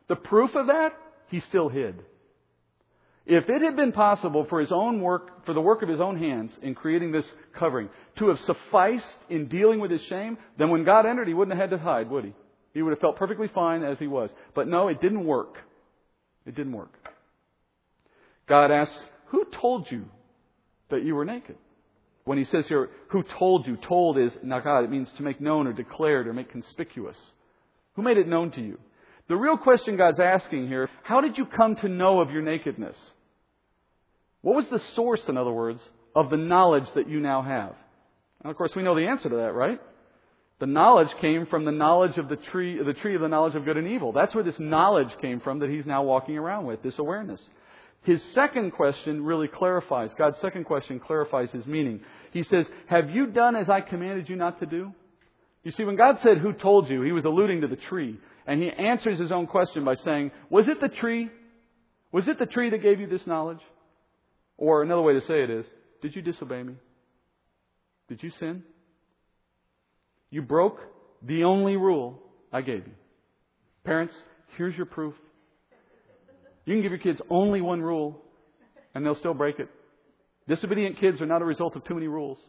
The 0.08 0.16
proof 0.16 0.56
of 0.56 0.68
that, 0.68 0.94
he 1.30 1.42
still 1.42 1.70
hid. 1.70 1.96
If 3.26 3.50
it 3.50 3.62
had 3.62 3.76
been 3.78 3.94
possible 3.94 4.46
for 4.50 4.60
his 4.60 4.72
own 4.72 5.00
work, 5.02 5.46
for 5.46 5.54
the 5.54 5.62
work 5.62 5.82
of 5.82 5.88
his 5.88 6.02
own 6.02 6.18
hands 6.18 6.52
in 6.62 6.76
creating 6.76 7.12
this 7.12 7.26
covering 7.58 7.90
to 8.18 8.28
have 8.28 8.40
sufficed 8.46 9.06
in 9.30 9.48
dealing 9.48 9.80
with 9.80 9.92
his 9.92 10.02
shame, 10.10 10.38
then 10.58 10.70
when 10.70 10.84
God 10.84 11.06
entered, 11.06 11.28
he 11.28 11.34
wouldn't 11.34 11.58
have 11.58 11.70
had 11.70 11.78
to 11.78 11.84
hide, 11.84 12.10
would 12.10 12.26
he? 12.26 12.34
He 12.74 12.82
would 12.82 12.92
have 12.92 13.00
felt 13.00 13.18
perfectly 13.18 13.50
fine 13.54 13.84
as 13.84 14.00
he 14.00 14.08
was. 14.08 14.30
But 14.56 14.68
no, 14.68 14.88
it 14.88 15.02
didn't 15.02 15.26
work. 15.26 15.58
It 16.46 16.56
didn't 16.56 16.74
work. 16.74 16.94
God 18.48 18.72
asks, 18.72 18.96
Who 19.28 19.46
told 19.62 19.88
you 19.90 20.06
that 20.94 21.04
you 21.04 21.16
were 21.16 21.26
naked. 21.26 21.56
When 22.26 22.38
he 22.38 22.46
says 22.46 22.66
here, 22.68 22.90
who 23.10 23.24
told 23.38 23.68
you? 23.68 23.78
Told 23.78 24.18
is 24.18 24.32
nagad. 24.46 24.86
It 24.86 24.92
means 24.92 25.10
to 25.18 25.24
make 25.24 25.42
known 25.42 25.68
or 25.68 25.74
declared 25.74 26.28
or 26.28 26.34
make 26.34 26.52
conspicuous. 26.52 27.18
Who 27.96 28.02
made 28.02 28.18
it 28.18 28.28
known 28.28 28.52
to 28.52 28.62
you? 28.62 28.80
The 29.28 29.36
real 29.36 29.58
question 29.58 29.98
God's 29.98 30.20
asking 30.20 30.68
here, 30.68 30.90
how 31.04 31.22
did 31.22 31.38
you 31.38 31.46
come 31.46 31.76
to 31.78 31.90
know 31.90 32.22
of 32.22 32.32
your 32.32 32.42
nakedness? 32.42 32.96
What 34.42 34.56
was 34.56 34.66
the 34.70 34.82
source, 34.96 35.22
in 35.28 35.38
other 35.38 35.52
words, 35.52 35.80
of 36.16 36.30
the 36.30 36.38
knowledge 36.38 36.88
that 36.96 37.10
you 37.10 37.20
now 37.20 37.42
have? 37.42 37.76
And 38.42 38.52
of 38.52 38.58
course, 38.58 38.72
we 38.76 38.84
know 38.84 38.96
the 38.96 39.08
answer 39.08 39.30
to 39.30 39.36
that, 39.38 39.54
right? 39.54 39.82
The 40.60 40.68
knowledge 40.68 41.10
came 41.20 41.46
from 41.48 41.66
the 41.66 41.72
knowledge 41.72 42.18
of 42.18 42.30
the 42.30 42.36
tree, 42.36 42.82
the 42.82 42.94
tree 42.94 43.16
of 43.16 43.22
the 43.22 43.28
knowledge 43.28 43.56
of 43.56 43.66
good 43.66 43.78
and 43.78 43.88
evil. 43.88 44.12
That's 44.12 44.34
where 44.36 44.44
this 44.44 44.60
knowledge 44.60 45.10
came 45.22 45.40
from 45.40 45.60
that 45.60 45.70
he's 45.70 45.86
now 45.86 46.04
walking 46.04 46.38
around 46.38 46.66
with, 46.66 46.82
this 46.84 46.98
awareness. 47.00 47.42
His 48.04 48.22
second 48.34 48.72
question 48.72 49.24
really 49.24 49.48
clarifies, 49.48 50.12
God's 50.18 50.38
second 50.40 50.66
question 50.66 51.00
clarifies 51.00 51.52
his 51.52 51.66
meaning. 51.66 52.02
He 52.32 52.44
says, 52.44 52.66
Have 52.88 53.10
you 53.10 53.28
done 53.28 53.56
as 53.56 53.70
I 53.70 53.82
commanded 53.82 54.30
you 54.30 54.36
not 54.36 54.60
to 54.60 54.66
do? 54.66 54.94
You 55.64 55.72
see, 55.72 55.86
when 55.86 55.96
God 55.96 56.18
said, 56.22 56.38
Who 56.38 56.54
told 56.54 56.90
you? 56.90 57.02
he 57.02 57.14
was 57.14 57.26
alluding 57.26 57.62
to 57.62 57.68
the 57.68 57.78
tree. 57.78 58.20
And 58.46 58.62
he 58.62 58.70
answers 58.70 59.20
his 59.20 59.32
own 59.32 59.48
question 59.48 59.86
by 59.86 59.96
saying, 59.96 60.32
Was 60.50 60.68
it 60.68 60.82
the 60.82 60.90
tree? 60.90 61.30
Was 62.12 62.28
it 62.28 62.38
the 62.38 62.46
tree 62.46 62.70
that 62.70 62.82
gave 62.82 63.00
you 63.00 63.08
this 63.08 63.26
knowledge? 63.26 63.62
Or 64.58 64.84
another 64.84 65.02
way 65.02 65.14
to 65.14 65.22
say 65.22 65.44
it 65.44 65.50
is, 65.50 65.66
Did 66.02 66.16
you 66.16 66.22
disobey 66.22 66.62
me? 66.62 66.76
Did 68.10 68.22
you 68.22 68.32
sin? 68.38 68.64
You 70.34 70.42
broke 70.42 70.80
the 71.22 71.44
only 71.44 71.76
rule 71.76 72.18
I 72.52 72.62
gave 72.62 72.88
you. 72.88 72.94
Parents, 73.84 74.16
here's 74.58 74.76
your 74.76 74.88
proof. 74.88 75.14
You 76.66 76.74
can 76.74 76.82
give 76.82 76.92
your 76.92 77.00
kids 77.00 77.22
only 77.30 77.62
one 77.62 77.84
rule, 77.84 78.20
and 78.96 79.06
they'll 79.06 79.20
still 79.20 79.36
break 79.36 79.60
it. 79.60 79.70
Disobedient 80.48 81.00
kids 81.00 81.22
are 81.22 81.28
not 81.28 81.44
a 81.44 81.46
result 81.46 81.76
of 81.76 81.86
too 81.86 81.94
many 81.94 82.08
rules. 82.08 82.40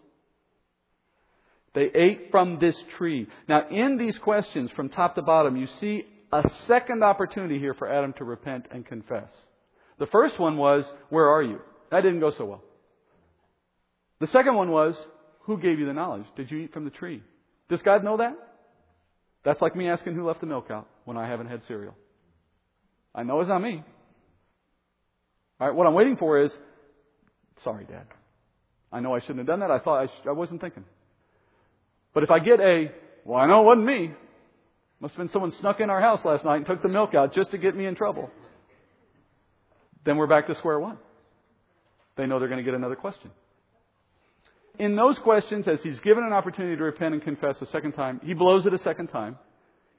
They 1.74 1.90
ate 1.94 2.28
from 2.30 2.58
this 2.58 2.74
tree. 2.96 3.28
Now, 3.50 3.68
in 3.68 3.98
these 3.98 4.16
questions 4.16 4.70
from 4.74 4.88
top 4.88 5.14
to 5.16 5.22
bottom, 5.22 5.54
you 5.54 5.66
see 5.78 6.06
a 6.32 6.42
second 6.66 7.04
opportunity 7.04 7.58
here 7.58 7.74
for 7.74 7.92
Adam 7.92 8.14
to 8.16 8.24
repent 8.24 8.66
and 8.70 8.86
confess. 8.86 9.28
The 9.98 10.06
first 10.06 10.40
one 10.40 10.56
was, 10.56 10.84
Where 11.10 11.28
are 11.28 11.42
you? 11.42 11.58
That 11.90 12.00
didn't 12.00 12.20
go 12.20 12.32
so 12.38 12.46
well. 12.46 12.62
The 14.20 14.28
second 14.28 14.54
one 14.54 14.70
was, 14.70 14.94
Who 15.42 15.58
gave 15.58 15.78
you 15.78 15.84
the 15.84 15.92
knowledge? 15.92 16.24
Did 16.34 16.50
you 16.50 16.60
eat 16.60 16.72
from 16.72 16.86
the 16.86 16.90
tree? 16.90 17.22
Does 17.68 17.81
God 17.83 18.05
know 18.05 18.18
that? 18.18 18.37
That's 19.44 19.61
like 19.61 19.77
me 19.77 19.88
asking 19.88 20.14
who 20.14 20.27
left 20.27 20.40
the 20.40 20.46
milk 20.46 20.70
out 20.70 20.88
when 21.05 21.16
I 21.16 21.29
haven't 21.29 21.48
had 21.48 21.62
cereal. 21.68 21.94
I 23.14 23.22
know 23.22 23.40
it's 23.40 23.48
not 23.48 23.61
me. 23.61 23.83
All 25.61 25.68
right, 25.68 25.77
what 25.77 25.87
I'm 25.87 25.94
waiting 25.94 26.16
for 26.16 26.42
is, 26.42 26.50
sorry, 27.62 27.85
Dad. 27.85 28.07
I 28.90 29.00
know 29.00 29.14
I 29.14 29.20
shouldn't 29.20 29.38
have 29.38 29.46
done 29.46 29.61
that. 29.61 29.70
I 29.70 29.79
thought 29.79 30.03
I, 30.03 30.07
sh- 30.07 30.27
I 30.27 30.33
wasn't 30.33 30.61
thinking. 30.61 30.85
But 32.12 32.22
if 32.22 32.31
I 32.31 32.38
get 32.38 32.61
a, 32.61 32.92
well, 33.24 33.38
I 33.38 33.46
know 33.46 33.62
it 33.62 33.66
wasn't 33.66 33.87
me. 33.87 34.12
Must 35.00 35.14
have 35.14 35.18
been 35.18 35.33
someone 35.33 35.53
snuck 35.61 35.81
in 35.81 35.90
our 35.90 36.00
house 36.00 36.20
last 36.24 36.44
night 36.44 36.57
and 36.57 36.66
took 36.66 36.83
the 36.83 36.88
milk 36.88 37.14
out 37.14 37.35
just 37.35 37.50
to 37.50 37.59
get 37.59 37.77
me 37.77 37.87
in 37.87 37.94
trouble. 37.94 38.31
Then 40.05 40.16
we're 40.16 40.27
back 40.27 40.46
to 40.46 40.55
square 40.57 40.79
one. 40.79 40.98
They 42.16 42.27
know 42.27 42.38
they're 42.38 42.48
going 42.48 42.59
to 42.59 42.64
get 42.64 42.74
another 42.74 42.96
question. 42.96 43.31
In 44.78 44.96
those 44.96 45.16
questions, 45.22 45.66
as 45.68 45.78
he's 45.82 46.00
given 46.00 46.24
an 46.24 46.32
opportunity 46.32 46.76
to 46.76 46.82
repent 46.82 47.14
and 47.14 47.22
confess 47.22 47.56
a 47.60 47.66
second 47.66 47.92
time, 47.92 48.20
he 48.24 48.34
blows 48.34 48.66
it 48.66 48.74
a 48.74 48.82
second 48.82 49.08
time. 49.08 49.38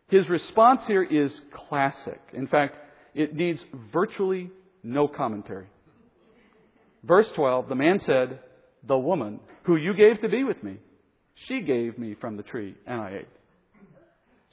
His 0.09 0.27
response 0.29 0.81
here 0.85 1.03
is 1.03 1.31
classic. 1.69 2.21
In 2.33 2.47
fact, 2.47 2.75
it 3.13 3.33
needs 3.33 3.59
virtually 3.93 4.51
no 4.83 5.07
commentary. 5.07 5.67
Verse 7.03 7.27
12, 7.35 7.69
the 7.69 7.75
man 7.75 8.01
said, 8.05 8.39
The 8.87 8.97
woman 8.97 9.39
who 9.63 9.77
you 9.77 9.93
gave 9.93 10.21
to 10.21 10.29
be 10.29 10.43
with 10.43 10.61
me, 10.63 10.77
She 11.47 11.61
gave 11.61 11.97
me 11.97 12.15
from 12.19 12.37
the 12.37 12.43
tree, 12.43 12.75
and 12.85 13.01
I 13.01 13.17
ate. 13.19 13.27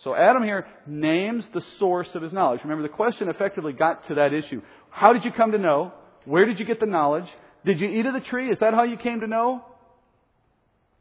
So 0.05 0.15
Adam 0.15 0.43
here 0.43 0.67
names 0.87 1.45
the 1.55 1.63
source 1.79 2.09
of 2.15 2.23
his 2.23 2.33
knowledge. 2.33 2.61
Remember, 2.65 2.83
the 2.83 2.89
question 2.89 3.29
effectively 3.29 3.73
got 3.73 4.07
to 4.09 4.17
that 4.17 4.33
issue. 4.33 4.61
How 4.91 5.13
did 5.13 5.25
you 5.25 5.31
come 5.33 5.53
to 5.53 5.59
know? 5.59 5.93
Where 6.25 6.45
did 6.45 6.59
you 6.59 6.65
get 6.65 6.81
the 6.81 6.87
knowledge? 6.87 7.27
Did 7.65 7.79
you 7.79 7.89
eat 7.89 8.07
of 8.07 8.15
the 8.15 8.21
tree? 8.21 8.51
Is 8.51 8.59
that 8.61 8.75
how 8.75 8.83
you 8.83 8.97
came 8.97 9.21
to 9.21 9.27
know? 9.27 9.65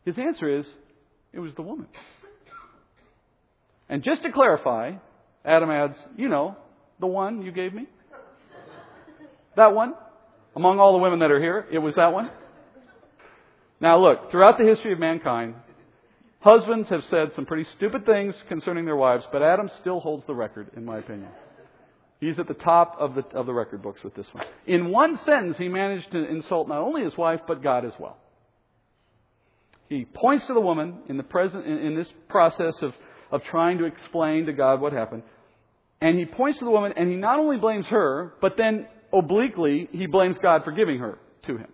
His 0.06 0.18
answer 0.18 0.60
is, 0.60 0.66
it 1.34 1.40
was 1.40 1.54
the 1.56 1.62
woman. 1.62 1.88
And 3.90 4.04
just 4.04 4.24
to 4.24 4.32
clarify, 4.32 4.94
Adam 5.46 5.70
adds, 5.70 5.96
you 6.18 6.30
know, 6.30 6.56
the 7.00 7.08
one 7.08 7.42
you 7.42 7.52
gave 7.52 7.74
me? 7.74 7.88
That 9.56 9.74
one? 9.76 9.94
Among 10.56 10.80
all 10.80 10.94
the 10.94 11.00
women 11.00 11.20
that 11.20 11.32
are 11.32 11.40
here, 11.40 11.66
it 11.72 11.80
was 11.80 11.96
that 11.96 12.14
one? 12.14 12.30
Now 13.80 14.00
look, 14.00 14.32
throughout 14.32 14.58
the 14.58 14.66
history 14.66 14.94
of 14.94 15.00
mankind, 15.00 15.56
husbands 16.40 16.90
have 16.90 17.04
said 17.10 17.32
some 17.36 17.46
pretty 17.46 17.68
stupid 17.78 18.06
things 18.06 18.36
concerning 18.48 18.86
their 18.86 18.96
wives, 18.96 19.26
but 19.32 19.42
Adam 19.42 19.70
still 19.82 20.00
holds 20.00 20.24
the 20.28 20.36
record, 20.36 20.70
in 20.76 20.86
my 20.86 21.00
opinion. 21.00 21.30
He's 22.20 22.38
at 22.38 22.48
the 22.48 22.54
top 22.54 22.96
of 23.00 23.16
the, 23.16 23.26
of 23.34 23.48
the 23.48 23.54
record 23.54 23.82
books 23.82 24.04
with 24.04 24.16
this 24.16 24.28
one. 24.32 24.46
In 24.68 24.92
one 24.92 25.20
sentence, 25.26 25.58
he 25.58 25.68
managed 25.68 26.12
to 26.12 26.30
insult 26.30 26.68
not 26.68 26.78
only 26.78 27.04
his 27.04 27.18
wife, 27.18 27.42
but 27.48 27.64
God 27.64 27.84
as 27.84 27.94
well. 28.00 28.18
He 29.92 30.06
points 30.06 30.48
to 30.48 30.54
the 30.54 30.62
woman 30.62 31.00
in 31.10 31.18
the 31.18 31.24
present, 31.24 31.66
in, 31.66 31.78
in 31.80 31.96
this 31.98 32.08
process 32.30 32.76
of, 32.82 32.94
of 33.30 33.44
trying 33.44 33.78
to 33.80 33.84
explain 33.84 34.46
to 34.46 34.54
God 34.54 34.80
what 34.80 34.94
happened. 34.94 35.24
And 36.00 36.18
he 36.18 36.24
points 36.24 36.60
to 36.60 36.66
the 36.66 36.72
woman 36.72 36.94
and 36.96 37.10
he 37.10 37.18
not 37.18 37.40
only 37.40 37.58
blames 37.58 37.86
her, 37.88 38.34
but 38.40 38.56
then 38.56 38.88
obliquely, 39.12 39.90
he 39.92 40.06
blames 40.06 40.38
God 40.42 40.64
for 40.64 40.72
giving 40.72 41.00
her 41.00 41.20
to 41.46 41.58
him. 41.58 41.68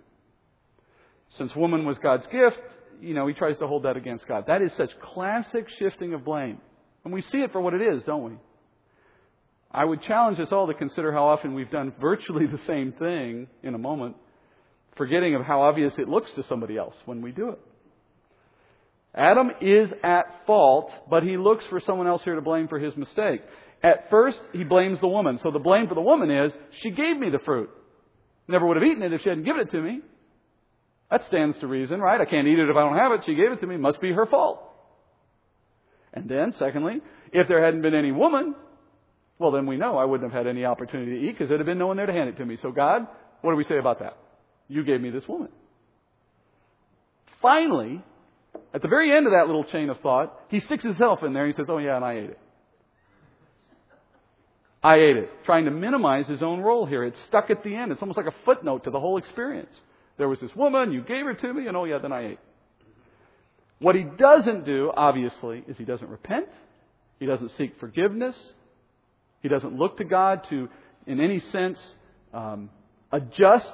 Since 1.38 1.56
woman 1.56 1.86
was 1.86 1.99
God's 1.99 2.25
gift, 2.32 2.58
you 2.99 3.13
know, 3.13 3.27
he 3.27 3.36
tries 3.36 3.60
to 3.60 3.67
hold 3.67 3.84
that 3.84 3.97
against 3.97 4.27
God. 4.27 4.45
That 4.47 4.63
is 4.63 4.71
such 4.75 4.89
classic 4.99 5.67
shifting 5.77 6.15
of 6.15 6.25
blame. 6.25 6.58
And 7.03 7.13
we 7.13 7.21
see 7.21 7.41
it 7.41 7.51
for 7.51 7.62
what 7.62 7.75
it 7.75 7.84
is, 7.84 8.01
don't 8.01 8.23
we? 8.23 8.32
I 9.69 9.86
would 9.86 10.01
challenge 10.01 10.39
us 10.39 10.51
all 10.51 10.65
to 10.65 10.73
consider 10.73 11.12
how 11.12 11.25
often 11.27 11.53
we've 11.53 11.69
done 11.69 11.93
virtually 12.01 12.47
the 12.47 12.62
same 12.65 12.93
thing 12.93 13.45
in 13.62 13.75
a 13.75 13.77
moment, 13.77 14.15
forgetting 14.95 15.36
of 15.36 15.43
how 15.43 15.62
obvious 15.62 15.93
it 15.99 16.10
looks 16.10 16.32
to 16.36 16.41
somebody 16.49 16.77
else 16.77 16.95
when 17.06 17.21
we 17.21 17.32
do 17.32 17.49
it. 17.49 17.60
Adam 19.17 19.49
is 19.62 19.89
at 20.03 20.45
fault, 20.45 20.91
but 21.10 21.23
he 21.23 21.38
looks 21.38 21.63
for 21.69 21.82
someone 21.86 22.08
else 22.08 22.21
here 22.23 22.36
to 22.36 22.41
blame 22.41 22.67
for 22.67 22.77
his 22.77 22.95
mistake. 22.95 23.41
At 23.84 24.10
first, 24.12 24.38
he 24.53 24.63
blames 24.63 24.99
the 25.01 25.08
woman. 25.08 25.39
So 25.41 25.49
the 25.51 25.60
blame 25.60 25.88
for 25.88 25.95
the 25.95 26.01
woman 26.01 26.30
is, 26.30 26.51
she 26.82 26.91
gave 26.91 27.17
me 27.17 27.30
the 27.32 27.39
fruit. 27.39 27.69
Never 28.47 28.65
would 28.67 28.77
have 28.77 28.84
eaten 28.84 29.01
it 29.01 29.13
if 29.13 29.21
she 29.21 29.30
hadn't 29.30 29.43
given 29.43 29.62
it 29.62 29.71
to 29.71 29.82
me. 29.82 30.01
That 31.10 31.21
stands 31.27 31.58
to 31.60 31.67
reason, 31.67 31.99
right? 31.99 32.21
I 32.21 32.25
can't 32.25 32.47
eat 32.47 32.60
it 32.60 32.69
if 32.69 32.75
I 32.75 32.82
don't 32.82 32.97
have 32.97 33.12
it. 33.13 33.21
She 33.25 33.34
gave 33.34 33.51
it 33.51 33.60
to 33.62 33.67
me. 33.67 33.77
Must 33.77 33.99
be 33.99 34.12
her 34.12 34.27
fault. 34.27 34.62
And 36.13 36.30
then, 36.30 36.53
secondly, 36.60 37.01
if 37.32 37.47
there 37.47 37.63
hadn't 37.63 37.82
been 37.82 37.95
any 37.95 38.12
woman, 38.12 38.56
well, 39.39 39.51
then 39.51 39.65
we 39.65 39.77
know 39.77 39.97
I 39.97 40.06
wouldn't 40.06 40.32
have 40.32 40.45
had 40.45 40.49
any 40.49 40.65
opportunity 40.65 41.19
to 41.19 41.27
eat 41.27 41.32
because 41.34 41.47
there'd 41.47 41.60
have 41.60 41.67
been 41.67 41.77
no 41.77 41.88
one 41.88 41.97
there 41.97 42.06
to 42.06 42.13
hand 42.13 42.30
it 42.30 42.38
to 42.38 42.45
me. 42.45 42.58
So, 42.62 42.71
God, 42.71 43.08
what 43.41 43.51
do 43.51 43.58
we 43.58 43.63
say 43.63 43.77
about 43.77 43.99
that? 43.99 44.17
You 44.67 44.84
gave 44.84 45.01
me 45.01 45.10
this 45.10 45.27
woman. 45.27 45.49
Finally, 47.41 48.03
at 48.73 48.81
the 48.81 48.87
very 48.87 49.15
end 49.15 49.25
of 49.27 49.33
that 49.33 49.47
little 49.47 49.63
chain 49.63 49.89
of 49.89 49.99
thought, 50.01 50.33
he 50.49 50.59
sticks 50.59 50.83
himself 50.83 51.23
in 51.23 51.33
there. 51.33 51.45
and 51.45 51.53
He 51.53 51.57
says, 51.57 51.67
Oh, 51.69 51.77
yeah, 51.77 51.95
and 51.95 52.05
I 52.05 52.13
ate 52.13 52.29
it. 52.31 52.39
I 54.83 54.95
ate 54.95 55.17
it, 55.17 55.29
trying 55.45 55.65
to 55.65 55.71
minimize 55.71 56.27
his 56.27 56.41
own 56.41 56.61
role 56.61 56.85
here. 56.85 57.03
It's 57.03 57.17
stuck 57.27 57.49
at 57.49 57.63
the 57.63 57.75
end. 57.75 57.91
It's 57.91 58.01
almost 58.01 58.17
like 58.17 58.27
a 58.27 58.35
footnote 58.45 58.83
to 58.83 58.91
the 58.91 58.99
whole 58.99 59.17
experience. 59.17 59.73
There 60.17 60.29
was 60.29 60.39
this 60.39 60.51
woman, 60.55 60.91
you 60.91 61.01
gave 61.01 61.25
her 61.25 61.33
to 61.33 61.53
me, 61.53 61.67
and 61.67 61.75
oh 61.75 61.85
yeah, 61.85 61.97
then 61.99 62.11
I 62.11 62.31
ate. 62.31 62.39
What 63.79 63.95
he 63.95 64.03
doesn't 64.03 64.65
do, 64.65 64.91
obviously, 64.95 65.63
is 65.67 65.77
he 65.77 65.83
doesn't 65.83 66.09
repent. 66.09 66.47
He 67.19 67.25
doesn't 67.25 67.51
seek 67.57 67.79
forgiveness. 67.79 68.35
He 69.41 69.49
doesn't 69.49 69.75
look 69.77 69.97
to 69.97 70.03
God 70.03 70.45
to, 70.49 70.69
in 71.05 71.19
any 71.19 71.41
sense, 71.51 71.77
um, 72.33 72.69
adjust 73.11 73.65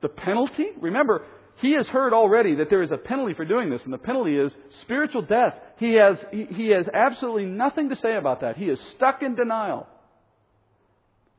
the 0.00 0.08
penalty. 0.08 0.68
Remember, 0.80 1.22
he 1.62 1.74
has 1.74 1.86
heard 1.86 2.12
already 2.12 2.56
that 2.56 2.70
there 2.70 2.82
is 2.82 2.90
a 2.90 2.96
penalty 2.96 3.34
for 3.34 3.44
doing 3.44 3.70
this, 3.70 3.80
and 3.84 3.92
the 3.92 3.98
penalty 3.98 4.36
is 4.36 4.52
spiritual 4.82 5.22
death. 5.22 5.54
He 5.78 5.94
has, 5.94 6.16
he, 6.32 6.70
has 6.70 6.88
absolutely 6.92 7.44
nothing 7.44 7.90
to 7.90 7.96
say 8.02 8.16
about 8.16 8.40
that. 8.40 8.56
He 8.56 8.64
is 8.64 8.80
stuck 8.96 9.22
in 9.22 9.36
denial. 9.36 9.86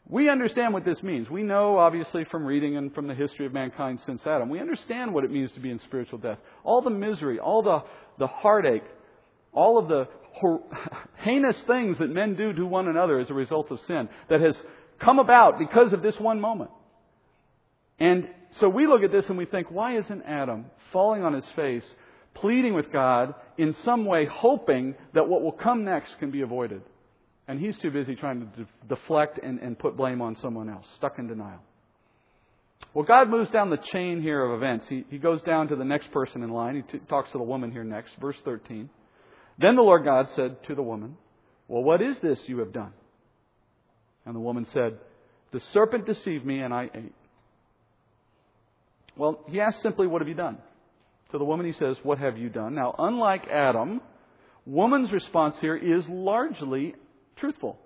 We 0.07 0.29
understand 0.29 0.73
what 0.73 0.85
this 0.85 1.03
means. 1.03 1.29
We 1.29 1.43
know, 1.43 1.77
obviously, 1.77 2.23
from 2.31 2.45
reading 2.45 2.77
and 2.77 2.95
from 2.95 3.07
the 3.07 3.13
history 3.13 3.45
of 3.45 3.51
mankind 3.51 3.99
since 4.05 4.21
Adam, 4.25 4.47
we 4.47 4.61
understand 4.61 5.13
what 5.13 5.25
it 5.25 5.31
means 5.31 5.51
to 5.55 5.59
be 5.59 5.71
in 5.71 5.79
spiritual 5.79 6.19
death. 6.19 6.37
All 6.63 6.81
the 6.81 6.89
misery, 6.89 7.39
all 7.39 7.61
the, 7.61 7.83
the 8.17 8.27
heartache, 8.27 8.83
all 9.51 9.77
of 9.77 9.89
the 9.89 10.07
heinous 11.17 11.57
things 11.67 11.97
that 11.97 12.09
men 12.09 12.35
do 12.35 12.53
to 12.53 12.65
one 12.65 12.87
another 12.87 13.19
as 13.19 13.29
a 13.29 13.33
result 13.33 13.71
of 13.71 13.79
sin 13.87 14.07
that 14.29 14.39
has 14.39 14.55
come 15.01 15.19
about 15.19 15.59
because 15.59 15.91
of 15.91 16.01
this 16.01 16.15
one 16.17 16.39
moment. 16.39 16.69
And 17.99 18.27
so 18.59 18.69
we 18.69 18.87
look 18.87 19.03
at 19.03 19.11
this 19.11 19.25
and 19.29 19.37
we 19.37 19.45
think, 19.45 19.69
why 19.69 19.97
isn't 19.97 20.23
Adam 20.23 20.65
falling 20.91 21.23
on 21.23 21.33
his 21.33 21.45
face, 21.55 21.83
pleading 22.35 22.73
with 22.73 22.91
God 22.91 23.33
in 23.57 23.75
some 23.83 24.05
way, 24.05 24.25
hoping 24.25 24.95
that 25.13 25.27
what 25.27 25.41
will 25.41 25.51
come 25.51 25.83
next 25.83 26.17
can 26.19 26.31
be 26.31 26.41
avoided? 26.41 26.81
And 27.47 27.59
he's 27.59 27.77
too 27.79 27.91
busy 27.91 28.15
trying 28.15 28.41
to 28.41 28.67
deflect 28.87 29.39
and, 29.41 29.59
and 29.59 29.77
put 29.77 29.97
blame 29.97 30.21
on 30.21 30.37
someone 30.41 30.69
else, 30.69 30.85
stuck 30.97 31.19
in 31.19 31.27
denial. 31.27 31.59
Well, 32.93 33.05
God 33.05 33.29
moves 33.29 33.49
down 33.51 33.69
the 33.69 33.79
chain 33.91 34.21
here 34.21 34.43
of 34.43 34.61
events. 34.61 34.85
He, 34.87 35.05
he 35.09 35.17
goes 35.17 35.41
down 35.43 35.67
to 35.69 35.75
the 35.75 35.85
next 35.85 36.11
person 36.11 36.43
in 36.43 36.51
line. 36.51 36.75
He 36.75 36.81
t- 36.99 37.03
talks 37.09 37.31
to 37.31 37.37
the 37.37 37.43
woman 37.43 37.71
here 37.71 37.83
next, 37.83 38.11
verse 38.21 38.35
13. 38.45 38.89
Then 39.57 39.75
the 39.75 39.81
Lord 39.81 40.03
God 40.03 40.27
said 40.35 40.63
to 40.67 40.75
the 40.75 40.83
woman, 40.83 41.17
Well, 41.67 41.83
what 41.83 42.01
is 42.01 42.15
this 42.21 42.37
you 42.45 42.59
have 42.59 42.71
done? 42.71 42.93
And 44.25 44.35
the 44.35 44.39
woman 44.39 44.67
said, 44.73 44.97
The 45.51 45.61
serpent 45.73 46.05
deceived 46.05 46.45
me 46.45 46.59
and 46.59 46.73
I 46.73 46.89
ate. 46.93 47.13
Well, 49.17 49.43
he 49.47 49.59
asks 49.59 49.81
simply, 49.81 50.07
What 50.07 50.21
have 50.21 50.27
you 50.27 50.35
done? 50.35 50.57
To 51.31 51.37
the 51.37 51.45
woman, 51.45 51.65
he 51.65 51.73
says, 51.73 51.97
What 52.03 52.19
have 52.19 52.37
you 52.37 52.49
done? 52.49 52.75
Now, 52.75 52.95
unlike 52.97 53.47
Adam, 53.47 54.01
woman's 54.65 55.11
response 55.11 55.55
here 55.61 55.75
is 55.75 56.03
largely 56.07 56.95
truthful. 57.37 57.79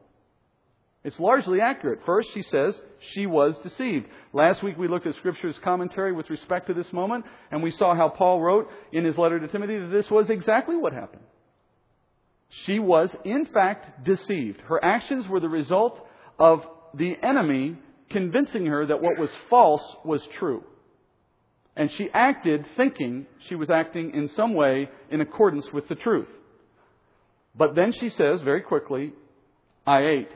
It's 1.04 1.20
largely 1.20 1.62
accurate. 1.62 2.00
First, 2.06 2.30
she 2.34 2.44
says 2.52 2.74
she 3.14 3.26
was 3.26 3.56
deceived. 3.64 4.08
Last 4.34 4.62
week 4.64 4.78
we 4.78 4.90
looked 4.90 5.08
at 5.08 5.16
Scripture's 5.16 5.56
commentary 5.64 6.12
with 6.12 6.30
respect 6.30 6.68
to 6.68 6.74
this 6.74 6.92
moment, 6.92 7.24
and 7.52 7.64
we 7.64 7.72
saw 7.72 7.96
how 7.96 8.10
Paul 8.10 8.42
wrote 8.42 8.68
in 8.92 9.06
his 9.06 9.18
letter 9.18 9.40
to 9.40 9.48
Timothy 9.48 9.80
that 9.80 9.92
this 9.92 10.10
was 10.12 10.26
exactly 10.30 10.76
what 10.76 10.92
happened. 10.92 11.24
She 12.66 12.80
was, 12.80 13.10
in 13.24 13.46
fact, 13.46 14.04
deceived. 14.06 14.60
Her 14.62 14.84
actions 14.84 15.28
were 15.30 15.40
the 15.40 15.50
result 15.50 16.06
of 16.40 16.62
the 16.94 17.16
enemy 17.22 17.78
convincing 18.10 18.66
her 18.66 18.86
that 18.88 19.02
what 19.02 19.18
was 19.18 19.30
false 19.50 19.84
was 20.04 20.22
true. 20.40 20.64
And 21.78 21.92
she 21.96 22.10
acted 22.12 22.66
thinking 22.76 23.28
she 23.48 23.56
was 23.56 23.70
acting 23.70 24.12
in 24.16 24.32
some 24.36 24.56
way 24.56 24.90
in 25.12 25.22
accordance 25.22 25.66
with 25.72 25.88
the 25.88 25.96
truth. 25.96 26.28
But 27.56 27.76
then 27.76 27.94
she 27.94 28.10
says 28.10 28.42
very 28.42 28.62
quickly, 28.62 29.14
I 29.86 30.02
ate. 30.02 30.32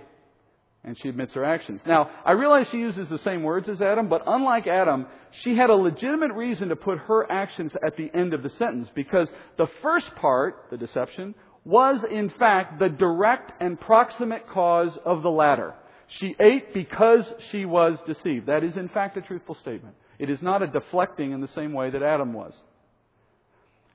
And 0.84 0.98
she 1.02 1.10
admits 1.10 1.34
her 1.34 1.44
actions. 1.44 1.82
Now, 1.86 2.10
I 2.26 2.32
realize 2.32 2.68
she 2.72 2.78
uses 2.78 3.10
the 3.10 3.20
same 3.20 3.44
words 3.44 3.70
as 3.70 3.82
Adam, 3.82 4.08
but 4.08 4.24
unlike 4.26 4.68
Adam, 4.68 5.08
she 5.44 5.56
had 5.56 5.70
a 5.70 5.76
legitimate 5.76 6.34
reason 6.34 6.70
to 6.70 6.76
put 6.76 7.00
her 7.00 7.32
actions 7.32 7.72
at 7.86 7.98
the 7.98 8.10
end 8.16 8.34
of 8.34 8.44
the 8.44 8.50
sentence 8.58 8.88
because 8.96 9.28
the 9.58 9.68
first 9.82 10.08
part, 10.16 10.68
the 10.70 10.78
deception, 10.78 11.34
was 11.66 12.04
in 12.10 12.32
fact 12.40 12.80
the 12.80 12.90
direct 12.90 13.52
and 13.62 13.80
proximate 13.80 14.48
cause 14.50 14.92
of 15.06 15.24
the 15.24 15.30
latter. 15.30 15.74
She 16.20 16.36
ate 16.40 16.74
because 16.74 17.26
she 17.52 17.66
was 17.66 17.98
deceived. 18.06 18.48
That 18.48 18.64
is 18.64 18.76
in 18.78 18.90
fact 18.90 19.18
a 19.18 19.22
truthful 19.22 19.56
statement. 19.62 19.96
It 20.22 20.30
is 20.30 20.40
not 20.40 20.62
a 20.62 20.68
deflecting 20.68 21.32
in 21.32 21.42
the 21.42 21.48
same 21.56 21.74
way 21.74 21.90
that 21.90 22.04
Adam 22.04 22.32
was. 22.32 22.54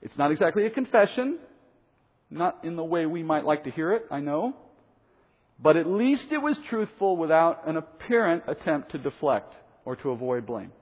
It's 0.02 0.18
not 0.18 0.32
exactly 0.32 0.66
a 0.66 0.70
confession, 0.70 1.38
not 2.30 2.64
in 2.64 2.74
the 2.74 2.82
way 2.82 3.06
we 3.06 3.22
might 3.22 3.44
like 3.44 3.62
to 3.62 3.70
hear 3.70 3.92
it, 3.92 4.06
I 4.10 4.18
know. 4.18 4.56
But 5.62 5.76
at 5.76 5.86
least 5.86 6.26
it 6.32 6.38
was 6.38 6.56
truthful 6.68 7.16
without 7.16 7.68
an 7.68 7.76
apparent 7.76 8.42
attempt 8.48 8.90
to 8.90 8.98
deflect 8.98 9.54
or 9.84 9.94
to 9.94 10.10
avoid 10.10 10.46
blame. 10.46 10.72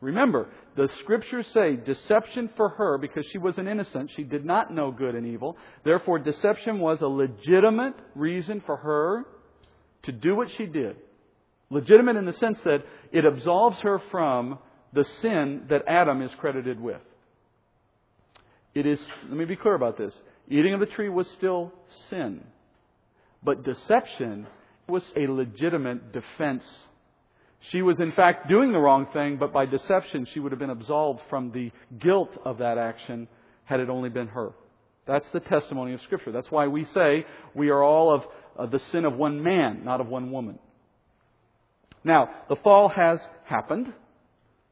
Remember, 0.00 0.48
the 0.74 0.88
scriptures 1.04 1.46
say 1.54 1.76
deception 1.76 2.50
for 2.56 2.70
her, 2.70 2.98
because 2.98 3.24
she 3.30 3.38
was 3.38 3.56
an 3.58 3.68
innocent, 3.68 4.10
she 4.16 4.24
did 4.24 4.44
not 4.44 4.74
know 4.74 4.90
good 4.90 5.14
and 5.14 5.28
evil. 5.28 5.56
Therefore, 5.84 6.18
deception 6.18 6.80
was 6.80 7.00
a 7.02 7.06
legitimate 7.06 7.94
reason 8.16 8.60
for 8.66 8.76
her 8.78 9.26
to 10.02 10.10
do 10.10 10.34
what 10.34 10.48
she 10.58 10.66
did. 10.66 10.96
Legitimate 11.70 12.16
in 12.16 12.24
the 12.24 12.32
sense 12.34 12.58
that 12.64 12.84
it 13.12 13.24
absolves 13.24 13.78
her 13.80 14.00
from 14.10 14.58
the 14.92 15.04
sin 15.20 15.64
that 15.68 15.82
Adam 15.88 16.22
is 16.22 16.30
credited 16.38 16.80
with. 16.80 17.00
It 18.74 18.86
is, 18.86 19.00
let 19.28 19.36
me 19.36 19.44
be 19.46 19.56
clear 19.56 19.74
about 19.74 19.98
this. 19.98 20.12
Eating 20.48 20.74
of 20.74 20.80
the 20.80 20.86
tree 20.86 21.08
was 21.08 21.26
still 21.36 21.72
sin. 22.10 22.44
But 23.42 23.64
deception 23.64 24.46
was 24.88 25.02
a 25.16 25.26
legitimate 25.26 26.12
defense. 26.12 26.62
She 27.72 27.82
was, 27.82 27.98
in 27.98 28.12
fact, 28.12 28.48
doing 28.48 28.70
the 28.72 28.78
wrong 28.78 29.06
thing, 29.12 29.38
but 29.38 29.52
by 29.52 29.66
deception, 29.66 30.26
she 30.32 30.40
would 30.40 30.52
have 30.52 30.58
been 30.58 30.70
absolved 30.70 31.20
from 31.28 31.50
the 31.50 31.72
guilt 31.98 32.30
of 32.44 32.58
that 32.58 32.78
action 32.78 33.26
had 33.64 33.80
it 33.80 33.90
only 33.90 34.08
been 34.08 34.28
her. 34.28 34.52
That's 35.06 35.26
the 35.32 35.40
testimony 35.40 35.94
of 35.94 36.00
Scripture. 36.02 36.30
That's 36.30 36.50
why 36.50 36.68
we 36.68 36.84
say 36.94 37.26
we 37.54 37.70
are 37.70 37.82
all 37.82 38.22
of 38.56 38.70
the 38.70 38.80
sin 38.92 39.04
of 39.04 39.16
one 39.16 39.42
man, 39.42 39.84
not 39.84 40.00
of 40.00 40.06
one 40.06 40.30
woman. 40.30 40.58
Now, 42.06 42.30
the 42.48 42.54
fall 42.62 42.88
has 42.88 43.18
happened. 43.46 43.92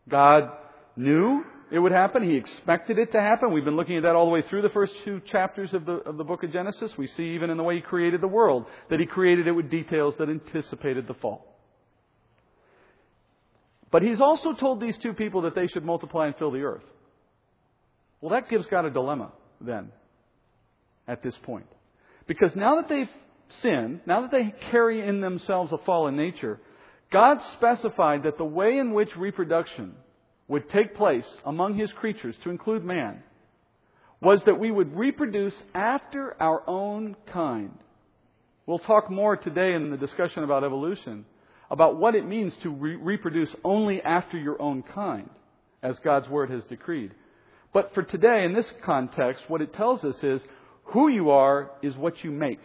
God 0.08 0.50
knew 0.94 1.42
it 1.72 1.80
would 1.80 1.90
happen. 1.90 2.22
He 2.22 2.36
expected 2.36 2.96
it 2.96 3.10
to 3.10 3.20
happen. 3.20 3.52
We've 3.52 3.64
been 3.64 3.74
looking 3.74 3.96
at 3.96 4.04
that 4.04 4.14
all 4.14 4.26
the 4.26 4.30
way 4.30 4.44
through 4.48 4.62
the 4.62 4.68
first 4.68 4.92
two 5.04 5.20
chapters 5.32 5.74
of 5.74 5.84
the, 5.84 5.94
of 5.94 6.16
the 6.16 6.22
book 6.22 6.44
of 6.44 6.52
Genesis. 6.52 6.92
We 6.96 7.08
see 7.16 7.34
even 7.34 7.50
in 7.50 7.56
the 7.56 7.64
way 7.64 7.74
He 7.74 7.80
created 7.80 8.20
the 8.20 8.28
world 8.28 8.66
that 8.88 9.00
He 9.00 9.06
created 9.06 9.48
it 9.48 9.52
with 9.52 9.68
details 9.68 10.14
that 10.20 10.28
anticipated 10.28 11.08
the 11.08 11.14
fall. 11.14 11.44
But 13.90 14.02
He's 14.02 14.20
also 14.20 14.52
told 14.52 14.80
these 14.80 14.96
two 15.02 15.12
people 15.12 15.42
that 15.42 15.56
they 15.56 15.66
should 15.66 15.84
multiply 15.84 16.28
and 16.28 16.36
fill 16.36 16.52
the 16.52 16.62
earth. 16.62 16.84
Well, 18.20 18.30
that 18.30 18.48
gives 18.48 18.64
God 18.66 18.84
a 18.84 18.90
dilemma 18.90 19.32
then, 19.60 19.88
at 21.08 21.24
this 21.24 21.34
point. 21.42 21.66
Because 22.28 22.52
now 22.54 22.76
that 22.76 22.88
they've 22.88 23.10
sinned, 23.60 24.02
now 24.06 24.20
that 24.20 24.30
they 24.30 24.54
carry 24.70 25.04
in 25.04 25.20
themselves 25.20 25.72
a 25.72 25.78
fallen 25.78 26.14
nature, 26.16 26.60
God 27.14 27.38
specified 27.56 28.24
that 28.24 28.38
the 28.38 28.44
way 28.44 28.76
in 28.76 28.92
which 28.92 29.16
reproduction 29.16 29.92
would 30.48 30.68
take 30.68 30.96
place 30.96 31.24
among 31.46 31.78
his 31.78 31.92
creatures, 31.92 32.34
to 32.42 32.50
include 32.50 32.84
man, 32.84 33.22
was 34.20 34.40
that 34.46 34.58
we 34.58 34.72
would 34.72 34.96
reproduce 34.96 35.54
after 35.76 36.34
our 36.42 36.68
own 36.68 37.14
kind. 37.32 37.70
We'll 38.66 38.80
talk 38.80 39.12
more 39.12 39.36
today 39.36 39.74
in 39.74 39.92
the 39.92 39.96
discussion 39.96 40.42
about 40.42 40.64
evolution 40.64 41.24
about 41.70 41.98
what 41.98 42.16
it 42.16 42.26
means 42.26 42.52
to 42.64 42.70
re- 42.70 42.96
reproduce 42.96 43.48
only 43.62 44.02
after 44.02 44.36
your 44.36 44.60
own 44.60 44.82
kind, 44.82 45.30
as 45.84 45.94
God's 46.02 46.28
Word 46.28 46.50
has 46.50 46.64
decreed. 46.64 47.12
But 47.72 47.94
for 47.94 48.02
today, 48.02 48.44
in 48.44 48.54
this 48.54 48.66
context, 48.84 49.44
what 49.46 49.62
it 49.62 49.72
tells 49.72 50.02
us 50.02 50.16
is 50.24 50.40
who 50.86 51.08
you 51.08 51.30
are 51.30 51.70
is 51.80 51.94
what 51.94 52.24
you 52.24 52.32
make. 52.32 52.60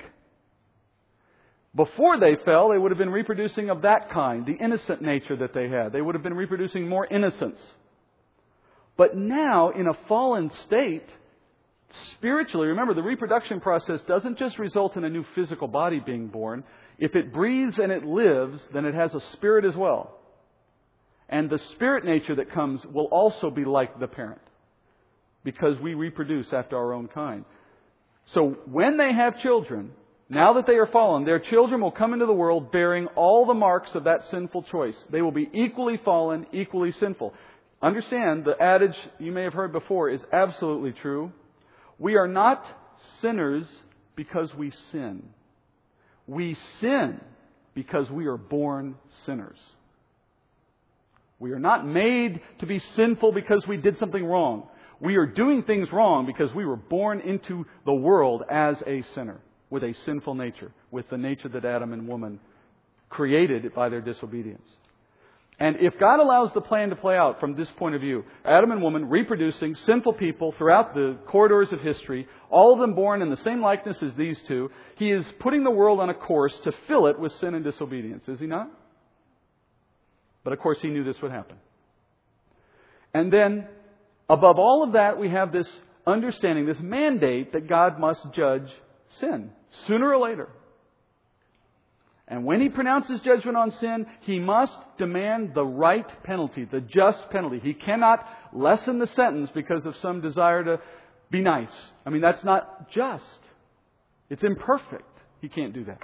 Before 1.76 2.20
they 2.20 2.36
fell, 2.46 2.70
they 2.70 2.78
would 2.78 2.92
have 2.92 2.98
been 2.98 3.12
reproducing 3.12 3.70
of 3.70 3.84
that 3.84 4.10
kind, 4.12 4.46
the 4.46 4.58
innocent 4.64 5.02
nature 5.02 5.36
that 5.38 5.54
they 5.54 5.70
had. 5.70 5.94
They 5.94 6.02
would 6.02 6.16
have 6.16 6.24
been 6.24 6.34
reproducing 6.34 6.88
more 6.88 7.06
innocence. 7.06 7.60
But 8.98 9.16
now, 9.16 9.70
in 9.70 9.88
a 9.88 9.94
fallen 10.08 10.52
state, 10.66 11.06
spiritually, 12.18 12.68
remember, 12.68 12.94
the 12.94 13.04
reproduction 13.04 13.62
process 13.62 14.00
doesn't 14.08 14.40
just 14.40 14.58
result 14.58 14.98
in 14.98 15.06
a 15.06 15.10
new 15.10 15.24
physical 15.36 15.68
body 15.68 16.00
being 16.00 16.28
born. 16.28 16.64
If 16.98 17.16
it 17.16 17.32
breathes 17.32 17.78
and 17.78 17.92
it 17.92 18.04
lives, 18.04 18.60
then 18.74 18.86
it 18.86 18.96
has 18.96 19.14
a 19.14 19.22
spirit 19.34 19.64
as 19.64 19.76
well. 19.76 20.18
And 21.30 21.50
the 21.50 21.60
spirit 21.76 22.04
nature 22.04 22.36
that 22.36 22.52
comes 22.52 22.82
will 22.92 23.06
also 23.06 23.52
be 23.52 23.64
like 23.64 24.00
the 24.00 24.08
parent 24.08 24.42
because 25.44 25.80
we 25.80 25.94
reproduce 25.94 26.52
after 26.52 26.76
our 26.76 26.94
own 26.94 27.08
kind. 27.08 27.46
So 28.34 28.58
when 28.66 28.98
they 28.98 29.14
have 29.14 29.40
children, 29.42 29.92
now 30.30 30.54
that 30.54 30.68
they 30.68 30.76
are 30.76 30.86
fallen, 30.86 31.26
their 31.26 31.40
children 31.40 31.82
will 31.82 31.92
come 31.92 32.14
into 32.14 32.28
the 32.28 32.34
world 32.34 32.72
bearing 32.72 33.08
all 33.16 33.48
the 33.48 33.56
marks 33.56 33.90
of 33.96 34.04
that 34.04 34.22
sinful 34.30 34.64
choice. 34.72 34.96
They 35.12 35.24
will 35.24 35.32
be 35.32 35.50
equally 35.54 36.00
fallen, 36.06 36.46
equally 36.54 36.92
sinful. 37.00 37.34
Understand, 37.82 38.46
the 38.46 38.62
adage 38.62 38.96
you 39.18 39.32
may 39.32 39.44
have 39.44 39.54
heard 39.54 39.72
before 39.72 40.08
is 40.10 40.22
absolutely 40.32 40.92
true. 41.02 41.32
We 41.98 42.16
are 42.16 42.28
not 42.28 42.64
sinners 43.22 43.66
because 44.16 44.54
we 44.54 44.72
sin. 44.92 45.24
We 46.28 46.56
sin 46.80 47.20
because 47.74 48.08
we 48.12 48.28
are 48.28 48.38
born 48.38 48.96
sinners. 49.26 49.58
We 51.40 51.54
are 51.54 51.60
not 51.60 51.88
made 51.88 52.40
to 52.60 52.68
be 52.68 52.84
sinful 52.96 53.32
because 53.32 53.66
we 53.68 53.78
did 53.78 53.98
something 53.98 54.24
wrong. 54.24 54.68
We 55.00 55.16
are 55.16 55.26
doing 55.26 55.64
things 55.64 55.88
wrong 55.92 56.28
because 56.28 56.54
we 56.54 56.66
were 56.66 56.76
born 56.76 57.22
into 57.22 57.66
the 57.86 57.94
world 57.94 58.44
as 58.48 58.76
a 58.86 59.04
sinner 59.16 59.42
with 59.70 59.84
a 59.84 59.94
sinful 60.06 60.36
nature, 60.36 60.72
with 60.92 61.10
the 61.10 61.18
nature 61.18 61.50
that 61.50 61.66
Adam 61.66 61.94
and 61.94 62.08
woman 62.08 62.40
created 63.10 63.74
by 63.74 63.90
their 63.90 64.02
disobedience. 64.02 64.68
And 65.60 65.76
if 65.82 66.00
God 66.00 66.22
allows 66.22 66.52
the 66.54 66.62
plan 66.62 66.90
to 66.90 66.96
play 66.96 67.18
out 67.18 67.42
from 67.42 67.56
this 67.56 67.68
point 67.78 67.94
of 67.94 68.00
view, 68.00 68.24
Adam 68.46 68.72
and 68.72 68.82
woman 68.82 69.10
reproducing 69.10 69.76
sinful 69.86 70.14
people 70.14 70.54
throughout 70.58 70.94
the 70.94 71.18
corridors 71.28 71.68
of 71.74 71.82
history, 71.82 72.28
all 72.50 72.74
of 72.74 72.80
them 72.80 72.96
born 72.96 73.22
in 73.22 73.30
the 73.30 73.44
same 73.44 73.62
likeness 73.62 73.98
as 74.02 74.16
these 74.18 74.38
two, 74.48 74.72
He 74.96 75.12
is 75.12 75.26
putting 75.40 75.66
the 75.66 75.72
world 75.72 76.00
on 76.00 76.10
a 76.10 76.14
course 76.14 76.54
to 76.64 76.72
fill 76.88 77.08
it 77.08 77.20
with 77.20 77.34
sin 77.42 77.56
and 77.56 77.64
disobedience, 77.66 78.24
is 78.30 78.40
He 78.40 78.46
not? 78.46 78.72
But 80.46 80.54
of 80.54 80.60
course, 80.60 80.78
He 80.82 80.88
knew 80.88 81.04
this 81.04 81.22
would 81.22 81.32
happen. 81.32 81.58
And 83.14 83.34
then, 83.34 83.68
above 84.30 84.58
all 84.60 84.84
of 84.84 84.94
that, 84.94 85.20
we 85.20 85.30
have 85.30 85.52
this 85.52 85.68
understanding, 86.08 86.68
this 86.68 86.80
mandate 86.80 87.52
that 87.52 87.68
God 87.68 88.00
must 88.00 88.22
judge 88.34 88.70
sin 89.20 89.52
sooner 89.88 90.14
or 90.14 90.18
later. 90.18 90.50
And 92.28 92.46
when 92.46 92.62
he 92.62 92.70
pronounces 92.70 93.20
judgment 93.22 93.58
on 93.58 93.72
sin, 93.80 94.06
he 94.22 94.40
must 94.40 94.74
demand 95.00 95.54
the 95.56 95.66
right 95.66 96.08
penalty, 96.24 96.66
the 96.66 96.80
just 96.80 97.18
penalty. 97.32 97.60
He 97.60 97.74
cannot 97.74 98.24
lessen 98.54 99.00
the 99.00 99.08
sentence 99.16 99.50
because 99.54 99.86
of 99.86 99.96
some 100.02 100.22
desire 100.22 100.64
to 100.64 100.80
be 101.32 101.42
nice. 101.42 101.72
I 102.06 102.12
mean, 102.12 102.22
that's 102.22 102.44
not 102.44 102.92
just. 102.92 103.24
It's 104.30 104.44
imperfect. 104.44 105.04
He 105.42 105.50
can't 105.50 105.74
do 105.74 105.86
that. 105.86 106.00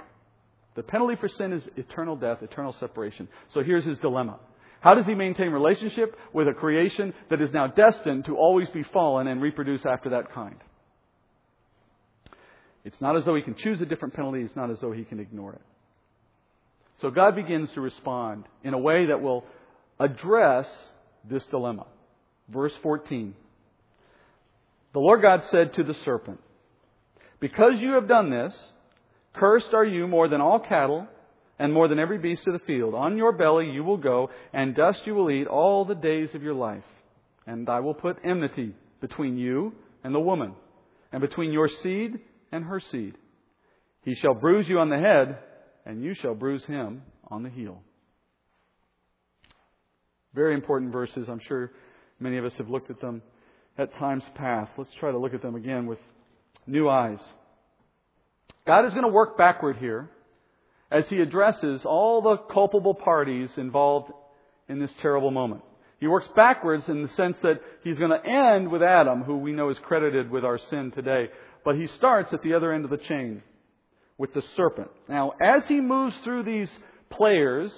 The 0.74 0.82
penalty 0.82 1.14
for 1.20 1.28
sin 1.28 1.52
is 1.52 1.62
eternal 1.76 2.16
death, 2.16 2.42
eternal 2.42 2.74
separation. 2.80 3.28
So 3.54 3.62
here's 3.62 3.84
his 3.84 3.98
dilemma. 3.98 4.40
How 4.80 4.94
does 4.94 5.06
he 5.06 5.14
maintain 5.14 5.50
relationship 5.50 6.16
with 6.32 6.48
a 6.48 6.52
creation 6.52 7.14
that 7.30 7.40
is 7.40 7.50
now 7.52 7.68
destined 7.68 8.26
to 8.26 8.36
always 8.36 8.68
be 8.74 8.84
fallen 8.92 9.26
and 9.26 9.40
reproduce 9.40 9.86
after 9.86 10.10
that 10.10 10.32
kind? 10.32 10.56
It's 12.86 13.00
not 13.00 13.16
as 13.16 13.24
though 13.24 13.34
he 13.34 13.42
can 13.42 13.56
choose 13.56 13.80
a 13.80 13.84
different 13.84 14.14
penalty. 14.14 14.42
It's 14.42 14.54
not 14.54 14.70
as 14.70 14.78
though 14.80 14.92
he 14.92 15.02
can 15.02 15.18
ignore 15.18 15.54
it. 15.54 15.60
So 17.02 17.10
God 17.10 17.34
begins 17.34 17.68
to 17.74 17.80
respond 17.80 18.44
in 18.62 18.74
a 18.74 18.78
way 18.78 19.06
that 19.06 19.20
will 19.20 19.44
address 19.98 20.66
this 21.28 21.42
dilemma. 21.50 21.86
Verse 22.48 22.72
14. 22.84 23.34
The 24.92 25.00
Lord 25.00 25.20
God 25.20 25.42
said 25.50 25.74
to 25.74 25.82
the 25.82 25.96
serpent, 26.04 26.38
Because 27.40 27.72
you 27.80 27.94
have 27.94 28.06
done 28.06 28.30
this, 28.30 28.54
cursed 29.34 29.74
are 29.74 29.84
you 29.84 30.06
more 30.06 30.28
than 30.28 30.40
all 30.40 30.60
cattle 30.60 31.08
and 31.58 31.72
more 31.72 31.88
than 31.88 31.98
every 31.98 32.18
beast 32.18 32.46
of 32.46 32.52
the 32.52 32.64
field. 32.66 32.94
On 32.94 33.18
your 33.18 33.32
belly 33.32 33.68
you 33.68 33.82
will 33.82 33.96
go, 33.96 34.30
and 34.52 34.76
dust 34.76 35.00
you 35.06 35.14
will 35.16 35.28
eat 35.28 35.48
all 35.48 35.84
the 35.84 35.96
days 35.96 36.28
of 36.34 36.42
your 36.42 36.54
life. 36.54 36.84
And 37.48 37.68
I 37.68 37.80
will 37.80 37.94
put 37.94 38.18
enmity 38.24 38.76
between 39.00 39.36
you 39.36 39.74
and 40.04 40.14
the 40.14 40.20
woman, 40.20 40.54
and 41.10 41.20
between 41.20 41.50
your 41.50 41.68
seed 41.82 42.20
and 42.52 42.64
her 42.64 42.80
seed. 42.90 43.14
He 44.02 44.14
shall 44.14 44.34
bruise 44.34 44.66
you 44.68 44.78
on 44.78 44.88
the 44.88 44.98
head, 44.98 45.38
and 45.84 46.02
you 46.02 46.14
shall 46.14 46.34
bruise 46.34 46.64
him 46.64 47.02
on 47.28 47.42
the 47.42 47.50
heel. 47.50 47.82
Very 50.34 50.54
important 50.54 50.92
verses. 50.92 51.28
I'm 51.28 51.40
sure 51.48 51.72
many 52.20 52.36
of 52.36 52.44
us 52.44 52.52
have 52.58 52.68
looked 52.68 52.90
at 52.90 53.00
them 53.00 53.22
at 53.78 53.94
times 53.94 54.22
past. 54.34 54.72
Let's 54.76 54.92
try 55.00 55.10
to 55.10 55.18
look 55.18 55.34
at 55.34 55.42
them 55.42 55.54
again 55.54 55.86
with 55.86 55.98
new 56.66 56.88
eyes. 56.88 57.18
God 58.66 58.84
is 58.86 58.92
going 58.92 59.04
to 59.04 59.12
work 59.12 59.38
backward 59.38 59.76
here 59.76 60.10
as 60.90 61.04
he 61.08 61.18
addresses 61.18 61.80
all 61.84 62.22
the 62.22 62.36
culpable 62.52 62.94
parties 62.94 63.50
involved 63.56 64.12
in 64.68 64.78
this 64.78 64.90
terrible 65.00 65.30
moment. 65.30 65.62
He 65.98 66.06
works 66.06 66.28
backwards 66.36 66.84
in 66.88 67.02
the 67.02 67.08
sense 67.14 67.36
that 67.42 67.60
he's 67.82 67.98
going 67.98 68.10
to 68.10 68.28
end 68.28 68.70
with 68.70 68.82
Adam, 68.82 69.22
who 69.22 69.38
we 69.38 69.52
know 69.52 69.70
is 69.70 69.78
credited 69.82 70.30
with 70.30 70.44
our 70.44 70.58
sin 70.70 70.92
today. 70.94 71.28
But 71.66 71.74
he 71.74 71.88
starts 71.98 72.32
at 72.32 72.44
the 72.44 72.54
other 72.54 72.72
end 72.72 72.84
of 72.84 72.92
the 72.92 72.96
chain 72.96 73.42
with 74.18 74.32
the 74.32 74.42
serpent. 74.56 74.88
Now, 75.08 75.32
as 75.42 75.64
he 75.66 75.80
moves 75.80 76.14
through 76.22 76.44
these 76.44 76.68
players, 77.10 77.72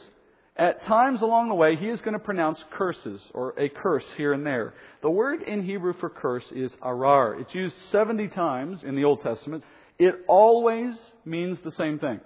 at 0.58 0.84
times 0.84 1.22
along 1.22 1.48
the 1.48 1.54
way, 1.54 1.74
he 1.74 1.86
is 1.86 1.98
going 2.02 2.12
to 2.12 2.18
pronounce 2.22 2.58
curses 2.72 3.18
or 3.32 3.58
a 3.58 3.70
curse 3.70 4.04
here 4.18 4.34
and 4.34 4.44
there. 4.44 4.74
The 5.00 5.08
word 5.08 5.40
in 5.40 5.64
Hebrew 5.64 5.94
for 5.98 6.10
curse 6.10 6.44
is 6.54 6.70
arar. 6.82 7.40
It's 7.40 7.54
used 7.54 7.74
70 7.90 8.28
times 8.28 8.80
in 8.84 8.94
the 8.94 9.04
Old 9.04 9.22
Testament. 9.22 9.64
It 9.98 10.16
always 10.28 10.94
means 11.24 11.56
the 11.64 11.72
same 11.78 11.98
thing. 11.98 12.20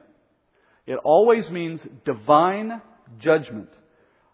It 0.88 0.98
always 1.04 1.48
means 1.48 1.78
divine 2.04 2.82
judgment, 3.20 3.68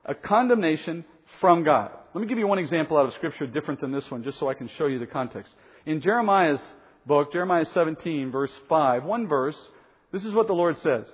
a 0.07 0.15
condemnation 0.15 1.05
from 1.43 1.63
God. 1.63 1.91
Let 2.15 2.23
me 2.23 2.27
give 2.27 2.39
you 2.39 2.47
one 2.47 2.59
example 2.59 2.97
out 2.97 3.05
of 3.05 3.13
Scripture 3.17 3.47
different 3.47 3.83
than 3.83 3.93
this 3.93 4.05
one, 4.09 4.25
just 4.25 4.39
so 4.39 4.49
I 4.49 4.55
can 4.55 4.71
show 4.79 4.87
you 4.87 4.99
the 4.99 5.07
context. 5.07 5.53
In 5.85 6.01
Jeremiah's 6.01 6.61
book, 7.09 7.33
Jeremiah 7.33 7.67
17, 7.75 8.31
verse 8.31 8.51
5, 8.69 9.05
one 9.05 9.27
verse, 9.27 9.57
this 10.13 10.25
is 10.25 10.33
what 10.33 10.47
the 10.47 10.53
Lord 10.53 10.77
says. 10.83 11.05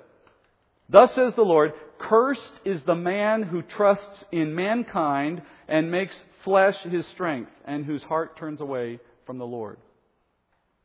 Thus 0.89 1.15
says 1.15 1.33
the 1.37 1.43
Lord, 1.43 1.73
Cursed 1.99 2.41
is 2.65 2.81
the 2.85 2.95
man 2.95 3.43
who 3.43 3.63
trusts 3.63 4.25
in 4.31 4.55
mankind 4.55 5.41
and 5.69 5.91
makes 5.91 6.15
flesh 6.45 6.77
his 6.91 7.07
strength, 7.15 7.51
and 7.65 7.87
whose 7.87 8.03
heart 8.03 8.37
turns 8.39 8.61
away 8.61 8.99
from 9.25 9.39
the 9.39 9.47
Lord. 9.47 9.79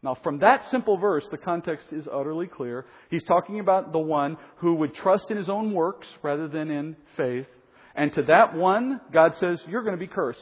Now, 0.02 0.16
from 0.24 0.40
that 0.40 0.64
simple 0.72 0.98
verse, 0.98 1.26
the 1.30 1.38
context 1.38 1.88
is 1.92 2.08
utterly 2.10 2.48
clear. 2.48 2.86
He's 3.10 3.24
talking 3.26 3.60
about 3.60 3.92
the 3.92 4.00
one 4.00 4.38
who 4.58 4.76
would 4.76 4.96
trust 4.96 5.30
in 5.30 5.36
his 5.36 5.50
own 5.50 5.74
works 5.74 6.08
rather 6.24 6.48
than 6.48 6.72
in 6.72 6.96
faith. 7.18 7.48
And 7.96 8.14
to 8.14 8.22
that 8.24 8.56
one, 8.56 9.02
God 9.12 9.34
says, 9.42 9.60
You're 9.68 9.84
going 9.84 9.98
to 9.98 10.00
be 10.00 10.08
cursed. 10.08 10.40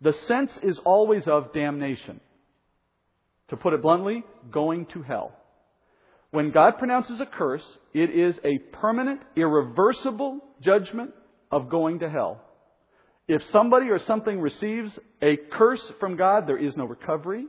The 0.00 0.14
sense 0.26 0.50
is 0.62 0.78
always 0.86 1.24
of 1.26 1.52
damnation. 1.52 2.20
To 3.48 3.56
put 3.56 3.74
it 3.74 3.82
bluntly, 3.82 4.24
going 4.50 4.86
to 4.94 5.02
hell. 5.02 5.32
When 6.30 6.50
God 6.50 6.78
pronounces 6.78 7.20
a 7.20 7.26
curse, 7.26 7.62
it 7.92 8.10
is 8.10 8.34
a 8.44 8.58
permanent, 8.76 9.20
irreversible 9.36 10.40
judgment 10.62 11.12
of 11.52 11.70
going 11.70 12.00
to 12.00 12.10
hell. 12.10 12.40
If 13.28 13.40
somebody 13.52 13.86
or 13.86 14.00
something 14.06 14.40
receives 14.40 14.92
a 15.22 15.36
curse 15.52 15.80
from 16.00 16.16
God, 16.16 16.46
there 16.46 16.58
is 16.58 16.76
no 16.76 16.84
recovery. 16.84 17.46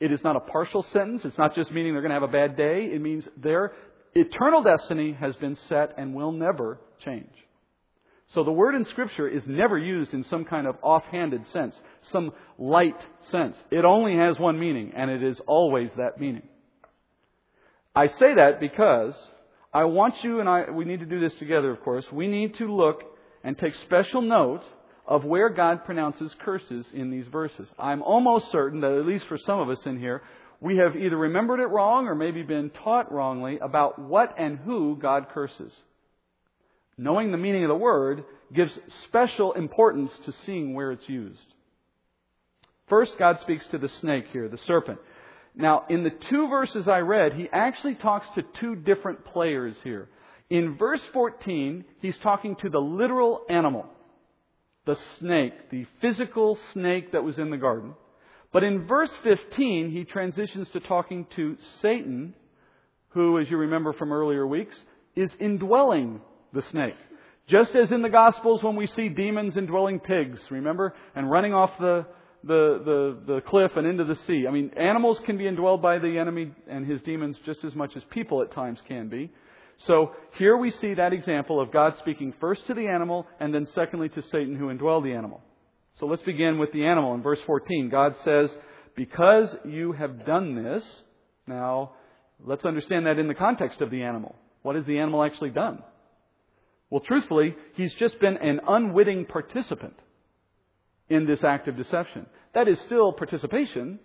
It 0.00 0.12
is 0.12 0.20
not 0.24 0.36
a 0.36 0.40
partial 0.40 0.84
sentence. 0.92 1.22
It's 1.24 1.38
not 1.38 1.54
just 1.54 1.70
meaning 1.70 1.92
they're 1.92 2.02
going 2.02 2.10
to 2.10 2.20
have 2.20 2.22
a 2.22 2.28
bad 2.28 2.56
day. 2.56 2.90
It 2.92 3.00
means 3.00 3.24
their 3.36 3.72
eternal 4.14 4.62
destiny 4.62 5.12
has 5.12 5.34
been 5.36 5.56
set 5.68 5.94
and 5.98 6.14
will 6.14 6.32
never 6.32 6.80
change. 7.04 7.30
So 8.34 8.44
the 8.44 8.52
word 8.52 8.74
in 8.74 8.84
Scripture 8.86 9.28
is 9.28 9.42
never 9.46 9.78
used 9.78 10.12
in 10.12 10.24
some 10.24 10.44
kind 10.44 10.66
of 10.66 10.76
offhanded 10.82 11.42
sense, 11.52 11.74
some 12.12 12.32
light 12.58 12.98
sense. 13.30 13.56
It 13.70 13.84
only 13.84 14.16
has 14.16 14.38
one 14.38 14.58
meaning, 14.58 14.92
and 14.96 15.10
it 15.10 15.22
is 15.22 15.38
always 15.46 15.90
that 15.96 16.20
meaning. 16.20 16.42
I 17.94 18.08
say 18.08 18.34
that 18.34 18.60
because 18.60 19.14
I 19.72 19.84
want 19.84 20.14
you 20.22 20.40
and 20.40 20.48
I, 20.48 20.70
we 20.70 20.84
need 20.84 21.00
to 21.00 21.06
do 21.06 21.20
this 21.20 21.32
together, 21.38 21.70
of 21.70 21.80
course. 21.82 22.04
We 22.12 22.26
need 22.26 22.56
to 22.56 22.74
look 22.74 23.02
and 23.44 23.56
take 23.56 23.74
special 23.84 24.22
note 24.22 24.62
of 25.06 25.24
where 25.24 25.48
God 25.48 25.84
pronounces 25.84 26.32
curses 26.44 26.84
in 26.92 27.10
these 27.10 27.26
verses. 27.30 27.68
I'm 27.78 28.02
almost 28.02 28.50
certain 28.50 28.80
that, 28.80 28.98
at 28.98 29.06
least 29.06 29.26
for 29.28 29.38
some 29.38 29.60
of 29.60 29.70
us 29.70 29.78
in 29.86 29.98
here, 29.98 30.22
we 30.60 30.78
have 30.78 30.96
either 30.96 31.16
remembered 31.16 31.60
it 31.60 31.66
wrong 31.66 32.06
or 32.06 32.14
maybe 32.14 32.42
been 32.42 32.70
taught 32.82 33.12
wrongly 33.12 33.58
about 33.60 33.98
what 33.98 34.34
and 34.38 34.58
who 34.58 34.98
God 35.00 35.28
curses. 35.32 35.72
Knowing 36.98 37.30
the 37.30 37.38
meaning 37.38 37.64
of 37.64 37.68
the 37.68 37.74
word 37.74 38.24
gives 38.54 38.72
special 39.06 39.52
importance 39.52 40.10
to 40.24 40.32
seeing 40.44 40.74
where 40.74 40.92
it's 40.92 41.08
used. 41.08 41.38
First, 42.88 43.12
God 43.18 43.38
speaks 43.42 43.66
to 43.70 43.78
the 43.78 43.90
snake 44.00 44.26
here, 44.32 44.48
the 44.48 44.58
serpent. 44.66 44.98
Now, 45.54 45.84
in 45.88 46.04
the 46.04 46.12
two 46.30 46.48
verses 46.48 46.86
I 46.88 46.98
read, 46.98 47.32
he 47.32 47.48
actually 47.52 47.96
talks 47.96 48.26
to 48.34 48.44
two 48.60 48.76
different 48.76 49.24
players 49.24 49.74
here. 49.82 50.08
In 50.48 50.76
verse 50.76 51.00
14, 51.12 51.84
he's 52.00 52.16
talking 52.22 52.56
to 52.56 52.70
the 52.70 52.78
literal 52.78 53.42
animal, 53.48 53.86
the 54.84 54.96
snake, 55.18 55.70
the 55.70 55.86
physical 56.00 56.58
snake 56.72 57.12
that 57.12 57.24
was 57.24 57.38
in 57.38 57.50
the 57.50 57.56
garden. 57.56 57.94
But 58.52 58.62
in 58.62 58.86
verse 58.86 59.10
15, 59.24 59.90
he 59.90 60.04
transitions 60.04 60.68
to 60.72 60.80
talking 60.80 61.26
to 61.34 61.56
Satan, 61.82 62.34
who, 63.08 63.40
as 63.40 63.50
you 63.50 63.56
remember 63.56 63.92
from 63.92 64.12
earlier 64.12 64.46
weeks, 64.46 64.76
is 65.16 65.30
indwelling 65.40 66.20
the 66.52 66.62
snake. 66.70 66.94
Just 67.48 67.70
as 67.76 67.92
in 67.92 68.02
the 68.02 68.08
Gospels 68.08 68.62
when 68.62 68.74
we 68.74 68.88
see 68.88 69.08
demons 69.08 69.56
indwelling 69.56 70.00
pigs, 70.00 70.40
remember? 70.50 70.94
And 71.14 71.30
running 71.30 71.54
off 71.54 71.70
the, 71.78 72.06
the, 72.42 72.80
the, 73.26 73.34
the 73.34 73.40
cliff 73.42 73.72
and 73.76 73.86
into 73.86 74.04
the 74.04 74.16
sea. 74.26 74.46
I 74.48 74.50
mean, 74.50 74.72
animals 74.76 75.18
can 75.26 75.38
be 75.38 75.44
indwelled 75.44 75.80
by 75.80 75.98
the 75.98 76.18
enemy 76.18 76.52
and 76.68 76.84
his 76.84 77.00
demons 77.02 77.36
just 77.46 77.64
as 77.64 77.74
much 77.74 77.92
as 77.96 78.02
people 78.10 78.42
at 78.42 78.52
times 78.52 78.78
can 78.88 79.08
be. 79.08 79.30
So 79.86 80.12
here 80.38 80.56
we 80.56 80.70
see 80.70 80.94
that 80.94 81.12
example 81.12 81.60
of 81.60 81.72
God 81.72 81.94
speaking 81.98 82.34
first 82.40 82.66
to 82.66 82.74
the 82.74 82.88
animal 82.88 83.26
and 83.38 83.54
then 83.54 83.68
secondly 83.74 84.08
to 84.10 84.22
Satan 84.32 84.56
who 84.56 84.66
indwelled 84.74 85.04
the 85.04 85.12
animal. 85.12 85.40
So 86.00 86.06
let's 86.06 86.22
begin 86.22 86.58
with 86.58 86.72
the 86.72 86.84
animal. 86.84 87.14
In 87.14 87.22
verse 87.22 87.38
14, 87.46 87.88
God 87.90 88.14
says, 88.24 88.50
Because 88.96 89.48
you 89.64 89.92
have 89.92 90.26
done 90.26 90.62
this, 90.62 90.82
now 91.46 91.92
let's 92.44 92.64
understand 92.64 93.06
that 93.06 93.18
in 93.18 93.28
the 93.28 93.34
context 93.34 93.80
of 93.80 93.90
the 93.90 94.02
animal. 94.02 94.34
What 94.62 94.76
has 94.76 94.84
the 94.84 94.98
animal 94.98 95.22
actually 95.22 95.50
done? 95.50 95.82
Well, 96.90 97.00
truthfully, 97.00 97.56
he's 97.74 97.92
just 97.98 98.20
been 98.20 98.36
an 98.36 98.60
unwitting 98.66 99.26
participant 99.26 99.94
in 101.08 101.26
this 101.26 101.42
act 101.44 101.68
of 101.68 101.76
deception. 101.76 102.26
That 102.54 102.68
is 102.68 102.78
still 102.86 103.12
participation, 103.12 103.98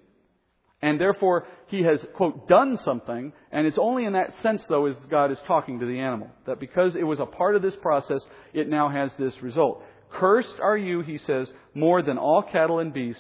and 0.82 1.00
therefore 1.00 1.46
he 1.68 1.84
has, 1.84 2.00
quote, 2.16 2.48
done 2.48 2.80
something, 2.84 3.34
and 3.52 3.68
it's 3.68 3.78
only 3.80 4.06
in 4.06 4.14
that 4.14 4.34
sense, 4.42 4.62
though, 4.68 4.88
as 4.88 4.96
God 5.10 5.32
is 5.32 5.38
talking 5.48 5.80
to 5.80 5.86
the 5.86 6.00
animal. 6.00 6.30
That 6.48 6.60
because 6.60 6.96
it 6.96 7.04
was 7.04 7.20
a 7.20 7.26
part 7.26 7.56
of 7.56 7.62
this 7.62 7.76
process, 7.82 8.22
it 8.54 8.68
now 8.68 8.90
has 8.90 9.12
this 9.18 9.34
result. 9.42 9.84
Cursed 10.12 10.60
are 10.62 10.78
you, 10.78 11.02
he 11.02 11.20
says, 11.26 11.48
more 11.74 12.02
than 12.02 12.18
all 12.18 12.44
cattle 12.44 12.80
and 12.80 12.94
beast, 12.94 13.20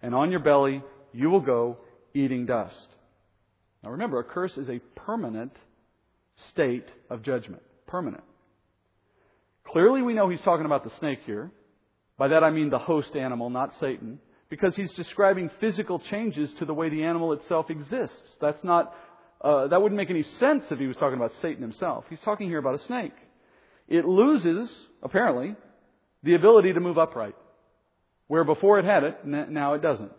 and 0.00 0.14
on 0.14 0.30
your 0.30 0.40
belly 0.40 0.82
you 1.12 1.28
will 1.28 1.40
go 1.40 1.78
eating 2.14 2.46
dust. 2.46 2.86
Now 3.82 3.90
remember, 3.90 4.20
a 4.20 4.24
curse 4.24 4.56
is 4.56 4.68
a 4.68 4.80
permanent 4.94 5.52
state 6.52 6.86
of 7.10 7.22
judgment. 7.22 7.62
Permanent. 7.86 8.24
Clearly, 9.66 10.02
we 10.02 10.14
know 10.14 10.28
he's 10.28 10.40
talking 10.40 10.66
about 10.66 10.84
the 10.84 10.90
snake 10.98 11.20
here. 11.24 11.50
By 12.18 12.28
that 12.28 12.44
I 12.44 12.50
mean 12.50 12.70
the 12.70 12.78
host 12.78 13.16
animal, 13.16 13.50
not 13.50 13.70
Satan, 13.80 14.18
because 14.48 14.74
he's 14.76 14.92
describing 14.92 15.50
physical 15.60 15.98
changes 16.10 16.50
to 16.58 16.64
the 16.64 16.74
way 16.74 16.88
the 16.88 17.04
animal 17.04 17.32
itself 17.32 17.70
exists. 17.70 18.28
That's 18.40 18.62
not, 18.62 18.94
uh, 19.40 19.68
that 19.68 19.80
wouldn't 19.80 19.96
make 19.96 20.10
any 20.10 20.24
sense 20.38 20.64
if 20.70 20.78
he 20.78 20.86
was 20.86 20.96
talking 20.96 21.16
about 21.16 21.32
Satan 21.40 21.62
himself. 21.62 22.04
He's 22.10 22.20
talking 22.24 22.48
here 22.48 22.58
about 22.58 22.74
a 22.80 22.84
snake. 22.86 23.14
It 23.88 24.04
loses, 24.04 24.68
apparently, 25.02 25.56
the 26.22 26.34
ability 26.34 26.74
to 26.74 26.80
move 26.80 26.98
upright. 26.98 27.34
Where 28.28 28.44
before 28.44 28.78
it 28.78 28.84
had 28.84 29.04
it, 29.04 29.26
now 29.26 29.74
it 29.74 29.82
doesn't. 29.82 30.12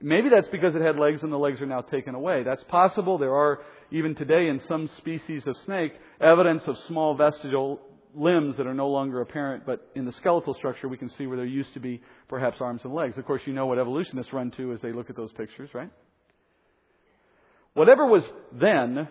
Maybe 0.00 0.28
that's 0.28 0.48
because 0.48 0.74
it 0.74 0.82
had 0.82 0.98
legs 0.98 1.22
and 1.22 1.32
the 1.32 1.38
legs 1.38 1.60
are 1.60 1.66
now 1.66 1.80
taken 1.80 2.14
away. 2.14 2.42
That's 2.42 2.64
possible. 2.64 3.18
There 3.18 3.34
are, 3.34 3.60
even 3.90 4.14
today 4.14 4.48
in 4.48 4.60
some 4.66 4.90
species 4.98 5.46
of 5.46 5.56
snake, 5.64 5.92
evidence 6.20 6.62
of 6.66 6.76
small 6.88 7.16
vestigial 7.16 7.80
limbs 8.14 8.56
that 8.56 8.66
are 8.66 8.74
no 8.74 8.88
longer 8.88 9.20
apparent, 9.20 9.66
but 9.66 9.90
in 9.94 10.04
the 10.04 10.12
skeletal 10.12 10.54
structure 10.54 10.88
we 10.88 10.96
can 10.96 11.10
see 11.10 11.26
where 11.26 11.36
there 11.36 11.46
used 11.46 11.74
to 11.74 11.80
be 11.80 12.00
perhaps 12.28 12.58
arms 12.60 12.80
and 12.84 12.92
legs. 12.92 13.18
Of 13.18 13.24
course, 13.24 13.42
you 13.46 13.52
know 13.52 13.66
what 13.66 13.78
evolutionists 13.78 14.32
run 14.32 14.50
to 14.52 14.72
as 14.72 14.80
they 14.82 14.92
look 14.92 15.10
at 15.10 15.16
those 15.16 15.32
pictures, 15.32 15.70
right? 15.74 15.90
Whatever 17.74 18.06
was 18.06 18.22
then, 18.52 19.08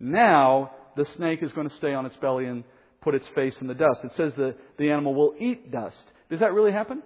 now 0.00 0.72
the 0.96 1.06
snake 1.16 1.42
is 1.42 1.52
going 1.52 1.68
to 1.68 1.76
stay 1.76 1.94
on 1.94 2.06
its 2.06 2.16
belly 2.16 2.46
and 2.46 2.64
put 3.02 3.14
its 3.14 3.26
face 3.34 3.54
in 3.60 3.66
the 3.66 3.74
dust. 3.74 4.00
It 4.04 4.12
says 4.16 4.32
the, 4.36 4.54
the 4.78 4.90
animal 4.90 5.14
will 5.14 5.34
eat 5.38 5.70
dust. 5.70 5.96
Does 6.30 6.40
that 6.40 6.52
really 6.52 6.72
happen? 6.72 7.02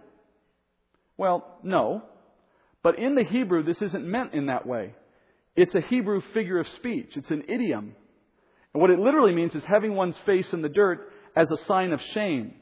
Well, 1.16 1.58
no. 1.62 2.02
But 2.82 2.98
in 2.98 3.14
the 3.14 3.24
Hebrew, 3.24 3.64
this 3.64 3.80
isn't 3.80 4.06
meant 4.06 4.34
in 4.34 4.46
that 4.46 4.66
way. 4.66 4.94
It's 5.56 5.74
a 5.74 5.80
Hebrew 5.80 6.20
figure 6.34 6.60
of 6.60 6.66
speech. 6.76 7.10
It's 7.16 7.30
an 7.30 7.44
idiom. 7.48 7.96
And 8.72 8.80
what 8.80 8.90
it 8.90 8.98
literally 8.98 9.34
means 9.34 9.54
is 9.54 9.62
having 9.66 9.94
one's 9.94 10.16
face 10.26 10.46
in 10.52 10.62
the 10.62 10.68
dirt 10.68 11.10
as 11.36 11.50
a 11.50 11.64
sign 11.66 11.92
of 11.92 12.00
shame. 12.14 12.54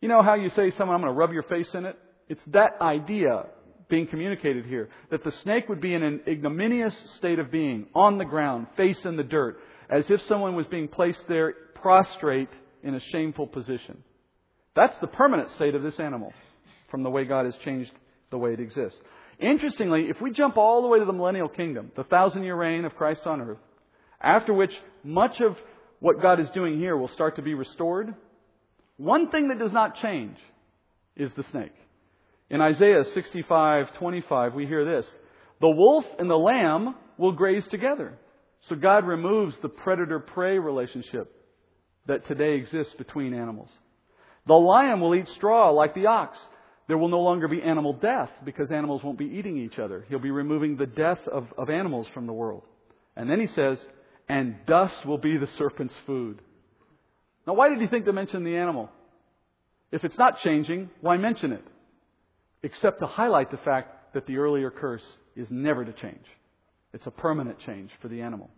You 0.00 0.08
know 0.08 0.22
how 0.22 0.34
you 0.34 0.50
say 0.50 0.70
to 0.70 0.76
someone, 0.76 0.96
I'm 0.96 1.02
going 1.02 1.12
to 1.12 1.18
rub 1.18 1.32
your 1.32 1.44
face 1.44 1.68
in 1.72 1.86
it? 1.86 1.98
It's 2.28 2.40
that 2.48 2.80
idea 2.80 3.46
being 3.88 4.06
communicated 4.06 4.66
here. 4.66 4.90
That 5.10 5.24
the 5.24 5.32
snake 5.42 5.68
would 5.68 5.80
be 5.80 5.94
in 5.94 6.02
an 6.02 6.20
ignominious 6.28 6.94
state 7.18 7.38
of 7.38 7.50
being, 7.50 7.86
on 7.94 8.18
the 8.18 8.24
ground, 8.24 8.66
face 8.76 8.98
in 9.04 9.16
the 9.16 9.22
dirt, 9.22 9.58
as 9.90 10.04
if 10.08 10.20
someone 10.28 10.54
was 10.54 10.66
being 10.66 10.88
placed 10.88 11.22
there 11.28 11.54
prostrate 11.74 12.48
in 12.82 12.94
a 12.94 13.00
shameful 13.12 13.46
position. 13.46 14.02
That's 14.76 14.94
the 15.00 15.06
permanent 15.06 15.50
state 15.56 15.74
of 15.74 15.82
this 15.82 15.98
animal 15.98 16.32
from 16.90 17.02
the 17.02 17.10
way 17.10 17.24
God 17.24 17.44
has 17.46 17.54
changed 17.64 17.92
the 18.30 18.38
way 18.38 18.52
it 18.52 18.60
exists. 18.60 18.98
Interestingly, 19.38 20.06
if 20.08 20.20
we 20.20 20.30
jump 20.30 20.56
all 20.56 20.82
the 20.82 20.88
way 20.88 20.98
to 20.98 21.04
the 21.04 21.12
millennial 21.12 21.48
kingdom, 21.48 21.92
the 21.96 22.04
thousand 22.04 22.44
year 22.44 22.56
reign 22.56 22.84
of 22.84 22.94
Christ 22.94 23.22
on 23.26 23.40
earth, 23.40 23.58
after 24.20 24.54
which 24.54 24.70
much 25.02 25.40
of 25.40 25.56
what 26.04 26.20
God 26.20 26.38
is 26.38 26.48
doing 26.52 26.78
here 26.78 26.98
will 26.98 27.08
start 27.08 27.36
to 27.36 27.42
be 27.42 27.54
restored, 27.54 28.14
one 28.98 29.30
thing 29.30 29.48
that 29.48 29.58
does 29.58 29.72
not 29.72 29.96
change 30.02 30.36
is 31.16 31.30
the 31.34 31.44
snake. 31.50 31.72
In 32.50 32.60
Isaiah 32.60 33.04
65:25 33.14 34.52
we 34.54 34.66
hear 34.66 34.84
this, 34.84 35.06
"The 35.62 35.70
wolf 35.70 36.04
and 36.18 36.28
the 36.28 36.36
lamb 36.36 36.94
will 37.16 37.32
graze 37.32 37.66
together." 37.68 38.18
So 38.68 38.76
God 38.76 39.06
removes 39.06 39.56
the 39.60 39.70
predator-prey 39.70 40.58
relationship 40.58 41.34
that 42.04 42.26
today 42.26 42.56
exists 42.56 42.92
between 42.96 43.32
animals. 43.32 43.70
The 44.44 44.52
lion 44.52 45.00
will 45.00 45.14
eat 45.14 45.28
straw 45.28 45.70
like 45.70 45.94
the 45.94 46.08
ox. 46.08 46.38
There 46.86 46.98
will 46.98 47.08
no 47.08 47.22
longer 47.22 47.48
be 47.48 47.62
animal 47.62 47.94
death 47.94 48.30
because 48.44 48.70
animals 48.70 49.02
won't 49.02 49.16
be 49.16 49.38
eating 49.38 49.56
each 49.56 49.78
other. 49.78 50.04
He'll 50.10 50.18
be 50.18 50.30
removing 50.30 50.76
the 50.76 50.86
death 50.86 51.26
of, 51.28 51.50
of 51.56 51.70
animals 51.70 52.06
from 52.08 52.26
the 52.26 52.34
world. 52.34 52.64
And 53.16 53.30
then 53.30 53.40
he 53.40 53.46
says, 53.46 53.78
and 54.28 54.56
dust 54.66 55.06
will 55.06 55.18
be 55.18 55.36
the 55.36 55.48
serpent's 55.58 55.94
food. 56.06 56.40
Now, 57.46 57.54
why 57.54 57.68
did 57.68 57.80
he 57.80 57.86
think 57.86 58.06
to 58.06 58.12
mention 58.12 58.44
the 58.44 58.56
animal? 58.56 58.90
If 59.92 60.04
it's 60.04 60.18
not 60.18 60.40
changing, 60.42 60.90
why 61.00 61.16
mention 61.16 61.52
it? 61.52 61.64
Except 62.62 63.00
to 63.00 63.06
highlight 63.06 63.50
the 63.50 63.58
fact 63.58 64.14
that 64.14 64.26
the 64.26 64.38
earlier 64.38 64.70
curse 64.70 65.02
is 65.36 65.48
never 65.50 65.84
to 65.84 65.92
change. 65.92 66.24
It's 66.92 67.06
a 67.06 67.10
permanent 67.10 67.58
change 67.66 67.90
for 68.00 68.08
the 68.08 68.22
animal. 68.22 68.50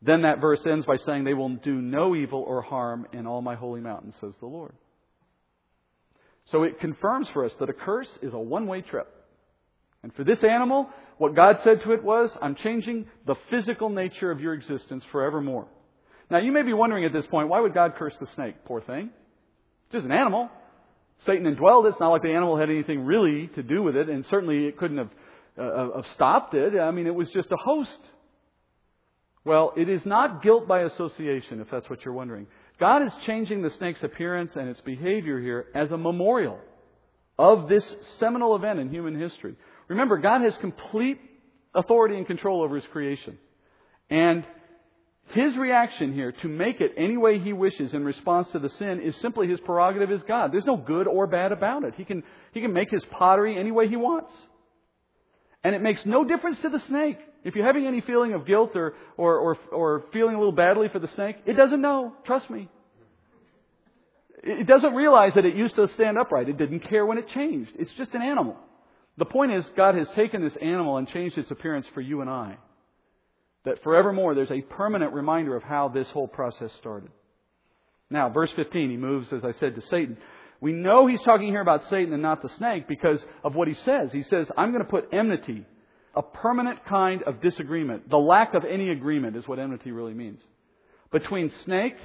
Then 0.00 0.22
that 0.22 0.40
verse 0.40 0.60
ends 0.66 0.84
by 0.84 0.96
saying, 1.06 1.24
They 1.24 1.34
will 1.34 1.48
do 1.56 1.74
no 1.80 2.14
evil 2.14 2.42
or 2.42 2.62
harm 2.62 3.06
in 3.12 3.26
all 3.26 3.40
my 3.40 3.54
holy 3.54 3.80
mountains, 3.80 4.14
says 4.20 4.34
the 4.40 4.46
Lord. 4.46 4.74
So 6.50 6.64
it 6.64 6.80
confirms 6.80 7.28
for 7.32 7.44
us 7.44 7.52
that 7.60 7.70
a 7.70 7.72
curse 7.72 8.08
is 8.20 8.34
a 8.34 8.38
one 8.38 8.66
way 8.66 8.82
trip. 8.82 9.08
And 10.02 10.12
for 10.14 10.24
this 10.24 10.38
animal, 10.42 10.88
what 11.18 11.36
God 11.36 11.56
said 11.62 11.82
to 11.84 11.92
it 11.92 12.02
was, 12.02 12.30
I'm 12.40 12.56
changing 12.56 13.06
the 13.26 13.36
physical 13.50 13.88
nature 13.88 14.30
of 14.30 14.40
your 14.40 14.54
existence 14.54 15.04
forevermore. 15.12 15.68
Now 16.30 16.38
you 16.38 16.52
may 16.52 16.62
be 16.62 16.72
wondering 16.72 17.04
at 17.04 17.12
this 17.12 17.26
point, 17.30 17.48
why 17.48 17.60
would 17.60 17.74
God 17.74 17.94
curse 17.96 18.14
the 18.20 18.26
snake? 18.34 18.64
Poor 18.64 18.80
thing. 18.80 19.10
It's 19.86 19.92
just 19.92 20.04
an 20.04 20.12
animal. 20.12 20.48
Satan 21.26 21.44
indwelled 21.44 21.86
it. 21.86 21.90
It's 21.90 22.00
not 22.00 22.10
like 22.10 22.22
the 22.22 22.32
animal 22.32 22.58
had 22.58 22.70
anything 22.70 23.04
really 23.04 23.48
to 23.54 23.62
do 23.62 23.82
with 23.82 23.94
it, 23.94 24.08
and 24.08 24.24
certainly 24.30 24.66
it 24.66 24.76
couldn't 24.76 24.98
have 24.98 25.10
uh, 25.58 25.96
have 25.96 26.04
stopped 26.14 26.54
it. 26.54 26.78
I 26.78 26.90
mean, 26.90 27.06
it 27.06 27.14
was 27.14 27.28
just 27.30 27.50
a 27.52 27.56
host. 27.56 27.90
Well, 29.44 29.72
it 29.76 29.88
is 29.88 30.00
not 30.06 30.42
guilt 30.42 30.66
by 30.66 30.82
association, 30.82 31.60
if 31.60 31.68
that's 31.70 31.88
what 31.90 32.04
you're 32.04 32.14
wondering. 32.14 32.46
God 32.80 33.02
is 33.02 33.12
changing 33.26 33.62
the 33.62 33.70
snake's 33.78 34.02
appearance 34.02 34.52
and 34.54 34.68
its 34.68 34.80
behavior 34.80 35.38
here 35.40 35.66
as 35.74 35.90
a 35.90 35.96
memorial 35.96 36.58
of 37.38 37.68
this 37.68 37.84
seminal 38.18 38.56
event 38.56 38.78
in 38.78 38.88
human 38.88 39.18
history. 39.18 39.54
Remember, 39.92 40.16
God 40.16 40.40
has 40.40 40.54
complete 40.60 41.20
authority 41.74 42.16
and 42.16 42.26
control 42.26 42.62
over 42.62 42.76
His 42.76 42.84
creation. 42.92 43.36
And 44.08 44.44
His 45.28 45.54
reaction 45.56 46.14
here 46.14 46.32
to 46.32 46.48
make 46.48 46.80
it 46.80 46.92
any 46.96 47.18
way 47.18 47.38
He 47.38 47.52
wishes 47.52 47.92
in 47.92 48.02
response 48.02 48.48
to 48.52 48.58
the 48.58 48.70
sin 48.78 49.02
is 49.02 49.14
simply 49.20 49.48
His 49.48 49.60
prerogative 49.60 50.10
as 50.10 50.22
God. 50.26 50.50
There's 50.50 50.64
no 50.64 50.78
good 50.78 51.06
or 51.06 51.26
bad 51.26 51.52
about 51.52 51.84
it. 51.84 51.94
He 51.96 52.04
can, 52.04 52.22
he 52.52 52.62
can 52.62 52.72
make 52.72 52.90
His 52.90 53.02
pottery 53.10 53.58
any 53.58 53.70
way 53.70 53.86
He 53.86 53.96
wants. 53.96 54.32
And 55.62 55.74
it 55.74 55.82
makes 55.82 56.00
no 56.06 56.24
difference 56.24 56.58
to 56.62 56.70
the 56.70 56.80
snake. 56.88 57.18
If 57.44 57.54
you're 57.54 57.66
having 57.66 57.86
any 57.86 58.00
feeling 58.00 58.32
of 58.32 58.46
guilt 58.46 58.74
or, 58.74 58.94
or, 59.18 59.38
or, 59.38 59.56
or 59.72 60.04
feeling 60.12 60.34
a 60.34 60.38
little 60.38 60.52
badly 60.52 60.88
for 60.88 61.00
the 61.00 61.08
snake, 61.14 61.36
it 61.44 61.54
doesn't 61.54 61.82
know. 61.82 62.14
Trust 62.24 62.48
me. 62.48 62.68
It 64.42 64.66
doesn't 64.66 64.94
realize 64.94 65.34
that 65.34 65.44
it 65.44 65.54
used 65.54 65.76
to 65.76 65.86
stand 65.94 66.18
upright. 66.18 66.48
It 66.48 66.56
didn't 66.56 66.88
care 66.88 67.04
when 67.04 67.18
it 67.18 67.28
changed. 67.28 67.72
It's 67.78 67.90
just 67.98 68.14
an 68.14 68.22
animal. 68.22 68.56
The 69.18 69.24
point 69.24 69.52
is, 69.52 69.64
God 69.76 69.94
has 69.94 70.08
taken 70.16 70.42
this 70.42 70.56
animal 70.60 70.96
and 70.96 71.08
changed 71.08 71.36
its 71.38 71.50
appearance 71.50 71.86
for 71.94 72.00
you 72.00 72.20
and 72.20 72.30
I. 72.30 72.56
That 73.64 73.82
forevermore 73.82 74.34
there's 74.34 74.50
a 74.50 74.62
permanent 74.62 75.12
reminder 75.12 75.54
of 75.56 75.62
how 75.62 75.88
this 75.88 76.08
whole 76.08 76.28
process 76.28 76.70
started. 76.80 77.10
Now, 78.10 78.28
verse 78.28 78.50
15, 78.56 78.90
he 78.90 78.96
moves, 78.96 79.32
as 79.32 79.44
I 79.44 79.52
said, 79.58 79.74
to 79.74 79.82
Satan. 79.88 80.16
We 80.60 80.72
know 80.72 81.06
he's 81.06 81.22
talking 81.22 81.48
here 81.48 81.60
about 81.60 81.82
Satan 81.90 82.12
and 82.12 82.22
not 82.22 82.42
the 82.42 82.50
snake 82.58 82.86
because 82.86 83.18
of 83.42 83.54
what 83.54 83.68
he 83.68 83.74
says. 83.84 84.10
He 84.12 84.22
says, 84.24 84.46
I'm 84.56 84.70
going 84.70 84.84
to 84.84 84.90
put 84.90 85.08
enmity, 85.12 85.66
a 86.14 86.22
permanent 86.22 86.84
kind 86.86 87.22
of 87.22 87.40
disagreement. 87.40 88.08
The 88.10 88.18
lack 88.18 88.54
of 88.54 88.64
any 88.64 88.90
agreement 88.90 89.36
is 89.36 89.46
what 89.48 89.58
enmity 89.58 89.92
really 89.92 90.14
means. 90.14 90.40
Between 91.10 91.52
snake 91.64 91.96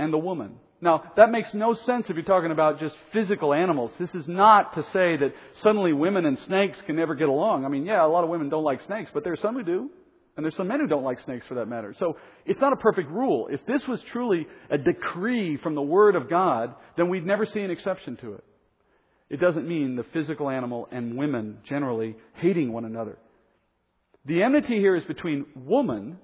and 0.00 0.12
the 0.12 0.18
woman. 0.18 0.56
Now, 0.80 1.12
that 1.16 1.30
makes 1.30 1.48
no 1.52 1.74
sense 1.74 2.06
if 2.08 2.16
you're 2.16 2.24
talking 2.24 2.50
about 2.50 2.80
just 2.80 2.94
physical 3.12 3.52
animals. 3.52 3.90
This 4.00 4.14
is 4.14 4.26
not 4.26 4.74
to 4.74 4.82
say 4.94 5.18
that 5.18 5.34
suddenly 5.62 5.92
women 5.92 6.24
and 6.24 6.38
snakes 6.46 6.78
can 6.86 6.96
never 6.96 7.14
get 7.14 7.28
along. 7.28 7.66
I 7.66 7.68
mean, 7.68 7.84
yeah, 7.84 8.04
a 8.04 8.08
lot 8.08 8.24
of 8.24 8.30
women 8.30 8.48
don't 8.48 8.64
like 8.64 8.80
snakes, 8.86 9.10
but 9.12 9.22
there 9.22 9.34
are 9.34 9.42
some 9.42 9.54
who 9.54 9.62
do. 9.62 9.90
And 10.36 10.44
there's 10.44 10.56
some 10.56 10.68
men 10.68 10.80
who 10.80 10.86
don't 10.86 11.04
like 11.04 11.18
snakes 11.26 11.44
for 11.46 11.56
that 11.56 11.66
matter. 11.66 11.94
So 11.98 12.16
it's 12.46 12.60
not 12.60 12.72
a 12.72 12.76
perfect 12.76 13.10
rule. 13.10 13.48
If 13.50 13.60
this 13.66 13.82
was 13.86 14.00
truly 14.10 14.46
a 14.70 14.78
decree 14.78 15.58
from 15.62 15.74
the 15.74 15.82
Word 15.82 16.16
of 16.16 16.30
God, 16.30 16.74
then 16.96 17.10
we'd 17.10 17.26
never 17.26 17.44
see 17.44 17.60
an 17.60 17.70
exception 17.70 18.16
to 18.22 18.34
it. 18.34 18.44
It 19.28 19.38
doesn't 19.38 19.68
mean 19.68 19.96
the 19.96 20.06
physical 20.14 20.48
animal 20.48 20.88
and 20.90 21.18
women 21.18 21.58
generally 21.68 22.16
hating 22.36 22.72
one 22.72 22.86
another. 22.86 23.18
The 24.24 24.42
enmity 24.42 24.78
here 24.78 24.96
is 24.96 25.04
between 25.04 25.44
woman 25.54 26.16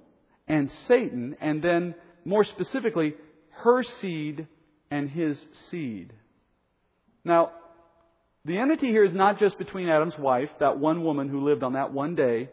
and 0.49 0.71
Satan, 0.89 1.37
and 1.43 1.63
then 1.63 1.95
more 2.25 2.45
specifically, 2.45 3.15
her 3.63 3.83
seed 4.01 4.47
and 4.91 5.11
his 5.11 5.37
seed. 5.71 6.13
Now, 7.25 7.53
the 8.45 8.59
enmity 8.59 8.89
here 8.89 9.05
is 9.05 9.15
not 9.15 9.41
just 9.41 9.59
between 9.59 9.89
Adam's 9.89 10.17
wife, 10.19 10.51
that 10.61 10.79
one 10.79 11.03
woman 11.03 11.29
who 11.29 11.45
lived 11.45 11.63
on 11.63 11.73
that 11.73 11.93
one 11.93 12.15
day, 12.15 12.49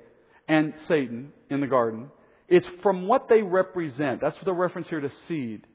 and 0.47 0.73
Satan 0.87 1.31
in 1.49 1.61
the 1.61 1.67
garden. 1.67 2.09
It's 2.49 2.65
from 2.81 3.07
what 3.07 3.29
they 3.29 3.41
represent. 3.41 4.19
That's 4.21 4.35
the 4.43 4.53
reference 4.53 4.87
here 4.89 4.99
to 4.99 5.11
seed. 5.27 5.65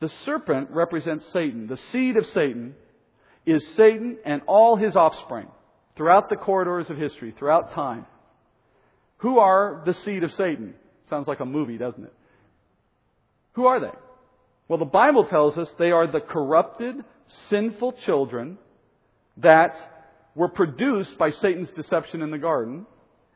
The 0.00 0.10
serpent 0.24 0.70
represents 0.70 1.24
Satan. 1.32 1.68
The 1.68 1.78
seed 1.92 2.16
of 2.16 2.24
Satan 2.34 2.74
is 3.46 3.62
Satan 3.76 4.18
and 4.24 4.42
all 4.46 4.76
his 4.76 4.96
offspring 4.96 5.48
throughout 5.96 6.28
the 6.28 6.36
corridors 6.36 6.90
of 6.90 6.96
history, 6.96 7.34
throughout 7.38 7.74
time. 7.74 8.06
Who 9.18 9.38
are 9.38 9.82
the 9.86 9.94
seed 10.04 10.24
of 10.24 10.32
Satan? 10.32 10.74
Sounds 11.08 11.28
like 11.28 11.40
a 11.40 11.46
movie, 11.46 11.78
doesn't 11.78 12.02
it? 12.02 12.14
Who 13.52 13.66
are 13.66 13.78
they? 13.78 13.92
Well, 14.72 14.78
the 14.78 14.86
Bible 14.86 15.26
tells 15.26 15.58
us 15.58 15.68
they 15.78 15.90
are 15.90 16.06
the 16.06 16.20
corrupted, 16.20 17.04
sinful 17.50 17.92
children 18.06 18.56
that 19.36 19.74
were 20.34 20.48
produced 20.48 21.18
by 21.18 21.30
Satan's 21.30 21.68
deception 21.76 22.22
in 22.22 22.30
the 22.30 22.38
garden 22.38 22.86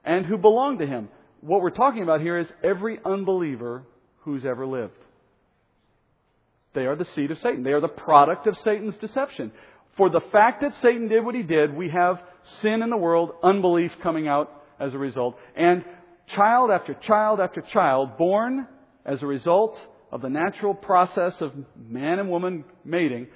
and 0.03 0.25
who 0.25 0.39
belong 0.39 0.79
to 0.79 0.87
him. 0.87 1.11
What 1.43 1.61
we're 1.61 1.69
talking 1.69 2.03
about 2.03 2.23
here 2.23 2.39
is 2.39 2.47
every 2.65 2.99
unbeliever 3.05 3.83
who's 4.21 4.47
ever 4.47 4.67
lived. 4.67 4.97
They 6.73 6.87
are 6.87 6.97
the 6.97 7.07
seed 7.15 7.31
of 7.31 7.39
Satan. 7.41 7.65
They 7.65 7.73
are 7.73 7.83
the 7.83 7.89
product 7.89 8.47
of 8.47 8.57
Satan's 8.65 8.97
deception. 8.97 9.53
For 9.99 10.09
the 10.09 10.23
fact 10.33 10.63
that 10.63 10.73
Satan 10.81 11.09
did 11.09 11.23
what 11.23 11.35
he 11.35 11.43
did, 11.43 11.77
we 11.77 11.91
have 11.91 12.17
sin 12.63 12.81
in 12.83 12.89
the 12.89 12.97
world, 12.97 13.33
unbelief 13.43 13.91
coming 14.03 14.27
out 14.27 14.51
as 14.81 14.95
a 14.95 14.99
result, 14.99 15.37
and 15.55 15.85
child 16.35 16.71
after 16.71 16.95
child 16.95 17.41
after 17.41 17.61
child 17.61 18.17
born 18.17 18.67
as 19.05 19.23
a 19.23 19.27
result 19.27 19.79
of 20.13 20.23
the 20.23 20.29
natural 20.29 20.75
process 20.75 21.35
of 21.41 21.53
man 21.89 22.19
and 22.19 22.31
woman 22.31 22.65
mating 22.85 23.29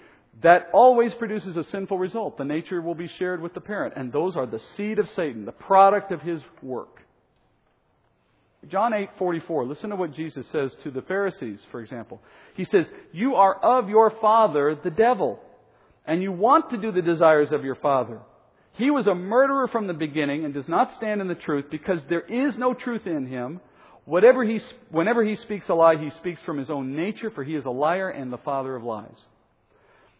that 0.42 0.68
always 0.72 1.12
produces 1.14 1.56
a 1.56 1.64
sinful 1.64 1.98
result. 1.98 2.38
The 2.38 2.44
nature 2.44 2.80
will 2.80 2.94
be 2.94 3.08
shared 3.18 3.42
with 3.42 3.52
the 3.54 3.60
parent, 3.60 3.94
and 3.96 4.12
those 4.12 4.36
are 4.36 4.46
the 4.46 4.60
seed 4.76 4.98
of 4.98 5.08
Satan, 5.16 5.44
the 5.44 5.52
product 5.52 6.12
of 6.12 6.22
his 6.22 6.40
work. 6.62 7.02
John 8.68 8.92
8:44. 8.92 9.64
Listen 9.64 9.90
to 9.90 9.96
what 9.96 10.12
Jesus 10.12 10.46
says 10.48 10.74
to 10.84 10.90
the 10.90 11.02
Pharisees, 11.02 11.58
for 11.70 11.80
example. 11.80 12.20
He 12.54 12.64
says, 12.64 12.90
"You 13.12 13.36
are 13.36 13.54
of 13.54 13.88
your 13.88 14.10
father, 14.10 14.74
the 14.74 14.90
devil, 14.90 15.40
and 16.06 16.22
you 16.22 16.32
want 16.32 16.70
to 16.70 16.76
do 16.76 16.92
the 16.92 17.02
desires 17.02 17.52
of 17.52 17.64
your 17.64 17.74
father. 17.74 18.20
He 18.72 18.90
was 18.90 19.06
a 19.06 19.14
murderer 19.14 19.66
from 19.68 19.86
the 19.86 19.94
beginning 19.94 20.44
and 20.44 20.54
does 20.54 20.68
not 20.68 20.92
stand 20.92 21.20
in 21.20 21.28
the 21.28 21.34
truth 21.34 21.66
because 21.70 22.02
there 22.04 22.20
is 22.20 22.56
no 22.56 22.74
truth 22.74 23.06
in 23.06 23.26
him. 23.26 23.60
Whatever 24.10 24.42
he, 24.42 24.60
whenever 24.90 25.22
he 25.22 25.36
speaks 25.36 25.68
a 25.68 25.74
lie, 25.74 25.94
he 25.94 26.10
speaks 26.18 26.42
from 26.42 26.58
his 26.58 26.68
own 26.68 26.96
nature, 26.96 27.30
for 27.30 27.44
he 27.44 27.54
is 27.54 27.64
a 27.64 27.70
liar 27.70 28.08
and 28.08 28.32
the 28.32 28.38
father 28.38 28.74
of 28.74 28.82
lies." 28.82 29.14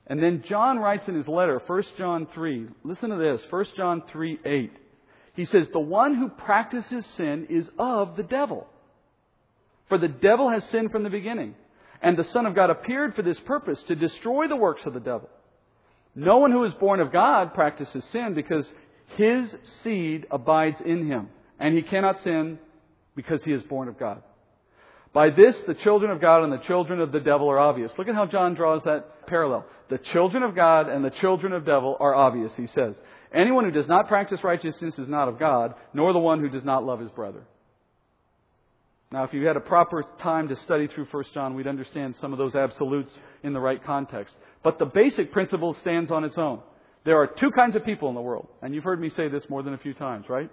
And 0.07 0.22
then 0.22 0.45
John 0.49 0.78
writes 0.78 1.09
in 1.09 1.16
his 1.16 1.26
letter, 1.26 1.61
1 1.66 1.82
John 1.99 2.28
3, 2.32 2.68
listen 2.84 3.11
to 3.11 3.16
this, 3.16 3.41
1 3.51 3.64
John 3.76 4.05
3 4.12 4.38
8. 4.45 4.72
He 5.34 5.45
says, 5.45 5.66
The 5.72 5.80
one 5.80 6.14
who 6.14 6.28
practices 6.28 7.05
sin 7.16 7.49
is 7.51 7.68
of 7.80 8.16
the 8.16 8.22
devil. 8.22 8.68
For 9.88 9.99
the 9.99 10.09
devil 10.09 10.51
has 10.51 10.62
sinned 10.70 10.93
from 10.93 11.03
the 11.03 11.11
beginning. 11.11 11.57
And 12.01 12.16
the 12.16 12.28
Son 12.32 12.47
of 12.47 12.55
God 12.55 12.70
appeared 12.70 13.16
for 13.16 13.22
this 13.22 13.41
purpose, 13.41 13.78
to 13.88 13.97
destroy 13.97 14.47
the 14.47 14.57
works 14.57 14.86
of 14.86 14.95
the 14.95 15.01
devil. 15.01 15.28
No 16.14 16.38
one 16.38 16.53
who 16.53 16.62
is 16.62 16.72
born 16.74 17.01
of 17.01 17.12
God 17.12 17.55
practices 17.55 18.05
sin 18.12 18.34
because 18.34 18.66
his 19.16 19.53
seed 19.82 20.26
abides 20.30 20.80
in 20.84 21.09
him. 21.09 21.28
And 21.59 21.74
he 21.74 21.82
cannot 21.82 22.22
sin 22.22 22.61
because 23.16 23.42
he 23.44 23.52
is 23.52 23.62
born 23.62 23.88
of 23.88 23.98
God. 23.98 24.22
By 25.12 25.30
this, 25.30 25.56
the 25.66 25.74
children 25.74 26.11
of 26.11 26.20
God 26.20 26.44
and 26.44 26.52
the 26.52 26.64
children 26.66 27.00
of 27.00 27.11
the 27.11 27.20
devil 27.20 27.48
are 27.50 27.58
obvious. 27.58 27.90
Look 27.98 28.08
at 28.08 28.14
how 28.14 28.26
John 28.26 28.54
draws 28.54 28.82
that 28.84 29.26
parallel. 29.26 29.66
The 29.88 29.98
children 30.12 30.44
of 30.44 30.54
God 30.54 30.88
and 30.88 31.04
the 31.04 31.11
children 31.20 31.52
of 31.52 31.66
devil 31.66 31.96
are 31.98 32.14
obvious, 32.14 32.52
he 32.56 32.68
says. 32.68 32.94
Anyone 33.34 33.64
who 33.64 33.72
does 33.72 33.88
not 33.88 34.08
practice 34.08 34.40
righteousness 34.44 34.94
is 34.98 35.08
not 35.08 35.28
of 35.28 35.38
God, 35.38 35.74
nor 35.92 36.12
the 36.12 36.18
one 36.20 36.40
who 36.40 36.48
does 36.48 36.64
not 36.64 36.84
love 36.84 37.00
his 37.00 37.11
brother. 37.11 37.42
Now, 39.12 39.24
if 39.24 39.32
you 39.32 39.44
had 39.44 39.56
a 39.56 39.61
proper 39.61 40.04
time 40.22 40.48
to 40.48 40.56
study 40.64 40.86
through 40.86 41.06
1 41.11 41.24
John, 41.34 41.56
we'd 41.56 41.66
understand 41.66 42.14
some 42.20 42.32
of 42.32 42.38
those 42.38 42.54
absolutes 42.54 43.11
in 43.42 43.52
the 43.52 43.58
right 43.58 43.82
context. 43.82 44.34
But 44.62 44.78
the 44.78 44.84
basic 44.84 45.32
principle 45.32 45.76
stands 45.80 46.12
on 46.12 46.22
its 46.22 46.38
own. 46.38 46.61
There 47.04 47.16
are 47.16 47.26
two 47.26 47.50
kinds 47.50 47.74
of 47.74 47.84
people 47.84 48.08
in 48.08 48.14
the 48.14 48.20
world, 48.20 48.46
and 48.62 48.72
you've 48.72 48.84
heard 48.84 49.00
me 49.00 49.11
say 49.16 49.28
this 49.28 49.42
more 49.48 49.64
than 49.64 49.74
a 49.74 49.78
few 49.78 49.94
times, 49.94 50.26
right? 50.28 50.50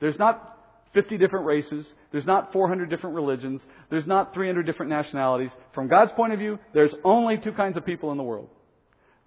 There's 0.00 0.18
not 0.18 0.58
50 0.94 1.18
different 1.18 1.46
races. 1.46 1.86
There's 2.10 2.26
not 2.26 2.52
400 2.52 2.90
different 2.90 3.16
religions. 3.16 3.60
There's 3.90 4.06
not 4.06 4.34
300 4.34 4.64
different 4.64 4.90
nationalities. 4.90 5.50
From 5.74 5.88
God's 5.88 6.12
point 6.12 6.32
of 6.32 6.38
view, 6.38 6.58
there's 6.74 6.92
only 7.04 7.38
two 7.38 7.52
kinds 7.52 7.76
of 7.76 7.86
people 7.86 8.12
in 8.12 8.18
the 8.18 8.22
world. 8.22 8.48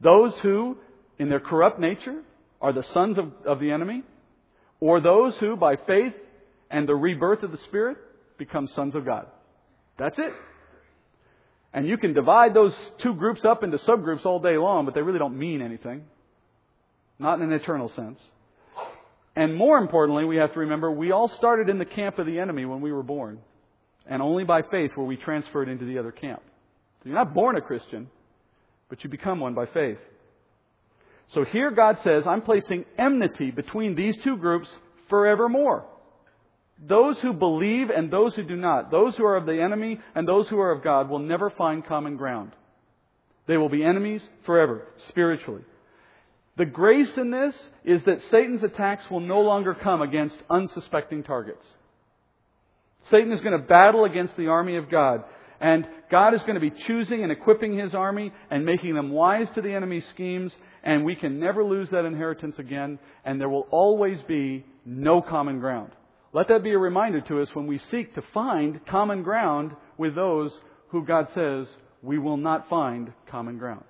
Those 0.01 0.34
who, 0.43 0.78
in 1.18 1.30
their 1.30 1.39
corrupt 1.39 1.80
nature, 1.80 2.22
are 2.61 2.74
the 2.74 2.84
sons 2.93 3.18
of, 3.18 3.32
of 3.45 3.59
the 3.59 3.72
enemy, 3.72 4.03
or 4.80 5.01
those 5.01 5.34
who, 5.39 5.55
by 5.55 5.76
faith 5.76 6.13
and 6.70 6.88
the 6.88 6.95
rebirth 6.95 7.43
of 7.43 7.51
the 7.51 7.59
Spirit, 7.68 7.97
become 8.38 8.68
sons 8.76 8.95
of 8.95 9.05
God. 9.05 9.28
That's 9.97 10.18
it. 10.20 10.34
And 11.74 11.88
you 11.88 11.97
can 11.97 12.13
divide 12.13 12.53
those 12.53 12.74
two 13.01 13.13
groups 13.13 13.43
up 13.43 13.63
into 13.63 13.78
subgroups 13.80 14.26
all 14.26 14.39
day 14.39 14.57
long, 14.57 14.86
but 14.86 14.93
they 14.93 15.01
really 15.01 15.20
don't 15.20 15.38
mean 15.38 15.61
anything. 15.61 16.03
Not 17.20 17.39
in 17.39 17.51
an 17.51 17.53
eternal 17.53 17.91
sense. 17.95 18.20
And 19.36 19.55
more 19.55 19.77
importantly, 19.77 20.25
we 20.25 20.38
have 20.38 20.53
to 20.53 20.59
remember 20.59 20.91
we 20.91 21.11
all 21.11 21.29
started 21.38 21.69
in 21.69 21.77
the 21.77 21.86
camp 21.86 22.19
of 22.19 22.25
the 22.25 22.39
enemy 22.39 22.65
when 22.65 22.81
we 22.81 22.91
were 22.91 23.03
born. 23.03 23.39
And 24.07 24.21
only 24.21 24.43
by 24.43 24.61
faith 24.61 24.91
were 24.95 25.05
we 25.05 25.17
transferred 25.17 25.67
into 25.67 25.86
the 25.86 25.97
other 25.97 26.11
camp. 26.11 26.41
So 26.99 27.09
you're 27.09 27.17
not 27.17 27.33
born 27.33 27.57
a 27.57 27.61
Christian, 27.61 28.09
but 28.89 29.03
you 29.03 29.09
become 29.09 29.39
one 29.39 29.53
by 29.53 29.65
faith. 29.65 29.97
So 31.33 31.43
here 31.43 31.71
God 31.71 31.97
says, 32.03 32.23
I'm 32.27 32.43
placing 32.43 32.86
enmity 32.97 33.51
between 33.51 33.95
these 33.95 34.15
two 34.23 34.38
groups 34.38 34.69
forevermore. 35.09 35.86
Those 36.88 37.17
who 37.21 37.33
believe 37.33 37.89
and 37.89 38.11
those 38.11 38.36
who 38.36 38.43
do 38.43 38.55
not, 38.55 38.91
those 38.91 39.15
who 39.15 39.25
are 39.25 39.38
of 39.38 39.45
the 39.45 39.61
enemy 39.61 39.99
and 40.13 40.27
those 40.27 40.47
who 40.49 40.59
are 40.59 40.71
of 40.71 40.83
God, 40.83 41.09
will 41.09 41.19
never 41.19 41.49
find 41.49 41.86
common 41.86 42.15
ground. 42.15 42.51
They 43.47 43.57
will 43.57 43.69
be 43.69 43.83
enemies 43.83 44.21
forever, 44.45 44.88
spiritually. 45.09 45.63
The 46.58 46.66
grace 46.66 47.10
in 47.18 47.32
this 47.32 47.53
is 47.84 48.01
that 48.06 48.22
Satan's 48.32 48.64
attacks 48.64 49.03
will 49.12 49.20
no 49.20 49.41
longer 49.41 49.76
come 49.76 50.01
against 50.01 50.38
unsuspecting 50.49 51.24
targets. 51.24 51.66
Satan 53.12 53.32
is 53.34 53.41
going 53.41 53.60
to 53.60 53.68
battle 53.68 54.06
against 54.06 54.38
the 54.38 54.47
army 54.47 54.78
of 54.78 54.89
God. 54.89 55.24
And 55.60 55.88
God 56.12 56.34
is 56.34 56.41
going 56.41 56.56
to 56.56 56.60
be 56.60 56.74
choosing 56.88 57.24
and 57.24 57.32
equipping 57.32 57.78
His 57.78 57.93
army 57.93 58.32
and 58.49 58.66
making 58.66 58.93
them 58.95 59.12
wise 59.12 59.47
to 59.56 59.62
the 59.62 59.74
enemy's 59.74 60.03
schemes. 60.14 60.51
And 60.84 61.03
we 61.03 61.16
can 61.16 61.39
never 61.39 61.64
lose 61.64 61.89
that 61.91 62.06
inheritance 62.06 62.56
again. 62.58 62.99
And 63.26 63.39
there 63.39 63.49
will 63.49 63.68
always 63.72 64.20
be 64.28 64.66
no 64.86 65.22
common 65.22 65.60
ground. 65.60 65.91
Let 66.34 66.47
that 66.49 66.64
be 66.64 66.72
a 66.72 66.78
reminder 66.78 67.22
to 67.22 67.41
us 67.41 67.49
when 67.53 67.68
we 67.68 67.80
seek 67.91 68.14
to 68.16 68.24
find 68.34 68.86
common 68.86 69.24
ground 69.24 69.72
with 69.97 70.16
those 70.16 70.51
who 70.89 71.06
God 71.06 71.28
says 71.34 71.68
we 72.01 72.20
will 72.20 72.38
not 72.38 72.70
find 72.70 73.12
common 73.30 73.58
ground. 73.58 73.86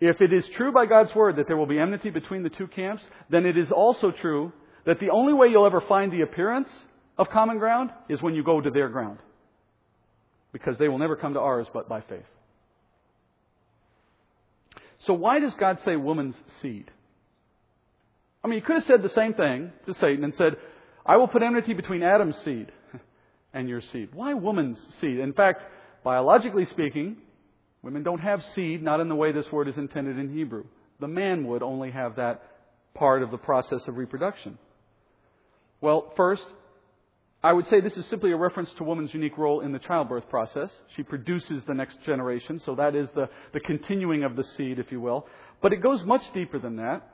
If 0.00 0.20
it 0.22 0.32
is 0.32 0.44
true 0.56 0.72
by 0.72 0.86
God's 0.86 1.14
word 1.14 1.36
that 1.36 1.46
there 1.46 1.56
will 1.56 1.66
be 1.66 1.78
enmity 1.78 2.10
between 2.10 2.42
the 2.42 2.48
two 2.48 2.66
camps, 2.66 3.02
then 3.28 3.44
it 3.44 3.58
is 3.58 3.70
also 3.70 4.10
true 4.10 4.52
that 4.86 4.98
the 4.98 5.10
only 5.10 5.34
way 5.34 5.48
you'll 5.48 5.66
ever 5.66 5.82
find 5.82 6.10
the 6.10 6.22
appearance 6.22 6.68
of 7.18 7.28
common 7.28 7.58
ground 7.58 7.90
is 8.08 8.22
when 8.22 8.34
you 8.34 8.42
go 8.42 8.60
to 8.60 8.70
their 8.70 8.88
ground. 8.88 9.18
Because 10.52 10.78
they 10.78 10.88
will 10.88 10.98
never 10.98 11.16
come 11.16 11.34
to 11.34 11.40
ours 11.40 11.66
but 11.72 11.88
by 11.88 12.00
faith. 12.00 12.24
So 15.06 15.12
why 15.12 15.38
does 15.38 15.52
God 15.60 15.78
say 15.84 15.96
woman's 15.96 16.34
seed? 16.62 16.90
I 18.42 18.48
mean, 18.48 18.58
he 18.58 18.64
could 18.64 18.76
have 18.76 18.84
said 18.84 19.02
the 19.02 19.10
same 19.10 19.34
thing 19.34 19.70
to 19.84 19.94
Satan 19.94 20.24
and 20.24 20.34
said, 20.34 20.56
I 21.04 21.18
will 21.18 21.28
put 21.28 21.42
enmity 21.42 21.74
between 21.74 22.02
Adam's 22.02 22.36
seed 22.44 22.72
and 23.54 23.68
your 23.68 23.82
seed. 23.92 24.10
Why 24.14 24.32
woman's 24.32 24.78
seed? 25.00 25.18
In 25.18 25.34
fact, 25.34 25.62
biologically 26.02 26.66
speaking, 26.66 27.18
women 27.82 28.02
don't 28.02 28.20
have 28.20 28.42
seed, 28.54 28.82
not 28.82 29.00
in 29.00 29.08
the 29.08 29.14
way 29.14 29.32
this 29.32 29.50
word 29.52 29.68
is 29.68 29.76
intended 29.76 30.18
in 30.18 30.34
Hebrew. 30.34 30.64
The 31.00 31.08
man 31.08 31.46
would 31.46 31.62
only 31.62 31.90
have 31.90 32.16
that 32.16 32.42
part 32.94 33.22
of 33.22 33.30
the 33.30 33.38
process 33.38 33.80
of 33.86 33.96
reproduction. 33.96 34.58
Well, 35.80 36.12
first, 36.16 36.42
I 37.42 37.54
would 37.54 37.66
say 37.70 37.80
this 37.80 37.94
is 37.94 38.04
simply 38.10 38.32
a 38.32 38.36
reference 38.36 38.68
to 38.76 38.84
woman's 38.84 39.14
unique 39.14 39.38
role 39.38 39.60
in 39.60 39.72
the 39.72 39.78
childbirth 39.78 40.28
process. 40.28 40.68
She 40.94 41.02
produces 41.02 41.62
the 41.66 41.72
next 41.72 41.98
generation, 42.04 42.60
so 42.66 42.74
that 42.74 42.94
is 42.94 43.08
the, 43.14 43.30
the 43.54 43.60
continuing 43.60 44.24
of 44.24 44.36
the 44.36 44.44
seed, 44.56 44.78
if 44.78 44.92
you 44.92 45.00
will. 45.00 45.26
But 45.62 45.72
it 45.72 45.82
goes 45.82 46.00
much 46.04 46.22
deeper 46.34 46.58
than 46.58 46.76
that. 46.76 47.08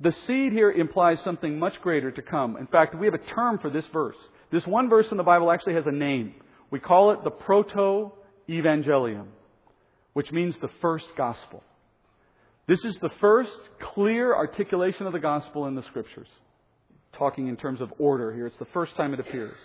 The 0.00 0.12
seed 0.26 0.52
here 0.52 0.72
implies 0.72 1.18
something 1.22 1.56
much 1.56 1.80
greater 1.82 2.10
to 2.10 2.22
come. 2.22 2.56
In 2.56 2.66
fact, 2.66 2.98
we 2.98 3.06
have 3.06 3.14
a 3.14 3.34
term 3.34 3.58
for 3.60 3.70
this 3.70 3.84
verse. 3.92 4.16
This 4.50 4.66
one 4.66 4.88
verse 4.88 5.06
in 5.12 5.16
the 5.16 5.22
Bible 5.22 5.52
actually 5.52 5.74
has 5.74 5.86
a 5.86 5.92
name. 5.92 6.34
We 6.70 6.80
call 6.80 7.12
it 7.12 7.22
the 7.22 7.30
Proto 7.30 8.10
Evangelium, 8.48 9.26
which 10.14 10.32
means 10.32 10.54
the 10.60 10.70
first 10.80 11.06
gospel. 11.16 11.62
This 12.66 12.82
is 12.84 12.96
the 13.02 13.10
first 13.20 13.50
clear 13.94 14.34
articulation 14.34 15.06
of 15.06 15.12
the 15.12 15.18
gospel 15.18 15.66
in 15.66 15.74
the 15.74 15.82
scriptures. 15.82 16.28
Talking 17.18 17.48
in 17.48 17.56
terms 17.56 17.80
of 17.80 17.92
order 17.98 18.32
here, 18.32 18.46
it's 18.46 18.58
the 18.58 18.66
first 18.72 18.96
time 18.96 19.12
it 19.12 19.20
appears. 19.20 19.56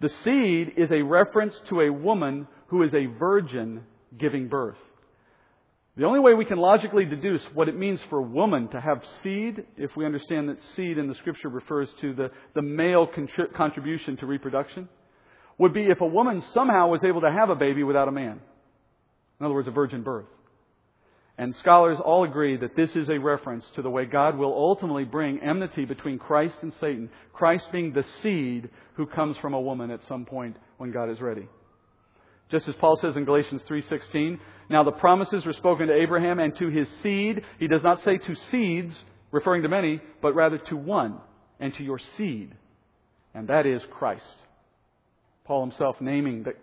The 0.00 0.10
seed 0.24 0.72
is 0.76 0.90
a 0.90 1.02
reference 1.02 1.54
to 1.68 1.82
a 1.82 1.92
woman 1.92 2.48
who 2.66 2.82
is 2.82 2.92
a 2.92 3.06
virgin 3.06 3.82
giving 4.18 4.48
birth. 4.48 4.76
The 5.96 6.04
only 6.04 6.18
way 6.18 6.34
we 6.34 6.44
can 6.44 6.58
logically 6.58 7.04
deduce 7.04 7.42
what 7.52 7.68
it 7.68 7.78
means 7.78 8.00
for 8.10 8.18
a 8.18 8.22
woman 8.22 8.66
to 8.68 8.80
have 8.80 9.00
seed, 9.22 9.64
if 9.76 9.92
we 9.96 10.04
understand 10.04 10.48
that 10.48 10.58
seed 10.74 10.98
in 10.98 11.06
the 11.06 11.14
scripture 11.14 11.48
refers 11.48 11.88
to 12.00 12.12
the, 12.14 12.30
the 12.56 12.62
male 12.62 13.06
contri- 13.06 13.54
contribution 13.54 14.16
to 14.16 14.26
reproduction, 14.26 14.88
would 15.56 15.72
be 15.72 15.84
if 15.84 16.00
a 16.00 16.06
woman 16.06 16.42
somehow 16.52 16.88
was 16.88 17.04
able 17.04 17.20
to 17.20 17.30
have 17.30 17.48
a 17.48 17.54
baby 17.54 17.84
without 17.84 18.08
a 18.08 18.12
man. 18.12 18.40
In 19.44 19.46
other 19.46 19.56
words, 19.56 19.68
a 19.68 19.72
virgin 19.72 20.02
birth. 20.02 20.24
And 21.36 21.54
scholars 21.56 21.98
all 22.02 22.24
agree 22.24 22.56
that 22.56 22.76
this 22.76 22.88
is 22.96 23.10
a 23.10 23.18
reference 23.18 23.62
to 23.74 23.82
the 23.82 23.90
way 23.90 24.06
God 24.06 24.38
will 24.38 24.54
ultimately 24.54 25.04
bring 25.04 25.38
enmity 25.42 25.84
between 25.84 26.18
Christ 26.18 26.54
and 26.62 26.72
Satan, 26.80 27.10
Christ 27.34 27.66
being 27.70 27.92
the 27.92 28.06
seed 28.22 28.70
who 28.94 29.04
comes 29.04 29.36
from 29.42 29.52
a 29.52 29.60
woman 29.60 29.90
at 29.90 30.00
some 30.08 30.24
point 30.24 30.56
when 30.78 30.92
God 30.92 31.10
is 31.10 31.20
ready. 31.20 31.46
Just 32.50 32.66
as 32.68 32.74
Paul 32.76 32.96
says 33.02 33.16
in 33.16 33.26
Galatians 33.26 33.60
3:16, 33.68 34.40
now 34.70 34.82
the 34.82 34.92
promises 34.92 35.44
were 35.44 35.52
spoken 35.52 35.88
to 35.88 35.94
Abraham 35.94 36.38
and 36.38 36.56
to 36.56 36.68
his 36.68 36.88
seed. 37.02 37.44
He 37.58 37.68
does 37.68 37.82
not 37.82 38.00
say 38.00 38.16
to 38.16 38.34
seeds, 38.50 38.96
referring 39.30 39.60
to 39.64 39.68
many, 39.68 40.00
but 40.22 40.34
rather 40.34 40.56
to 40.56 40.76
one, 40.78 41.20
and 41.60 41.74
to 41.74 41.82
your 41.82 41.98
seed. 42.16 42.56
And 43.34 43.48
that 43.48 43.66
is 43.66 43.82
Christ. 43.90 44.36
Paul 45.44 45.66
himself 45.66 46.00
naming 46.00 46.44
that 46.44 46.56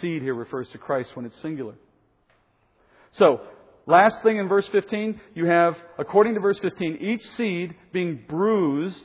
seed 0.00 0.22
here 0.22 0.34
refers 0.34 0.68
to 0.70 0.78
Christ 0.78 1.16
when 1.16 1.26
it's 1.26 1.42
singular. 1.42 1.74
So, 3.18 3.40
last 3.86 4.16
thing 4.22 4.38
in 4.38 4.48
verse 4.48 4.66
15, 4.72 5.20
you 5.34 5.46
have, 5.46 5.74
according 5.98 6.34
to 6.34 6.40
verse 6.40 6.58
15, 6.60 6.98
each 7.00 7.22
seed 7.36 7.74
being 7.92 8.20
bruised 8.28 9.04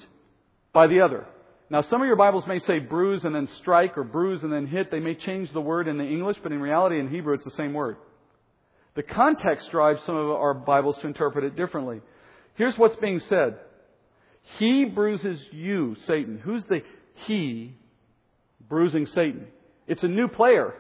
by 0.74 0.88
the 0.88 1.02
other. 1.02 1.26
Now, 1.70 1.82
some 1.90 2.02
of 2.02 2.08
your 2.08 2.16
Bibles 2.16 2.44
may 2.48 2.60
say 2.60 2.80
bruise 2.80 3.24
and 3.24 3.34
then 3.34 3.50
strike 3.62 3.98
or 3.98 4.04
bruise 4.04 4.44
and 4.44 4.54
then 4.54 4.68
hit. 4.68 4.92
They 4.92 5.00
may 5.00 5.16
change 5.16 5.52
the 5.54 5.62
word 5.62 5.88
in 5.88 5.98
the 5.98 6.04
English, 6.04 6.38
but 6.44 6.52
in 6.52 6.60
reality, 6.60 7.00
in 7.00 7.10
Hebrew, 7.10 7.34
it's 7.34 7.46
the 7.46 7.52
same 7.58 7.74
word. 7.74 7.98
The 8.96 9.04
context 9.04 9.72
drives 9.72 10.00
some 10.06 10.16
of 10.16 10.30
our 10.30 10.54
Bibles 10.54 10.98
to 11.02 11.08
interpret 11.08 11.46
it 11.46 11.56
differently. 11.56 12.02
Here's 12.56 12.78
what's 12.78 12.96
being 12.98 13.22
said 13.28 13.58
He 14.60 14.86
bruises 14.86 15.40
you, 15.52 15.96
Satan. 16.06 16.40
Who's 16.44 16.64
the 16.70 16.82
he 17.26 17.76
bruising 18.70 19.08
Satan? 19.08 19.48
It's 19.88 20.04
a 20.04 20.08
new 20.08 20.28
player. 20.28 20.76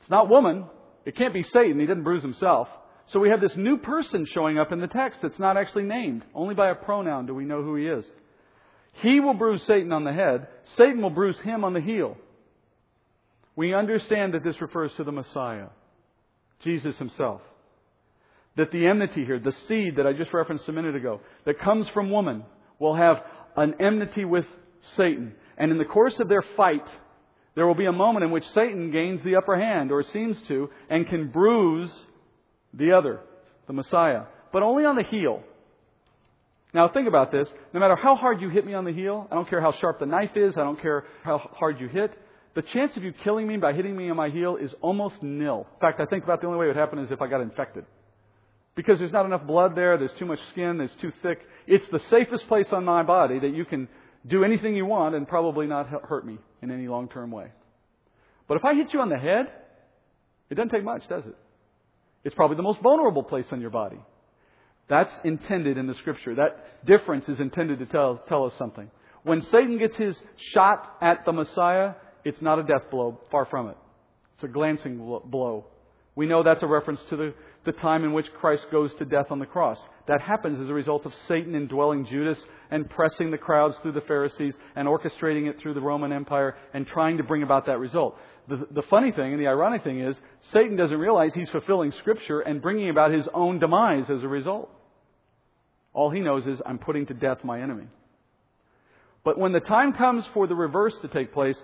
It's 0.00 0.10
not 0.10 0.28
woman. 0.28 0.66
It 1.04 1.16
can't 1.16 1.34
be 1.34 1.42
Satan. 1.42 1.78
He 1.78 1.86
didn't 1.86 2.04
bruise 2.04 2.22
himself. 2.22 2.68
So 3.12 3.20
we 3.20 3.28
have 3.30 3.40
this 3.40 3.52
new 3.56 3.76
person 3.76 4.26
showing 4.32 4.58
up 4.58 4.72
in 4.72 4.80
the 4.80 4.86
text 4.86 5.18
that's 5.22 5.38
not 5.38 5.56
actually 5.56 5.84
named. 5.84 6.24
Only 6.34 6.54
by 6.54 6.70
a 6.70 6.74
pronoun 6.74 7.26
do 7.26 7.34
we 7.34 7.44
know 7.44 7.62
who 7.62 7.76
he 7.76 7.86
is. 7.86 8.04
He 9.02 9.20
will 9.20 9.34
bruise 9.34 9.62
Satan 9.66 9.92
on 9.92 10.04
the 10.04 10.12
head. 10.12 10.48
Satan 10.78 11.02
will 11.02 11.10
bruise 11.10 11.38
him 11.44 11.64
on 11.64 11.74
the 11.74 11.80
heel. 11.80 12.16
We 13.56 13.74
understand 13.74 14.34
that 14.34 14.42
this 14.42 14.60
refers 14.60 14.90
to 14.96 15.04
the 15.04 15.12
Messiah, 15.12 15.66
Jesus 16.62 16.96
himself. 16.98 17.40
That 18.56 18.70
the 18.72 18.86
enmity 18.86 19.24
here, 19.24 19.38
the 19.38 19.54
seed 19.68 19.96
that 19.96 20.06
I 20.06 20.12
just 20.12 20.32
referenced 20.32 20.68
a 20.68 20.72
minute 20.72 20.96
ago, 20.96 21.20
that 21.44 21.60
comes 21.60 21.86
from 21.92 22.10
woman, 22.10 22.44
will 22.78 22.94
have 22.94 23.16
an 23.56 23.74
enmity 23.80 24.24
with 24.24 24.44
Satan. 24.96 25.34
And 25.58 25.70
in 25.70 25.78
the 25.78 25.84
course 25.84 26.14
of 26.18 26.28
their 26.28 26.44
fight, 26.56 26.86
there 27.54 27.66
will 27.66 27.74
be 27.74 27.86
a 27.86 27.92
moment 27.92 28.24
in 28.24 28.30
which 28.30 28.44
Satan 28.54 28.90
gains 28.90 29.22
the 29.24 29.36
upper 29.36 29.58
hand, 29.58 29.92
or 29.92 30.04
seems 30.12 30.36
to, 30.48 30.70
and 30.90 31.08
can 31.08 31.30
bruise 31.30 31.90
the 32.72 32.92
other, 32.92 33.20
the 33.66 33.72
Messiah. 33.72 34.22
But 34.52 34.62
only 34.62 34.84
on 34.84 34.96
the 34.96 35.04
heel. 35.04 35.42
Now 36.72 36.88
think 36.88 37.06
about 37.06 37.30
this. 37.30 37.48
No 37.72 37.78
matter 37.78 37.94
how 37.94 38.16
hard 38.16 38.40
you 38.40 38.48
hit 38.48 38.66
me 38.66 38.74
on 38.74 38.84
the 38.84 38.92
heel, 38.92 39.28
I 39.30 39.36
don't 39.36 39.48
care 39.48 39.60
how 39.60 39.72
sharp 39.80 40.00
the 40.00 40.06
knife 40.06 40.36
is, 40.36 40.56
I 40.56 40.64
don't 40.64 40.80
care 40.80 41.04
how 41.22 41.38
hard 41.38 41.80
you 41.80 41.88
hit, 41.88 42.12
the 42.54 42.62
chance 42.62 42.96
of 42.96 43.02
you 43.02 43.12
killing 43.12 43.46
me 43.46 43.56
by 43.56 43.72
hitting 43.72 43.96
me 43.96 44.10
on 44.10 44.16
my 44.16 44.30
heel 44.30 44.56
is 44.56 44.70
almost 44.80 45.16
nil. 45.22 45.66
In 45.74 45.80
fact, 45.80 46.00
I 46.00 46.06
think 46.06 46.24
about 46.24 46.40
the 46.40 46.46
only 46.46 46.58
way 46.58 46.66
it 46.66 46.68
would 46.68 46.76
happen 46.76 47.00
is 47.00 47.10
if 47.10 47.20
I 47.20 47.26
got 47.26 47.40
infected. 47.40 47.84
Because 48.76 48.98
there's 48.98 49.12
not 49.12 49.26
enough 49.26 49.44
blood 49.46 49.76
there, 49.76 49.98
there's 49.98 50.16
too 50.18 50.24
much 50.24 50.38
skin, 50.50 50.80
it's 50.80 50.94
too 51.00 51.12
thick. 51.22 51.40
It's 51.66 51.84
the 51.90 52.00
safest 52.10 52.46
place 52.48 52.66
on 52.72 52.84
my 52.84 53.02
body 53.02 53.40
that 53.40 53.54
you 53.54 53.64
can 53.64 53.88
do 54.26 54.44
anything 54.44 54.74
you 54.74 54.86
want 54.86 55.14
and 55.14 55.28
probably 55.28 55.66
not 55.66 55.88
hurt 55.88 56.26
me 56.26 56.38
in 56.62 56.70
any 56.70 56.88
long 56.88 57.08
term 57.08 57.30
way. 57.30 57.48
But 58.48 58.56
if 58.56 58.64
I 58.64 58.74
hit 58.74 58.92
you 58.92 59.00
on 59.00 59.08
the 59.08 59.18
head, 59.18 59.50
it 60.50 60.54
doesn't 60.54 60.70
take 60.70 60.84
much, 60.84 61.06
does 61.08 61.24
it? 61.26 61.36
It's 62.24 62.34
probably 62.34 62.56
the 62.56 62.62
most 62.62 62.80
vulnerable 62.80 63.22
place 63.22 63.46
on 63.52 63.60
your 63.60 63.70
body. 63.70 63.98
That's 64.88 65.12
intended 65.24 65.78
in 65.78 65.86
the 65.86 65.94
scripture. 65.94 66.34
That 66.34 66.86
difference 66.86 67.28
is 67.28 67.40
intended 67.40 67.78
to 67.78 67.86
tell, 67.86 68.22
tell 68.28 68.44
us 68.44 68.52
something. 68.58 68.90
When 69.22 69.42
Satan 69.50 69.78
gets 69.78 69.96
his 69.96 70.16
shot 70.52 70.96
at 71.00 71.24
the 71.24 71.32
Messiah, 71.32 71.94
it's 72.24 72.40
not 72.42 72.58
a 72.58 72.62
death 72.62 72.90
blow, 72.90 73.20
far 73.30 73.46
from 73.46 73.68
it. 73.68 73.76
It's 74.34 74.44
a 74.44 74.48
glancing 74.48 74.98
blow. 74.98 75.66
We 76.16 76.26
know 76.26 76.42
that's 76.42 76.62
a 76.62 76.66
reference 76.66 77.00
to 77.10 77.16
the, 77.16 77.34
the 77.64 77.72
time 77.72 78.04
in 78.04 78.12
which 78.12 78.26
Christ 78.40 78.66
goes 78.70 78.90
to 78.98 79.04
death 79.04 79.26
on 79.30 79.38
the 79.38 79.46
cross. 79.46 79.78
That 80.06 80.20
happens 80.20 80.60
as 80.60 80.68
a 80.68 80.74
result 80.74 81.06
of 81.06 81.12
Satan 81.28 81.54
indwelling 81.54 82.06
Judas 82.06 82.38
and 82.70 82.88
pressing 82.88 83.30
the 83.30 83.38
crowds 83.38 83.74
through 83.82 83.92
the 83.92 84.02
Pharisees 84.02 84.54
and 84.76 84.86
orchestrating 84.86 85.48
it 85.48 85.60
through 85.60 85.74
the 85.74 85.80
Roman 85.80 86.12
Empire 86.12 86.56
and 86.74 86.86
trying 86.86 87.16
to 87.16 87.22
bring 87.22 87.42
about 87.42 87.66
that 87.66 87.78
result. 87.78 88.16
The, 88.48 88.66
the 88.70 88.82
funny 88.90 89.12
thing 89.12 89.32
and 89.32 89.40
the 89.40 89.48
ironic 89.48 89.82
thing 89.82 90.00
is, 90.00 90.16
Satan 90.52 90.76
doesn't 90.76 90.98
realize 90.98 91.30
he's 91.34 91.48
fulfilling 91.50 91.92
Scripture 92.00 92.40
and 92.40 92.60
bringing 92.60 92.90
about 92.90 93.12
his 93.12 93.24
own 93.32 93.58
demise 93.58 94.10
as 94.10 94.22
a 94.22 94.28
result. 94.28 94.70
All 95.94 96.10
he 96.10 96.20
knows 96.20 96.46
is, 96.46 96.60
I'm 96.66 96.78
putting 96.78 97.06
to 97.06 97.14
death 97.14 97.38
my 97.44 97.62
enemy. 97.62 97.86
But 99.24 99.38
when 99.38 99.52
the 99.52 99.60
time 99.60 99.94
comes 99.94 100.24
for 100.34 100.46
the 100.46 100.54
reverse 100.54 100.94
to 101.00 101.08
take 101.08 101.32
place, 101.32 101.56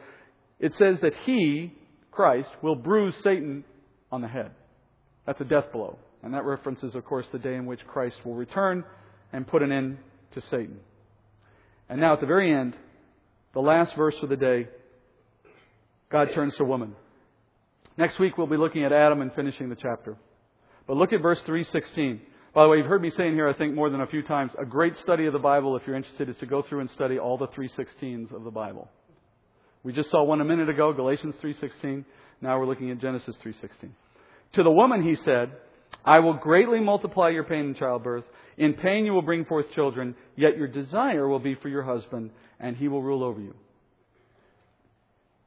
it 0.58 0.72
says 0.78 0.96
that 1.02 1.12
he, 1.26 1.74
Christ, 2.10 2.48
will 2.62 2.76
bruise 2.76 3.14
Satan 3.22 3.64
on 4.10 4.22
the 4.22 4.28
head. 4.28 4.52
That's 5.30 5.42
a 5.42 5.44
death 5.44 5.70
blow. 5.72 5.96
And 6.24 6.34
that 6.34 6.44
references, 6.44 6.96
of 6.96 7.04
course, 7.04 7.24
the 7.30 7.38
day 7.38 7.54
in 7.54 7.64
which 7.64 7.86
Christ 7.86 8.16
will 8.24 8.34
return 8.34 8.82
and 9.32 9.46
put 9.46 9.62
an 9.62 9.70
end 9.70 9.98
to 10.32 10.40
Satan. 10.50 10.80
And 11.88 12.00
now 12.00 12.14
at 12.14 12.20
the 12.20 12.26
very 12.26 12.52
end, 12.52 12.76
the 13.54 13.60
last 13.60 13.94
verse 13.96 14.16
of 14.24 14.28
the 14.28 14.36
day, 14.36 14.66
God 16.10 16.30
turns 16.34 16.56
to 16.56 16.64
woman. 16.64 16.96
Next 17.96 18.18
week 18.18 18.38
we'll 18.38 18.48
be 18.48 18.56
looking 18.56 18.82
at 18.82 18.90
Adam 18.90 19.20
and 19.20 19.32
finishing 19.34 19.68
the 19.68 19.76
chapter. 19.76 20.16
But 20.88 20.96
look 20.96 21.12
at 21.12 21.22
verse 21.22 21.38
316. 21.46 22.20
By 22.52 22.64
the 22.64 22.68
way, 22.68 22.78
you've 22.78 22.86
heard 22.86 23.00
me 23.00 23.12
saying 23.16 23.34
here, 23.34 23.48
I 23.48 23.52
think, 23.52 23.76
more 23.76 23.88
than 23.88 24.00
a 24.00 24.08
few 24.08 24.22
times, 24.22 24.50
a 24.58 24.66
great 24.66 24.96
study 24.96 25.26
of 25.26 25.32
the 25.32 25.38
Bible, 25.38 25.76
if 25.76 25.84
you're 25.86 25.94
interested, 25.94 26.28
is 26.28 26.36
to 26.38 26.46
go 26.46 26.64
through 26.68 26.80
and 26.80 26.90
study 26.90 27.20
all 27.20 27.38
the 27.38 27.46
316s 27.46 28.34
of 28.34 28.42
the 28.42 28.50
Bible. 28.50 28.88
We 29.84 29.92
just 29.92 30.10
saw 30.10 30.24
one 30.24 30.40
a 30.40 30.44
minute 30.44 30.68
ago, 30.68 30.92
Galatians 30.92 31.36
3.16. 31.40 32.04
Now 32.40 32.58
we're 32.58 32.66
looking 32.66 32.90
at 32.90 32.98
Genesis 32.98 33.36
3.16. 33.44 33.90
To 34.54 34.62
the 34.62 34.70
woman 34.70 35.02
he 35.02 35.16
said, 35.24 35.50
I 36.04 36.20
will 36.20 36.34
greatly 36.34 36.80
multiply 36.80 37.28
your 37.28 37.44
pain 37.44 37.66
in 37.66 37.74
childbirth. 37.74 38.24
In 38.56 38.74
pain 38.74 39.06
you 39.06 39.12
will 39.12 39.22
bring 39.22 39.44
forth 39.44 39.66
children, 39.74 40.14
yet 40.36 40.56
your 40.56 40.66
desire 40.66 41.28
will 41.28 41.38
be 41.38 41.54
for 41.54 41.68
your 41.68 41.82
husband, 41.82 42.30
and 42.58 42.76
he 42.76 42.88
will 42.88 43.02
rule 43.02 43.22
over 43.22 43.40
you. 43.40 43.54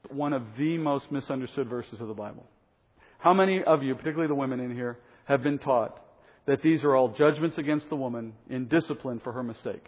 One 0.10 0.34
of 0.34 0.43
the 0.58 0.78
most 0.78 1.12
misunderstood 1.12 1.70
verses 1.70 1.99
of 1.99 2.08
the 2.08 2.14
Bible. 2.14 2.45
How 3.20 3.34
many 3.34 3.64
of 3.64 3.84
you, 3.84 3.95
particularly 3.95 4.28
the 4.28 4.36
women 4.36 4.60
in 4.60 4.76
here, 4.76 4.97
have 5.26 5.43
been 5.43 5.60
taught 5.60 5.99
that 6.45 6.62
these 6.62 6.84
are 6.84 6.95
all 6.95 7.10
judgments 7.10 7.58
against 7.58 7.89
the 7.89 7.95
woman 7.95 8.34
in 8.49 8.68
discipline 8.68 9.22
for 9.24 9.32
her 9.32 9.43
mistake. 9.43 9.86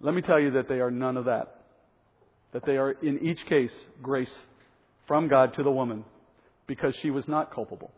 Let 0.00 0.14
me 0.14 0.20
tell 0.20 0.40
you 0.40 0.52
that 0.52 0.68
they 0.68 0.80
are 0.80 0.90
none 0.90 1.16
of 1.16 1.26
that. 1.26 1.60
That 2.52 2.66
they 2.66 2.76
are, 2.76 2.90
in 2.90 3.24
each 3.24 3.38
case, 3.48 3.70
grace 4.02 4.30
from 5.06 5.28
God 5.28 5.54
to 5.54 5.62
the 5.62 5.70
woman 5.70 6.04
because 6.66 6.94
she 7.02 7.10
was 7.10 7.26
not 7.28 7.54
culpable. 7.54 7.90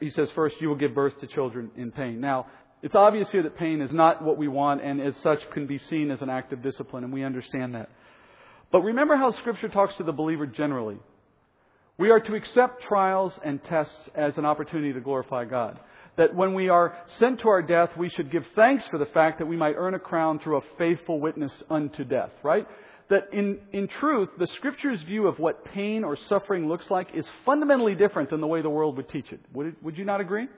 He 0.00 0.10
says, 0.10 0.28
first, 0.34 0.56
you 0.60 0.68
will 0.68 0.76
give 0.76 0.94
birth 0.94 1.18
to 1.20 1.26
children 1.26 1.70
in 1.76 1.92
pain. 1.92 2.20
Now, 2.20 2.46
it's 2.82 2.94
obvious 2.94 3.28
here 3.30 3.42
that 3.44 3.56
pain 3.56 3.80
is 3.80 3.92
not 3.92 4.22
what 4.22 4.36
we 4.36 4.48
want 4.48 4.82
and 4.82 5.00
as 5.00 5.14
such 5.22 5.38
can 5.52 5.66
be 5.66 5.78
seen 5.90 6.10
as 6.10 6.20
an 6.20 6.28
act 6.28 6.52
of 6.52 6.62
discipline, 6.62 7.04
and 7.04 7.12
we 7.12 7.24
understand 7.24 7.74
that. 7.74 7.88
But 8.72 8.82
remember 8.82 9.16
how 9.16 9.32
Scripture 9.38 9.68
talks 9.68 9.96
to 9.96 10.02
the 10.02 10.12
believer 10.12 10.46
generally. 10.46 10.98
We 11.96 12.10
are 12.10 12.20
to 12.20 12.34
accept 12.34 12.82
trials 12.82 13.32
and 13.44 13.62
tests 13.64 13.94
as 14.14 14.36
an 14.36 14.44
opportunity 14.44 14.92
to 14.92 15.00
glorify 15.00 15.44
God 15.44 15.78
that 16.16 16.34
when 16.34 16.54
we 16.54 16.68
are 16.68 16.96
sent 17.18 17.40
to 17.40 17.48
our 17.48 17.62
death, 17.62 17.90
we 17.96 18.08
should 18.08 18.30
give 18.30 18.44
thanks 18.54 18.84
for 18.90 18.98
the 18.98 19.06
fact 19.06 19.38
that 19.38 19.46
we 19.46 19.56
might 19.56 19.74
earn 19.76 19.94
a 19.94 19.98
crown 19.98 20.38
through 20.38 20.58
a 20.58 20.62
faithful 20.78 21.20
witness 21.20 21.52
unto 21.68 22.04
death, 22.04 22.30
right? 22.42 22.66
That 23.10 23.28
in, 23.32 23.58
in 23.72 23.88
truth, 24.00 24.30
the 24.38 24.46
Scripture's 24.56 25.02
view 25.02 25.26
of 25.26 25.38
what 25.38 25.64
pain 25.66 26.04
or 26.04 26.16
suffering 26.28 26.68
looks 26.68 26.86
like 26.90 27.08
is 27.14 27.26
fundamentally 27.44 27.94
different 27.94 28.30
than 28.30 28.40
the 28.40 28.46
way 28.46 28.62
the 28.62 28.70
world 28.70 28.96
would 28.96 29.08
teach 29.10 29.30
it. 29.30 29.40
Would, 29.52 29.66
it, 29.66 29.82
would 29.82 29.98
you 29.98 30.04
not 30.04 30.20
agree? 30.20 30.48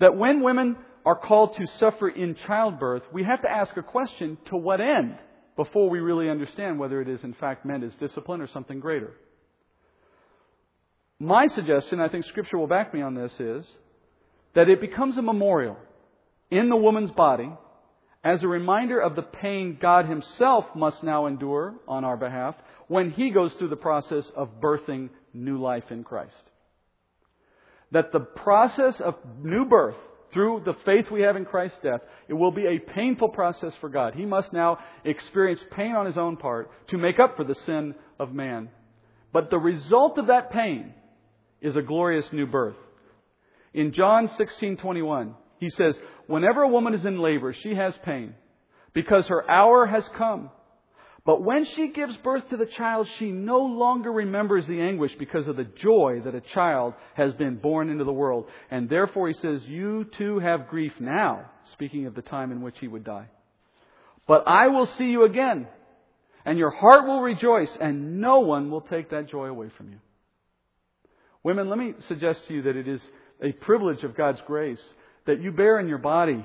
That 0.00 0.16
when 0.16 0.42
women 0.42 0.76
are 1.06 1.14
called 1.14 1.56
to 1.56 1.66
suffer 1.78 2.08
in 2.08 2.36
childbirth, 2.46 3.02
we 3.12 3.22
have 3.24 3.42
to 3.42 3.50
ask 3.50 3.76
a 3.76 3.82
question 3.82 4.38
to 4.50 4.56
what 4.56 4.80
end 4.80 5.16
before 5.56 5.88
we 5.88 6.00
really 6.00 6.28
understand 6.28 6.78
whether 6.78 7.00
it 7.00 7.08
is 7.08 7.22
in 7.22 7.34
fact 7.34 7.64
meant 7.64 7.84
as 7.84 7.92
discipline 8.00 8.40
or 8.40 8.48
something 8.48 8.80
greater. 8.80 9.12
My 11.18 11.46
suggestion, 11.48 12.00
I 12.00 12.08
think 12.08 12.24
Scripture 12.26 12.58
will 12.58 12.66
back 12.66 12.94
me 12.94 13.02
on 13.02 13.14
this, 13.14 13.32
is 13.38 13.64
that 14.54 14.68
it 14.68 14.80
becomes 14.80 15.18
a 15.18 15.22
memorial 15.22 15.76
in 16.50 16.70
the 16.70 16.76
woman's 16.76 17.10
body 17.10 17.50
as 18.22 18.42
a 18.42 18.48
reminder 18.48 19.00
of 19.00 19.16
the 19.16 19.22
pain 19.22 19.78
God 19.80 20.06
Himself 20.06 20.66
must 20.74 21.02
now 21.02 21.26
endure 21.26 21.74
on 21.88 22.04
our 22.04 22.16
behalf 22.16 22.54
when 22.88 23.10
He 23.10 23.30
goes 23.30 23.52
through 23.58 23.68
the 23.68 23.76
process 23.76 24.24
of 24.36 24.60
birthing 24.60 25.10
new 25.32 25.58
life 25.58 25.84
in 25.90 26.04
Christ. 26.04 26.32
That 27.92 28.12
the 28.12 28.20
process 28.20 29.00
of 29.00 29.14
new 29.42 29.64
birth 29.64 29.96
through 30.32 30.62
the 30.64 30.76
faith 30.84 31.06
we 31.10 31.22
have 31.22 31.36
in 31.36 31.44
Christ's 31.44 31.78
death, 31.82 32.00
it 32.28 32.34
will 32.34 32.52
be 32.52 32.66
a 32.66 32.92
painful 32.94 33.30
process 33.30 33.72
for 33.80 33.88
God. 33.88 34.14
He 34.14 34.26
must 34.26 34.52
now 34.52 34.78
experience 35.04 35.60
pain 35.72 35.92
on 35.92 36.06
His 36.06 36.18
own 36.18 36.36
part 36.36 36.70
to 36.88 36.98
make 36.98 37.18
up 37.18 37.36
for 37.36 37.44
the 37.44 37.56
sin 37.66 37.94
of 38.18 38.32
man. 38.32 38.68
But 39.32 39.50
the 39.50 39.58
result 39.58 40.18
of 40.18 40.26
that 40.26 40.52
pain 40.52 40.94
is 41.60 41.76
a 41.76 41.82
glorious 41.82 42.26
new 42.32 42.46
birth. 42.46 42.76
In 43.72 43.92
John 43.92 44.28
16:21, 44.38 45.34
he 45.60 45.70
says, 45.70 45.94
"Whenever 46.26 46.62
a 46.62 46.68
woman 46.68 46.94
is 46.94 47.04
in 47.04 47.20
labor, 47.20 47.52
she 47.52 47.74
has 47.74 47.94
pain, 48.04 48.34
because 48.92 49.26
her 49.28 49.48
hour 49.48 49.86
has 49.86 50.04
come. 50.16 50.50
But 51.26 51.42
when 51.42 51.66
she 51.76 51.88
gives 51.88 52.16
birth 52.18 52.48
to 52.48 52.56
the 52.56 52.66
child, 52.66 53.06
she 53.18 53.30
no 53.30 53.58
longer 53.58 54.10
remembers 54.10 54.66
the 54.66 54.80
anguish 54.80 55.12
because 55.18 55.46
of 55.48 55.56
the 55.56 55.64
joy 55.64 56.22
that 56.24 56.34
a 56.34 56.40
child 56.40 56.94
has 57.14 57.34
been 57.34 57.56
born 57.56 57.90
into 57.90 58.04
the 58.04 58.12
world. 58.12 58.46
And 58.70 58.88
therefore, 58.88 59.28
he 59.28 59.34
says, 59.34 59.60
You 59.66 60.06
too 60.16 60.38
have 60.38 60.68
grief 60.68 60.92
now, 60.98 61.50
speaking 61.72 62.06
of 62.06 62.14
the 62.14 62.22
time 62.22 62.52
in 62.52 62.62
which 62.62 62.76
he 62.80 62.88
would 62.88 63.04
die. 63.04 63.28
But 64.26 64.48
I 64.48 64.68
will 64.68 64.86
see 64.96 65.10
you 65.10 65.24
again, 65.24 65.66
and 66.46 66.58
your 66.58 66.70
heart 66.70 67.06
will 67.06 67.20
rejoice, 67.20 67.70
and 67.80 68.20
no 68.20 68.40
one 68.40 68.70
will 68.70 68.80
take 68.80 69.10
that 69.10 69.28
joy 69.28 69.46
away 69.46 69.70
from 69.76 69.90
you. 69.90 69.98
Women, 71.42 71.68
let 71.68 71.78
me 71.78 71.94
suggest 72.08 72.40
to 72.48 72.54
you 72.54 72.62
that 72.62 72.76
it 72.76 72.88
is 72.88 73.00
a 73.42 73.52
privilege 73.52 74.04
of 74.04 74.16
God's 74.16 74.40
grace 74.46 74.80
that 75.26 75.40
you 75.40 75.52
bear 75.52 75.78
in 75.78 75.88
your 75.88 75.98
body 75.98 76.44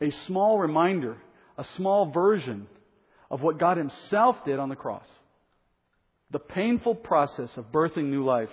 a 0.00 0.10
small 0.26 0.58
reminder, 0.58 1.16
a 1.58 1.64
small 1.76 2.10
version 2.10 2.66
of 3.30 3.42
what 3.42 3.58
God 3.58 3.76
Himself 3.76 4.36
did 4.44 4.58
on 4.58 4.68
the 4.68 4.76
cross. 4.76 5.06
The 6.30 6.38
painful 6.38 6.94
process 6.94 7.50
of 7.56 7.72
birthing 7.72 8.04
new 8.04 8.24
life 8.24 8.48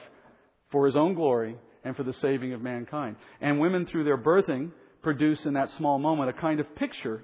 for 0.71 0.85
His 0.85 0.95
own 0.95 1.13
glory 1.13 1.55
and 1.83 1.95
for 1.95 2.03
the 2.03 2.13
saving 2.21 2.53
of 2.53 2.61
mankind. 2.61 3.15
And 3.39 3.59
women, 3.59 3.85
through 3.85 4.03
their 4.03 4.17
birthing, 4.17 4.71
produce 5.01 5.45
in 5.45 5.53
that 5.53 5.69
small 5.77 5.99
moment 5.99 6.29
a 6.29 6.33
kind 6.33 6.59
of 6.59 6.75
picture 6.75 7.23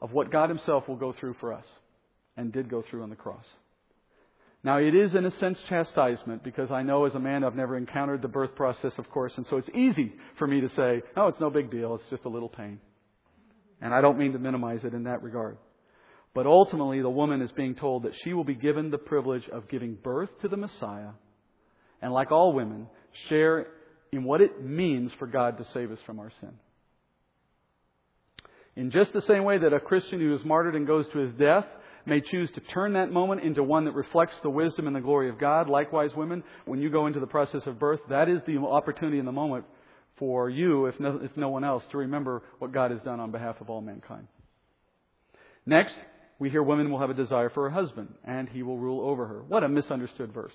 of 0.00 0.12
what 0.12 0.32
God 0.32 0.48
Himself 0.48 0.88
will 0.88 0.96
go 0.96 1.12
through 1.12 1.34
for 1.40 1.52
us 1.52 1.64
and 2.36 2.52
did 2.52 2.70
go 2.70 2.82
through 2.88 3.02
on 3.02 3.10
the 3.10 3.16
cross. 3.16 3.44
Now, 4.64 4.78
it 4.78 4.94
is 4.94 5.14
in 5.14 5.24
a 5.24 5.38
sense 5.38 5.56
chastisement 5.68 6.42
because 6.42 6.70
I 6.70 6.82
know 6.82 7.04
as 7.04 7.14
a 7.14 7.20
man 7.20 7.44
I've 7.44 7.54
never 7.54 7.76
encountered 7.76 8.22
the 8.22 8.28
birth 8.28 8.56
process, 8.56 8.92
of 8.98 9.08
course, 9.10 9.32
and 9.36 9.46
so 9.48 9.56
it's 9.56 9.68
easy 9.72 10.12
for 10.36 10.46
me 10.46 10.60
to 10.60 10.68
say, 10.70 11.02
oh, 11.16 11.28
it's 11.28 11.40
no 11.40 11.48
big 11.48 11.70
deal, 11.70 11.94
it's 11.94 12.10
just 12.10 12.24
a 12.24 12.28
little 12.28 12.48
pain. 12.48 12.80
And 13.80 13.94
I 13.94 14.00
don't 14.00 14.18
mean 14.18 14.32
to 14.32 14.38
minimize 14.38 14.80
it 14.82 14.94
in 14.94 15.04
that 15.04 15.22
regard. 15.22 15.58
But 16.34 16.46
ultimately, 16.46 17.00
the 17.00 17.08
woman 17.08 17.40
is 17.40 17.52
being 17.52 17.76
told 17.76 18.02
that 18.02 18.12
she 18.24 18.32
will 18.32 18.44
be 18.44 18.54
given 18.54 18.90
the 18.90 18.98
privilege 18.98 19.48
of 19.52 19.68
giving 19.68 19.94
birth 19.94 20.30
to 20.42 20.48
the 20.48 20.56
Messiah, 20.56 21.10
and 22.02 22.12
like 22.12 22.32
all 22.32 22.52
women, 22.52 22.88
share 23.28 23.68
in 24.12 24.24
what 24.24 24.40
it 24.40 24.62
means 24.62 25.12
for 25.18 25.26
God 25.26 25.58
to 25.58 25.66
save 25.72 25.92
us 25.92 25.98
from 26.04 26.18
our 26.18 26.32
sin. 26.40 26.52
In 28.74 28.90
just 28.90 29.12
the 29.12 29.22
same 29.22 29.44
way 29.44 29.58
that 29.58 29.72
a 29.72 29.80
Christian 29.80 30.20
who 30.20 30.34
is 30.34 30.44
martyred 30.44 30.76
and 30.76 30.86
goes 30.86 31.06
to 31.12 31.18
his 31.18 31.32
death 31.32 31.66
may 32.08 32.20
choose 32.20 32.50
to 32.52 32.60
turn 32.60 32.94
that 32.94 33.12
moment 33.12 33.42
into 33.42 33.62
one 33.62 33.84
that 33.84 33.94
reflects 33.94 34.34
the 34.42 34.50
wisdom 34.50 34.86
and 34.86 34.96
the 34.96 35.00
glory 35.00 35.28
of 35.28 35.38
God. 35.38 35.68
Likewise, 35.68 36.10
women, 36.16 36.42
when 36.64 36.80
you 36.80 36.90
go 36.90 37.06
into 37.06 37.20
the 37.20 37.26
process 37.26 37.62
of 37.66 37.78
birth, 37.78 38.00
that 38.08 38.28
is 38.28 38.40
the 38.46 38.58
opportunity 38.58 39.18
in 39.18 39.26
the 39.26 39.32
moment 39.32 39.64
for 40.18 40.50
you, 40.50 40.86
if 40.86 40.98
no, 40.98 41.20
if 41.22 41.36
no 41.36 41.48
one 41.48 41.64
else, 41.64 41.84
to 41.92 41.98
remember 41.98 42.42
what 42.58 42.72
God 42.72 42.90
has 42.90 43.00
done 43.02 43.20
on 43.20 43.30
behalf 43.30 43.60
of 43.60 43.70
all 43.70 43.80
mankind. 43.80 44.26
Next, 45.64 45.94
we 46.38 46.50
hear 46.50 46.62
women 46.62 46.90
will 46.90 47.00
have 47.00 47.10
a 47.10 47.14
desire 47.14 47.50
for 47.50 47.68
her 47.68 47.70
husband, 47.70 48.14
and 48.24 48.48
he 48.48 48.62
will 48.62 48.78
rule 48.78 49.08
over 49.08 49.26
her. 49.26 49.42
What 49.42 49.62
a 49.62 49.68
misunderstood 49.68 50.32
verse. 50.32 50.52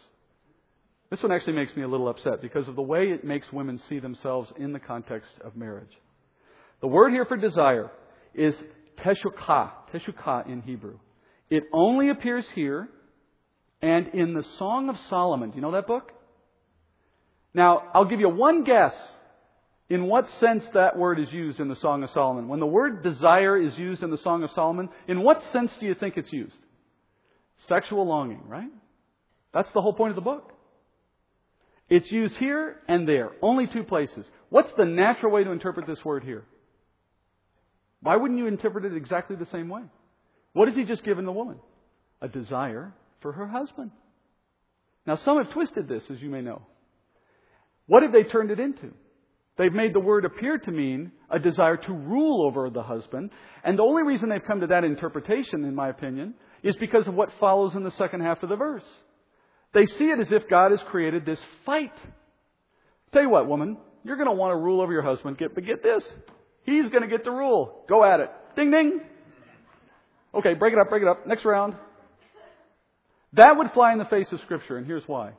This 1.10 1.22
one 1.22 1.32
actually 1.32 1.54
makes 1.54 1.76
me 1.76 1.84
a 1.84 1.88
little 1.88 2.10
upset 2.10 2.42
because 2.42 2.68
of 2.68 2.76
the 2.76 2.82
way 2.82 3.12
it 3.12 3.24
makes 3.24 3.46
women 3.54 3.80
see 3.88 4.00
themselves 4.00 4.52
in 4.58 4.74
the 4.74 4.80
context 4.80 5.30
of 5.44 5.56
marriage. 5.56 5.92
The 6.82 6.88
word 6.88 7.12
here 7.12 7.26
for 7.26 7.38
desire 7.38 7.92
is 8.34 8.56
teshukah, 8.98 9.72
teshukah 9.94 10.50
in 10.50 10.62
Hebrew. 10.62 10.98
It 11.54 11.66
only 11.72 12.10
appears 12.10 12.46
here 12.56 12.90
and 13.80 14.08
in 14.08 14.34
the 14.34 14.44
Song 14.58 14.90
of 14.90 14.96
Solomon. 15.08 15.52
Do 15.52 15.56
you 15.56 15.62
know 15.62 15.74
that 15.74 15.86
book? 15.86 16.12
Now, 17.54 17.92
I'll 17.94 18.06
give 18.06 18.20
you 18.20 18.28
one 18.28 18.64
guess 18.64 18.94
in 19.88 20.08
what 20.08 20.26
sense 20.40 20.64
that 20.74 20.98
word 20.98 21.20
is 21.20 21.28
used 21.32 21.60
in 21.60 21.68
the 21.68 21.76
Song 21.76 22.02
of 22.02 22.10
Solomon. 22.10 22.48
When 22.48 22.60
the 22.60 22.66
word 22.66 23.04
desire 23.04 23.56
is 23.56 23.78
used 23.78 24.02
in 24.02 24.10
the 24.10 24.18
Song 24.24 24.42
of 24.42 24.50
Solomon, 24.56 24.90
in 25.08 25.22
what 25.22 25.44
sense 25.52 25.72
do 25.80 25.86
you 25.86 25.94
think 25.94 26.18
it's 26.18 26.34
used? 26.34 26.58
Sexual 27.68 28.08
longing, 28.08 28.42
right? 28.48 28.72
That's 29.54 29.70
the 29.76 29.82
whole 29.84 29.94
point 29.94 30.10
of 30.10 30.16
the 30.16 30.22
book. 30.22 30.54
It's 31.88 32.12
used 32.12 32.34
here 32.38 32.78
and 32.88 33.08
there, 33.08 33.30
only 33.44 33.68
two 33.68 33.84
places. 33.84 34.26
What's 34.50 34.72
the 34.76 34.86
natural 34.86 35.32
way 35.32 35.44
to 35.44 35.52
interpret 35.52 35.86
this 35.86 36.04
word 36.04 36.24
here? 36.24 36.46
Why 38.02 38.16
wouldn't 38.16 38.40
you 38.40 38.48
interpret 38.48 38.86
it 38.86 38.98
exactly 38.98 39.36
the 39.36 39.46
same 39.52 39.70
way? 39.70 39.84
What 40.54 40.68
has 40.68 40.78
he 40.78 40.86
just 40.86 41.04
given 41.04 41.26
the 41.26 41.32
woman? 41.32 41.58
A 42.22 42.28
desire 42.28 42.94
for 43.22 43.32
her 43.32 43.48
husband. 43.48 43.92
Now, 45.06 45.20
some 45.26 45.38
have 45.38 45.52
twisted 45.52 45.88
this, 45.88 46.04
as 46.10 46.22
you 46.22 46.30
may 46.30 46.42
know. 46.42 46.62
What 47.88 48.04
have 48.04 48.14
they 48.14 48.24
turned 48.24 48.52
it 48.52 48.60
into? 48.60 48.92
They've 49.58 49.74
made 49.74 49.94
the 49.94 50.00
word 50.00 50.26
appear 50.26 50.58
to 50.58 50.72
mean 50.72 51.12
a 51.30 51.38
desire 51.38 51.78
to 51.78 51.94
rule 51.94 52.48
over 52.48 52.70
the 52.70 52.82
husband. 52.82 53.32
And 53.64 53.78
the 53.78 53.84
only 53.84 54.04
reason 54.04 54.30
they've 54.30 54.44
come 54.46 54.62
to 54.62 54.68
that 54.68 54.84
interpretation, 54.84 55.64
in 55.66 55.76
my 55.76 55.90
opinion, 55.90 56.36
is 56.64 56.76
because 56.78 57.08
of 57.08 57.14
what 57.14 57.30
follows 57.40 57.76
in 57.76 57.84
the 57.84 57.92
second 57.92 58.22
half 58.22 58.42
of 58.42 58.50
the 58.50 58.56
verse. 58.56 58.84
They 59.74 59.86
see 59.86 60.06
it 60.06 60.20
as 60.20 60.32
if 60.32 60.50
God 60.50 60.72
has 60.72 60.80
created 60.90 61.26
this 61.26 61.40
fight. 61.66 61.94
Tell 63.12 63.22
you 63.22 63.30
what, 63.30 63.48
woman, 63.48 63.78
you're 64.04 64.16
going 64.16 64.30
to 64.30 64.36
want 64.36 64.52
to 64.52 64.58
rule 64.58 64.82
over 64.82 64.92
your 64.92 65.04
husband, 65.04 65.38
but 65.40 65.66
get 65.66 65.84
this. 65.84 66.04
He's 66.64 66.90
going 66.90 67.02
to 67.02 67.10
get 67.10 67.26
to 67.26 67.32
rule. 67.32 67.84
Go 67.90 68.04
at 68.04 68.22
it. 68.22 68.30
Ding 68.56 68.72
ding. 68.72 69.02
Okay, 70.36 70.54
break 70.56 70.74
it 70.74 70.80
up, 70.80 70.90
break 70.90 71.02
it 71.02 71.08
up. 71.08 71.28
Next 71.28 71.46
round. 71.46 71.76
That 73.34 73.58
would 73.58 73.72
fly 73.74 73.94
in 73.94 74.00
the 74.00 74.06
face 74.06 74.28
of 74.32 74.40
Scripture, 74.42 74.78
and 74.78 74.86
here's 74.86 75.08
why. 75.08 75.34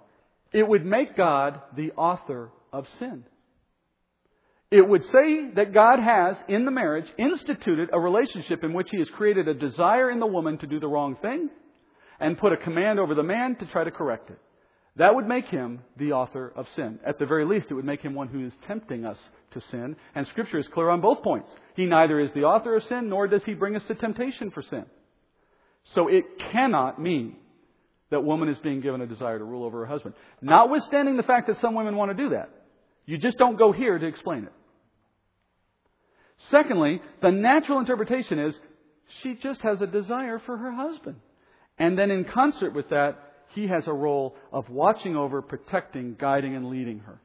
It 0.52 0.66
would 0.66 0.84
make 0.84 1.16
God 1.16 1.60
the 1.76 1.92
author 1.92 2.50
of 2.72 2.86
sin. 2.98 3.24
It 4.70 4.88
would 4.88 5.02
say 5.12 5.50
that 5.54 5.72
God 5.72 6.00
has, 6.00 6.36
in 6.48 6.64
the 6.64 6.70
marriage, 6.70 7.06
instituted 7.16 7.90
a 7.92 8.00
relationship 8.00 8.64
in 8.64 8.72
which 8.72 8.88
He 8.90 8.98
has 8.98 9.08
created 9.10 9.46
a 9.46 9.54
desire 9.54 10.10
in 10.10 10.18
the 10.18 10.26
woman 10.26 10.58
to 10.58 10.66
do 10.66 10.80
the 10.80 10.88
wrong 10.88 11.16
thing 11.22 11.48
and 12.18 12.38
put 12.38 12.52
a 12.52 12.56
command 12.56 12.98
over 12.98 13.14
the 13.14 13.22
man 13.22 13.56
to 13.56 13.66
try 13.66 13.84
to 13.84 13.90
correct 13.90 14.30
it. 14.30 14.38
That 14.96 15.14
would 15.14 15.26
make 15.26 15.46
him 15.46 15.80
the 15.96 16.12
author 16.12 16.52
of 16.54 16.66
sin. 16.76 17.00
At 17.04 17.18
the 17.18 17.26
very 17.26 17.44
least, 17.44 17.66
it 17.70 17.74
would 17.74 17.84
make 17.84 18.00
him 18.00 18.14
one 18.14 18.28
who 18.28 18.46
is 18.46 18.52
tempting 18.66 19.04
us 19.04 19.18
to 19.52 19.60
sin. 19.70 19.96
And 20.14 20.26
Scripture 20.28 20.58
is 20.58 20.68
clear 20.72 20.88
on 20.88 21.00
both 21.00 21.22
points. 21.22 21.50
He 21.74 21.84
neither 21.84 22.20
is 22.20 22.30
the 22.32 22.44
author 22.44 22.76
of 22.76 22.84
sin, 22.84 23.08
nor 23.08 23.26
does 23.26 23.42
he 23.44 23.54
bring 23.54 23.74
us 23.74 23.82
to 23.88 23.94
temptation 23.96 24.52
for 24.52 24.62
sin. 24.62 24.84
So 25.94 26.08
it 26.08 26.24
cannot 26.52 27.00
mean 27.00 27.36
that 28.10 28.22
woman 28.22 28.48
is 28.48 28.56
being 28.62 28.80
given 28.80 29.00
a 29.00 29.06
desire 29.06 29.38
to 29.38 29.44
rule 29.44 29.64
over 29.64 29.80
her 29.80 29.86
husband. 29.86 30.14
Notwithstanding 30.40 31.16
the 31.16 31.24
fact 31.24 31.48
that 31.48 31.60
some 31.60 31.74
women 31.74 31.96
want 31.96 32.16
to 32.16 32.22
do 32.22 32.30
that. 32.30 32.50
You 33.04 33.18
just 33.18 33.36
don't 33.36 33.58
go 33.58 33.72
here 33.72 33.98
to 33.98 34.06
explain 34.06 34.44
it. 34.44 34.52
Secondly, 36.50 37.00
the 37.20 37.30
natural 37.30 37.80
interpretation 37.80 38.38
is 38.38 38.54
she 39.22 39.34
just 39.42 39.60
has 39.62 39.80
a 39.80 39.86
desire 39.86 40.40
for 40.46 40.56
her 40.56 40.72
husband. 40.72 41.16
And 41.78 41.98
then 41.98 42.10
in 42.10 42.24
concert 42.24 42.74
with 42.74 42.90
that, 42.90 43.33
he 43.54 43.66
has 43.68 43.84
a 43.86 43.92
role 43.92 44.36
of 44.52 44.68
watching 44.68 45.16
over, 45.16 45.42
protecting, 45.42 46.16
guiding, 46.18 46.56
and 46.56 46.68
leading 46.68 47.00
her. 47.00 47.20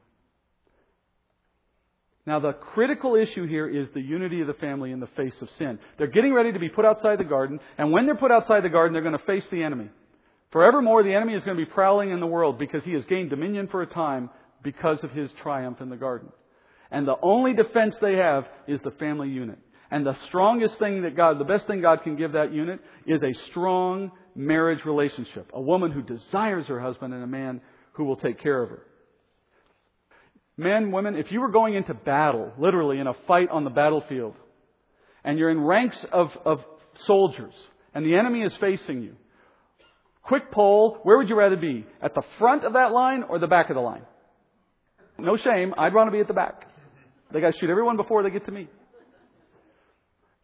Now, 2.26 2.40
the 2.40 2.54
critical 2.54 3.16
issue 3.16 3.48
here 3.48 3.68
is 3.68 3.88
the 3.94 4.02
unity 4.02 4.42
of 4.42 4.48
the 4.48 4.54
family 4.54 4.92
in 4.92 5.00
the 5.00 5.08
face 5.18 5.34
of 5.42 5.48
sin. 5.58 5.80
They're 5.98 6.08
getting 6.08 6.34
ready 6.34 6.52
to 6.52 6.60
be 6.60 6.70
put 6.70 6.86
outside 6.86 7.20
the 7.20 7.24
garden, 7.24 7.60
and 7.78 7.92
when 7.92 8.06
they're 8.06 8.16
put 8.16 8.32
outside 8.32 8.64
the 8.64 8.70
garden, 8.70 8.94
they're 8.94 9.02
going 9.02 9.18
to 9.18 9.26
face 9.26 9.46
the 9.52 9.64
enemy. 9.64 9.90
Forevermore, 10.52 11.04
the 11.04 11.14
enemy 11.14 11.34
is 11.34 11.44
going 11.44 11.58
to 11.58 11.66
be 11.66 11.72
prowling 11.72 12.12
in 12.12 12.20
the 12.20 12.28
world 12.28 12.60
because 12.60 12.84
he 12.84 12.94
has 12.94 13.04
gained 13.06 13.30
dominion 13.30 13.68
for 13.68 13.82
a 13.82 13.88
time 13.88 14.30
because 14.64 15.04
of 15.04 15.12
his 15.12 15.30
triumph 15.42 15.82
in 15.82 15.90
the 15.90 15.96
garden. 15.96 16.30
And 16.92 17.08
the 17.08 17.16
only 17.22 17.54
defense 17.54 17.96
they 18.02 18.16
have 18.16 18.46
is 18.68 18.80
the 18.84 18.92
family 18.92 19.30
unit. 19.30 19.60
And 19.92 20.06
the 20.06 20.18
strongest 20.28 20.78
thing 20.78 21.04
that 21.04 21.16
God, 21.16 21.40
the 21.40 21.46
best 21.46 21.68
thing 21.68 21.82
God 21.82 22.04
can 22.04 22.16
give 22.16 22.34
that 22.34 22.54
unit 22.54 22.80
is 23.08 23.22
a 23.24 23.50
strong 23.50 24.12
marriage 24.40 24.86
relationship. 24.86 25.52
A 25.54 25.60
woman 25.60 25.92
who 25.92 26.02
desires 26.02 26.66
her 26.68 26.80
husband 26.80 27.14
and 27.14 27.22
a 27.22 27.28
man 27.28 27.60
who 27.94 28.06
will 28.06 28.16
take 28.16 28.42
care 28.42 28.64
of 28.64 28.70
her. 28.70 28.84
Men, 30.56 30.92
women, 30.92 31.16
if 31.16 31.28
you 31.30 31.42
were 31.42 31.52
going 31.52 31.76
into 31.76 31.94
battle, 31.94 32.54
literally 32.58 33.00
in 33.00 33.08
a 33.08 33.14
fight 33.28 33.50
on 33.50 33.66
the 33.66 33.70
battlefield, 33.70 34.36
and 35.26 35.38
you're 35.38 35.50
in 35.50 35.60
ranks 35.60 35.98
of, 36.14 36.30
of 36.46 36.60
soldiers, 37.06 37.54
and 37.94 38.06
the 38.06 38.16
enemy 38.16 38.42
is 38.42 38.54
facing 38.62 39.02
you, 39.02 39.16
quick 40.24 40.52
poll, 40.52 41.00
where 41.04 41.18
would 41.18 41.28
you 41.28 41.36
rather 41.36 41.58
be? 41.58 41.86
At 42.02 42.16
the 42.16 42.24
front 42.38 42.64
of 42.64 42.74
that 42.74 42.92
line 42.94 43.24
or 43.24 43.40
the 43.40 43.48
back 43.48 43.70
of 43.70 43.76
the 43.76 43.82
line? 43.82 44.04
No 45.18 45.36
shame, 45.36 45.74
I'd 45.78 45.94
want 45.94 46.08
to 46.08 46.12
be 46.12 46.22
at 46.22 46.28
the 46.28 46.34
back. 46.34 46.66
They 47.34 47.42
got 47.42 47.54
to 47.54 47.60
shoot 47.60 47.70
everyone 47.70 47.98
before 47.98 48.24
they 48.24 48.30
get 48.30 48.46
to 48.46 48.52
me. 48.52 48.70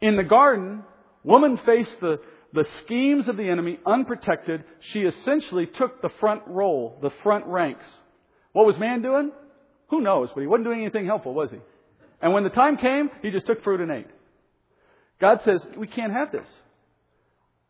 In 0.02 0.16
the 0.16 0.22
garden, 0.22 0.82
woman 1.24 1.58
faced 1.64 1.96
the, 2.02 2.20
the 2.56 2.66
schemes 2.82 3.28
of 3.28 3.36
the 3.36 3.48
enemy 3.48 3.78
unprotected. 3.86 4.64
She 4.92 5.00
essentially 5.00 5.66
took 5.66 6.02
the 6.02 6.10
front 6.18 6.42
role, 6.48 6.98
the 7.00 7.12
front 7.22 7.46
ranks. 7.46 7.84
What 8.52 8.66
was 8.66 8.78
man 8.78 9.02
doing? 9.02 9.30
Who 9.90 10.00
knows? 10.00 10.30
But 10.34 10.40
he 10.40 10.48
wasn't 10.48 10.64
doing 10.64 10.80
anything 10.80 11.06
helpful, 11.06 11.34
was 11.34 11.50
he? 11.50 11.58
And 12.20 12.32
when 12.32 12.42
the 12.42 12.50
time 12.50 12.78
came, 12.78 13.10
he 13.22 13.30
just 13.30 13.46
took 13.46 13.62
fruit 13.62 13.80
and 13.80 13.92
ate. 13.92 14.08
God 15.20 15.40
says, 15.44 15.60
we 15.76 15.86
can't 15.86 16.12
have 16.12 16.32
this. 16.32 16.46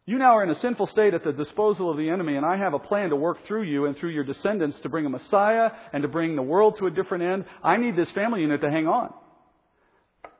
You 0.06 0.18
now 0.18 0.36
are 0.36 0.44
in 0.44 0.50
a 0.50 0.60
sinful 0.60 0.86
state 0.86 1.14
at 1.14 1.24
the 1.24 1.32
disposal 1.32 1.90
of 1.90 1.96
the 1.96 2.08
enemy, 2.08 2.36
and 2.36 2.46
I 2.46 2.56
have 2.56 2.74
a 2.74 2.78
plan 2.78 3.10
to 3.10 3.16
work 3.16 3.44
through 3.46 3.64
you 3.64 3.86
and 3.86 3.96
through 3.96 4.10
your 4.10 4.22
descendants 4.22 4.78
to 4.84 4.88
bring 4.88 5.04
a 5.04 5.10
Messiah 5.10 5.70
and 5.92 6.02
to 6.02 6.08
bring 6.08 6.36
the 6.36 6.42
world 6.42 6.76
to 6.78 6.86
a 6.86 6.92
different 6.92 7.24
end. 7.24 7.44
I 7.62 7.76
need 7.76 7.96
this 7.96 8.10
family 8.12 8.40
unit 8.40 8.60
to 8.60 8.70
hang 8.70 8.86
on. 8.86 9.12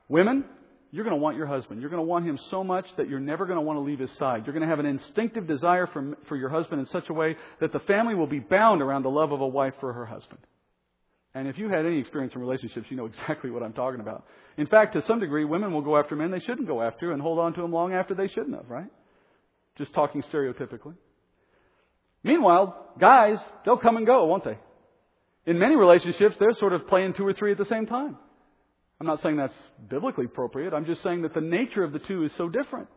Women, 0.07 0.45
you're 0.91 1.03
going 1.03 1.15
to 1.15 1.21
want 1.21 1.37
your 1.37 1.47
husband. 1.47 1.81
You're 1.81 1.89
going 1.89 2.01
to 2.01 2.07
want 2.07 2.25
him 2.25 2.39
so 2.49 2.63
much 2.63 2.85
that 2.97 3.09
you're 3.09 3.19
never 3.19 3.45
going 3.45 3.57
to 3.57 3.61
want 3.61 3.77
to 3.77 3.81
leave 3.81 3.99
his 3.99 4.09
side. 4.17 4.43
You're 4.45 4.53
going 4.53 4.61
to 4.61 4.69
have 4.69 4.79
an 4.79 4.85
instinctive 4.85 5.47
desire 5.47 5.87
for, 5.87 6.17
for 6.29 6.37
your 6.37 6.49
husband 6.49 6.79
in 6.79 6.87
such 6.87 7.09
a 7.09 7.13
way 7.13 7.35
that 7.59 7.73
the 7.73 7.79
family 7.79 8.15
will 8.15 8.27
be 8.27 8.39
bound 8.39 8.81
around 8.81 9.03
the 9.03 9.09
love 9.09 9.31
of 9.31 9.41
a 9.41 9.47
wife 9.47 9.73
for 9.79 9.91
her 9.91 10.05
husband. 10.05 10.39
And 11.33 11.47
if 11.47 11.57
you 11.57 11.69
had 11.69 11.85
any 11.85 11.99
experience 11.99 12.33
in 12.33 12.41
relationships, 12.41 12.87
you 12.89 12.97
know 12.97 13.05
exactly 13.27 13.51
what 13.51 13.63
I'm 13.63 13.73
talking 13.73 13.99
about. 13.99 14.25
In 14.57 14.67
fact, 14.67 14.93
to 14.93 15.03
some 15.05 15.19
degree, 15.19 15.45
women 15.45 15.73
will 15.73 15.81
go 15.81 15.97
after 15.97 16.15
men 16.15 16.31
they 16.31 16.39
shouldn't 16.39 16.67
go 16.67 16.81
after 16.81 17.11
and 17.11 17.21
hold 17.21 17.37
on 17.37 17.53
to 17.53 17.61
them 17.61 17.71
long 17.71 17.93
after 17.93 18.15
they 18.15 18.27
shouldn't 18.27 18.55
have, 18.55 18.69
right? 18.69 18.89
Just 19.77 19.93
talking 19.93 20.23
stereotypically. 20.33 20.95
Meanwhile, 22.23 22.93
guys, 22.99 23.37
they'll 23.63 23.77
come 23.77 23.97
and 23.97 24.05
go, 24.05 24.25
won't 24.25 24.43
they? 24.43 24.57
In 25.45 25.59
many 25.59 25.75
relationships, 25.75 26.35
they're 26.39 26.55
sort 26.59 26.73
of 26.73 26.87
playing 26.87 27.13
two 27.13 27.25
or 27.25 27.33
three 27.33 27.51
at 27.51 27.57
the 27.57 27.65
same 27.65 27.85
time. 27.85 28.17
I'm 28.99 29.07
not 29.07 29.21
saying 29.21 29.37
that's 29.37 29.53
biblically 29.89 30.25
appropriate. 30.25 30.73
I'm 30.73 30.85
just 30.85 31.03
saying 31.03 31.21
that 31.21 31.33
the 31.33 31.41
nature 31.41 31.83
of 31.83 31.93
the 31.93 31.99
two 31.99 32.23
is 32.23 32.31
so 32.37 32.49
different. 32.49 32.87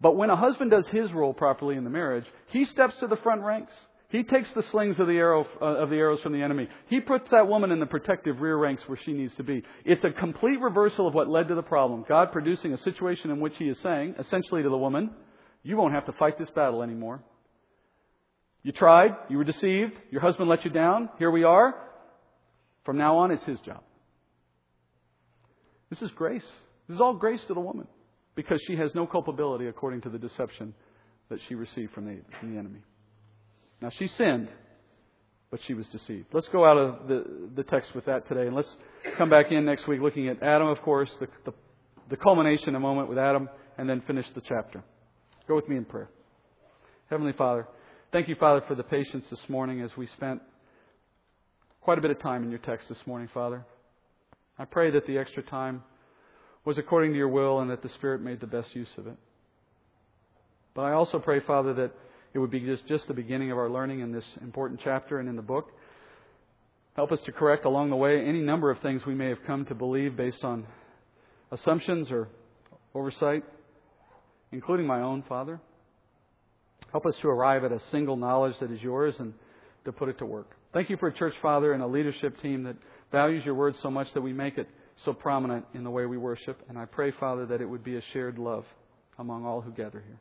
But 0.00 0.16
when 0.16 0.30
a 0.30 0.36
husband 0.36 0.70
does 0.70 0.86
his 0.88 1.12
role 1.12 1.34
properly 1.34 1.76
in 1.76 1.84
the 1.84 1.90
marriage, 1.90 2.24
he 2.48 2.64
steps 2.64 2.94
to 3.00 3.06
the 3.06 3.16
front 3.16 3.42
ranks. 3.42 3.72
He 4.08 4.24
takes 4.24 4.48
the 4.56 4.64
slings 4.72 4.98
of 4.98 5.06
the, 5.06 5.12
arrow, 5.12 5.46
uh, 5.62 5.64
of 5.64 5.90
the 5.90 5.96
arrows 5.96 6.20
from 6.22 6.32
the 6.32 6.42
enemy. 6.42 6.68
He 6.88 7.00
puts 7.00 7.30
that 7.30 7.46
woman 7.46 7.70
in 7.70 7.78
the 7.78 7.86
protective 7.86 8.40
rear 8.40 8.56
ranks 8.56 8.82
where 8.86 8.98
she 9.04 9.12
needs 9.12 9.32
to 9.36 9.44
be. 9.44 9.62
It's 9.84 10.02
a 10.02 10.10
complete 10.10 10.60
reversal 10.60 11.06
of 11.06 11.14
what 11.14 11.28
led 11.28 11.46
to 11.48 11.54
the 11.54 11.62
problem. 11.62 12.04
God 12.08 12.32
producing 12.32 12.72
a 12.72 12.78
situation 12.78 13.30
in 13.30 13.38
which 13.38 13.52
He 13.56 13.66
is 13.66 13.78
saying, 13.84 14.16
essentially 14.18 14.64
to 14.64 14.68
the 14.68 14.76
woman, 14.76 15.10
you 15.62 15.76
won't 15.76 15.94
have 15.94 16.06
to 16.06 16.12
fight 16.12 16.38
this 16.38 16.50
battle 16.50 16.82
anymore. 16.82 17.22
You 18.64 18.72
tried, 18.72 19.12
you 19.28 19.38
were 19.38 19.44
deceived, 19.44 19.94
your 20.10 20.22
husband 20.22 20.48
let 20.48 20.64
you 20.64 20.70
down, 20.70 21.08
here 21.18 21.30
we 21.30 21.44
are. 21.44 21.74
From 22.84 22.98
now 22.98 23.18
on, 23.18 23.30
it's 23.30 23.44
his 23.44 23.60
job. 23.60 23.82
This 25.90 26.00
is 26.02 26.10
grace. 26.16 26.42
This 26.88 26.94
is 26.94 27.00
all 27.00 27.14
grace 27.14 27.40
to 27.48 27.54
the 27.54 27.60
woman 27.60 27.86
because 28.34 28.60
she 28.66 28.76
has 28.76 28.94
no 28.94 29.06
culpability 29.06 29.66
according 29.66 30.00
to 30.02 30.08
the 30.08 30.18
deception 30.18 30.72
that 31.28 31.38
she 31.48 31.54
received 31.54 31.92
from 31.92 32.06
the, 32.06 32.20
from 32.38 32.52
the 32.52 32.58
enemy. 32.58 32.80
Now, 33.82 33.90
she 33.98 34.08
sinned, 34.16 34.48
but 35.50 35.60
she 35.66 35.74
was 35.74 35.86
deceived. 35.86 36.26
Let's 36.32 36.48
go 36.52 36.64
out 36.64 36.76
of 36.76 37.08
the, 37.08 37.24
the 37.56 37.62
text 37.64 37.94
with 37.94 38.04
that 38.06 38.28
today, 38.28 38.46
and 38.46 38.54
let's 38.54 38.68
come 39.18 39.30
back 39.30 39.50
in 39.50 39.64
next 39.64 39.88
week 39.88 40.00
looking 40.00 40.28
at 40.28 40.42
Adam, 40.42 40.68
of 40.68 40.80
course, 40.82 41.10
the, 41.18 41.28
the, 41.44 41.52
the 42.08 42.16
culmination, 42.16 42.74
a 42.74 42.80
moment 42.80 43.08
with 43.08 43.18
Adam, 43.18 43.48
and 43.78 43.88
then 43.88 44.02
finish 44.06 44.26
the 44.34 44.42
chapter. 44.42 44.82
Go 45.48 45.56
with 45.56 45.68
me 45.68 45.76
in 45.76 45.84
prayer. 45.84 46.10
Heavenly 47.08 47.32
Father, 47.32 47.66
thank 48.12 48.28
you, 48.28 48.36
Father, 48.38 48.62
for 48.68 48.74
the 48.74 48.84
patience 48.84 49.24
this 49.30 49.40
morning 49.48 49.80
as 49.80 49.90
we 49.96 50.06
spent 50.16 50.40
quite 51.80 51.98
a 51.98 52.00
bit 52.00 52.10
of 52.10 52.20
time 52.20 52.44
in 52.44 52.50
your 52.50 52.60
text 52.60 52.88
this 52.88 52.98
morning, 53.06 53.28
Father. 53.32 53.64
I 54.60 54.66
pray 54.66 54.90
that 54.90 55.06
the 55.06 55.16
extra 55.16 55.42
time 55.42 55.82
was 56.66 56.76
according 56.76 57.12
to 57.12 57.16
your 57.16 57.28
will 57.28 57.60
and 57.60 57.70
that 57.70 57.82
the 57.82 57.88
Spirit 57.96 58.20
made 58.20 58.40
the 58.40 58.46
best 58.46 58.68
use 58.74 58.90
of 58.98 59.06
it. 59.06 59.16
But 60.74 60.82
I 60.82 60.92
also 60.92 61.18
pray, 61.18 61.40
Father, 61.40 61.72
that 61.72 61.92
it 62.34 62.38
would 62.38 62.50
be 62.50 62.60
just, 62.60 62.86
just 62.86 63.08
the 63.08 63.14
beginning 63.14 63.50
of 63.50 63.56
our 63.56 63.70
learning 63.70 64.00
in 64.00 64.12
this 64.12 64.24
important 64.42 64.80
chapter 64.84 65.18
and 65.18 65.30
in 65.30 65.34
the 65.34 65.40
book. 65.40 65.70
Help 66.94 67.10
us 67.10 67.20
to 67.24 67.32
correct 67.32 67.64
along 67.64 67.88
the 67.88 67.96
way 67.96 68.22
any 68.22 68.42
number 68.42 68.70
of 68.70 68.78
things 68.80 69.00
we 69.06 69.14
may 69.14 69.30
have 69.30 69.38
come 69.46 69.64
to 69.64 69.74
believe 69.74 70.14
based 70.14 70.44
on 70.44 70.66
assumptions 71.50 72.10
or 72.10 72.28
oversight, 72.94 73.44
including 74.52 74.86
my 74.86 75.00
own, 75.00 75.24
Father. 75.26 75.58
Help 76.92 77.06
us 77.06 77.14
to 77.22 77.28
arrive 77.28 77.64
at 77.64 77.72
a 77.72 77.80
single 77.90 78.16
knowledge 78.16 78.56
that 78.60 78.70
is 78.70 78.82
yours 78.82 79.14
and 79.20 79.32
to 79.86 79.92
put 79.92 80.10
it 80.10 80.18
to 80.18 80.26
work. 80.26 80.50
Thank 80.74 80.90
you 80.90 80.98
for 80.98 81.08
a 81.08 81.14
church 81.14 81.34
father 81.40 81.72
and 81.72 81.82
a 81.82 81.86
leadership 81.86 82.38
team 82.42 82.64
that 82.64 82.76
values 83.12 83.44
your 83.44 83.54
word 83.54 83.74
so 83.82 83.90
much 83.90 84.08
that 84.14 84.20
we 84.20 84.32
make 84.32 84.58
it 84.58 84.68
so 85.04 85.12
prominent 85.12 85.64
in 85.74 85.84
the 85.84 85.90
way 85.90 86.06
we 86.06 86.18
worship. 86.18 86.60
And 86.68 86.78
I 86.78 86.84
pray, 86.84 87.12
Father, 87.18 87.46
that 87.46 87.60
it 87.60 87.66
would 87.66 87.84
be 87.84 87.96
a 87.96 88.02
shared 88.12 88.38
love 88.38 88.64
among 89.18 89.44
all 89.44 89.60
who 89.60 89.70
gather 89.70 90.02
here. 90.06 90.18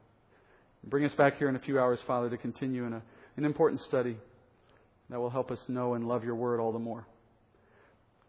Bring 0.86 1.06
us 1.06 1.12
back 1.18 1.38
here 1.38 1.50
in 1.50 1.56
a 1.56 1.60
few 1.60 1.80
hours, 1.80 2.00
Father, 2.08 2.30
to 2.30 2.38
continue 2.38 2.86
in 2.86 2.94
a, 2.94 3.02
an 3.38 3.46
important 3.46 3.82
study 3.88 4.18
that 5.10 5.20
will 5.20 5.30
help 5.30 5.52
us 5.52 5.60
know 5.68 5.96
and 5.96 6.08
love 6.08 6.24
your 6.24 6.36
word 6.36 6.60
all 6.60 6.72
the 6.72 6.80
more. 6.80 7.06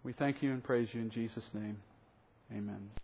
We 0.02 0.12
thank 0.14 0.42
you 0.42 0.50
and 0.52 0.64
praise 0.64 0.88
you 0.92 1.00
in 1.00 1.10
Jesus' 1.10 1.44
name. 1.52 1.76
Amen. 2.50 2.90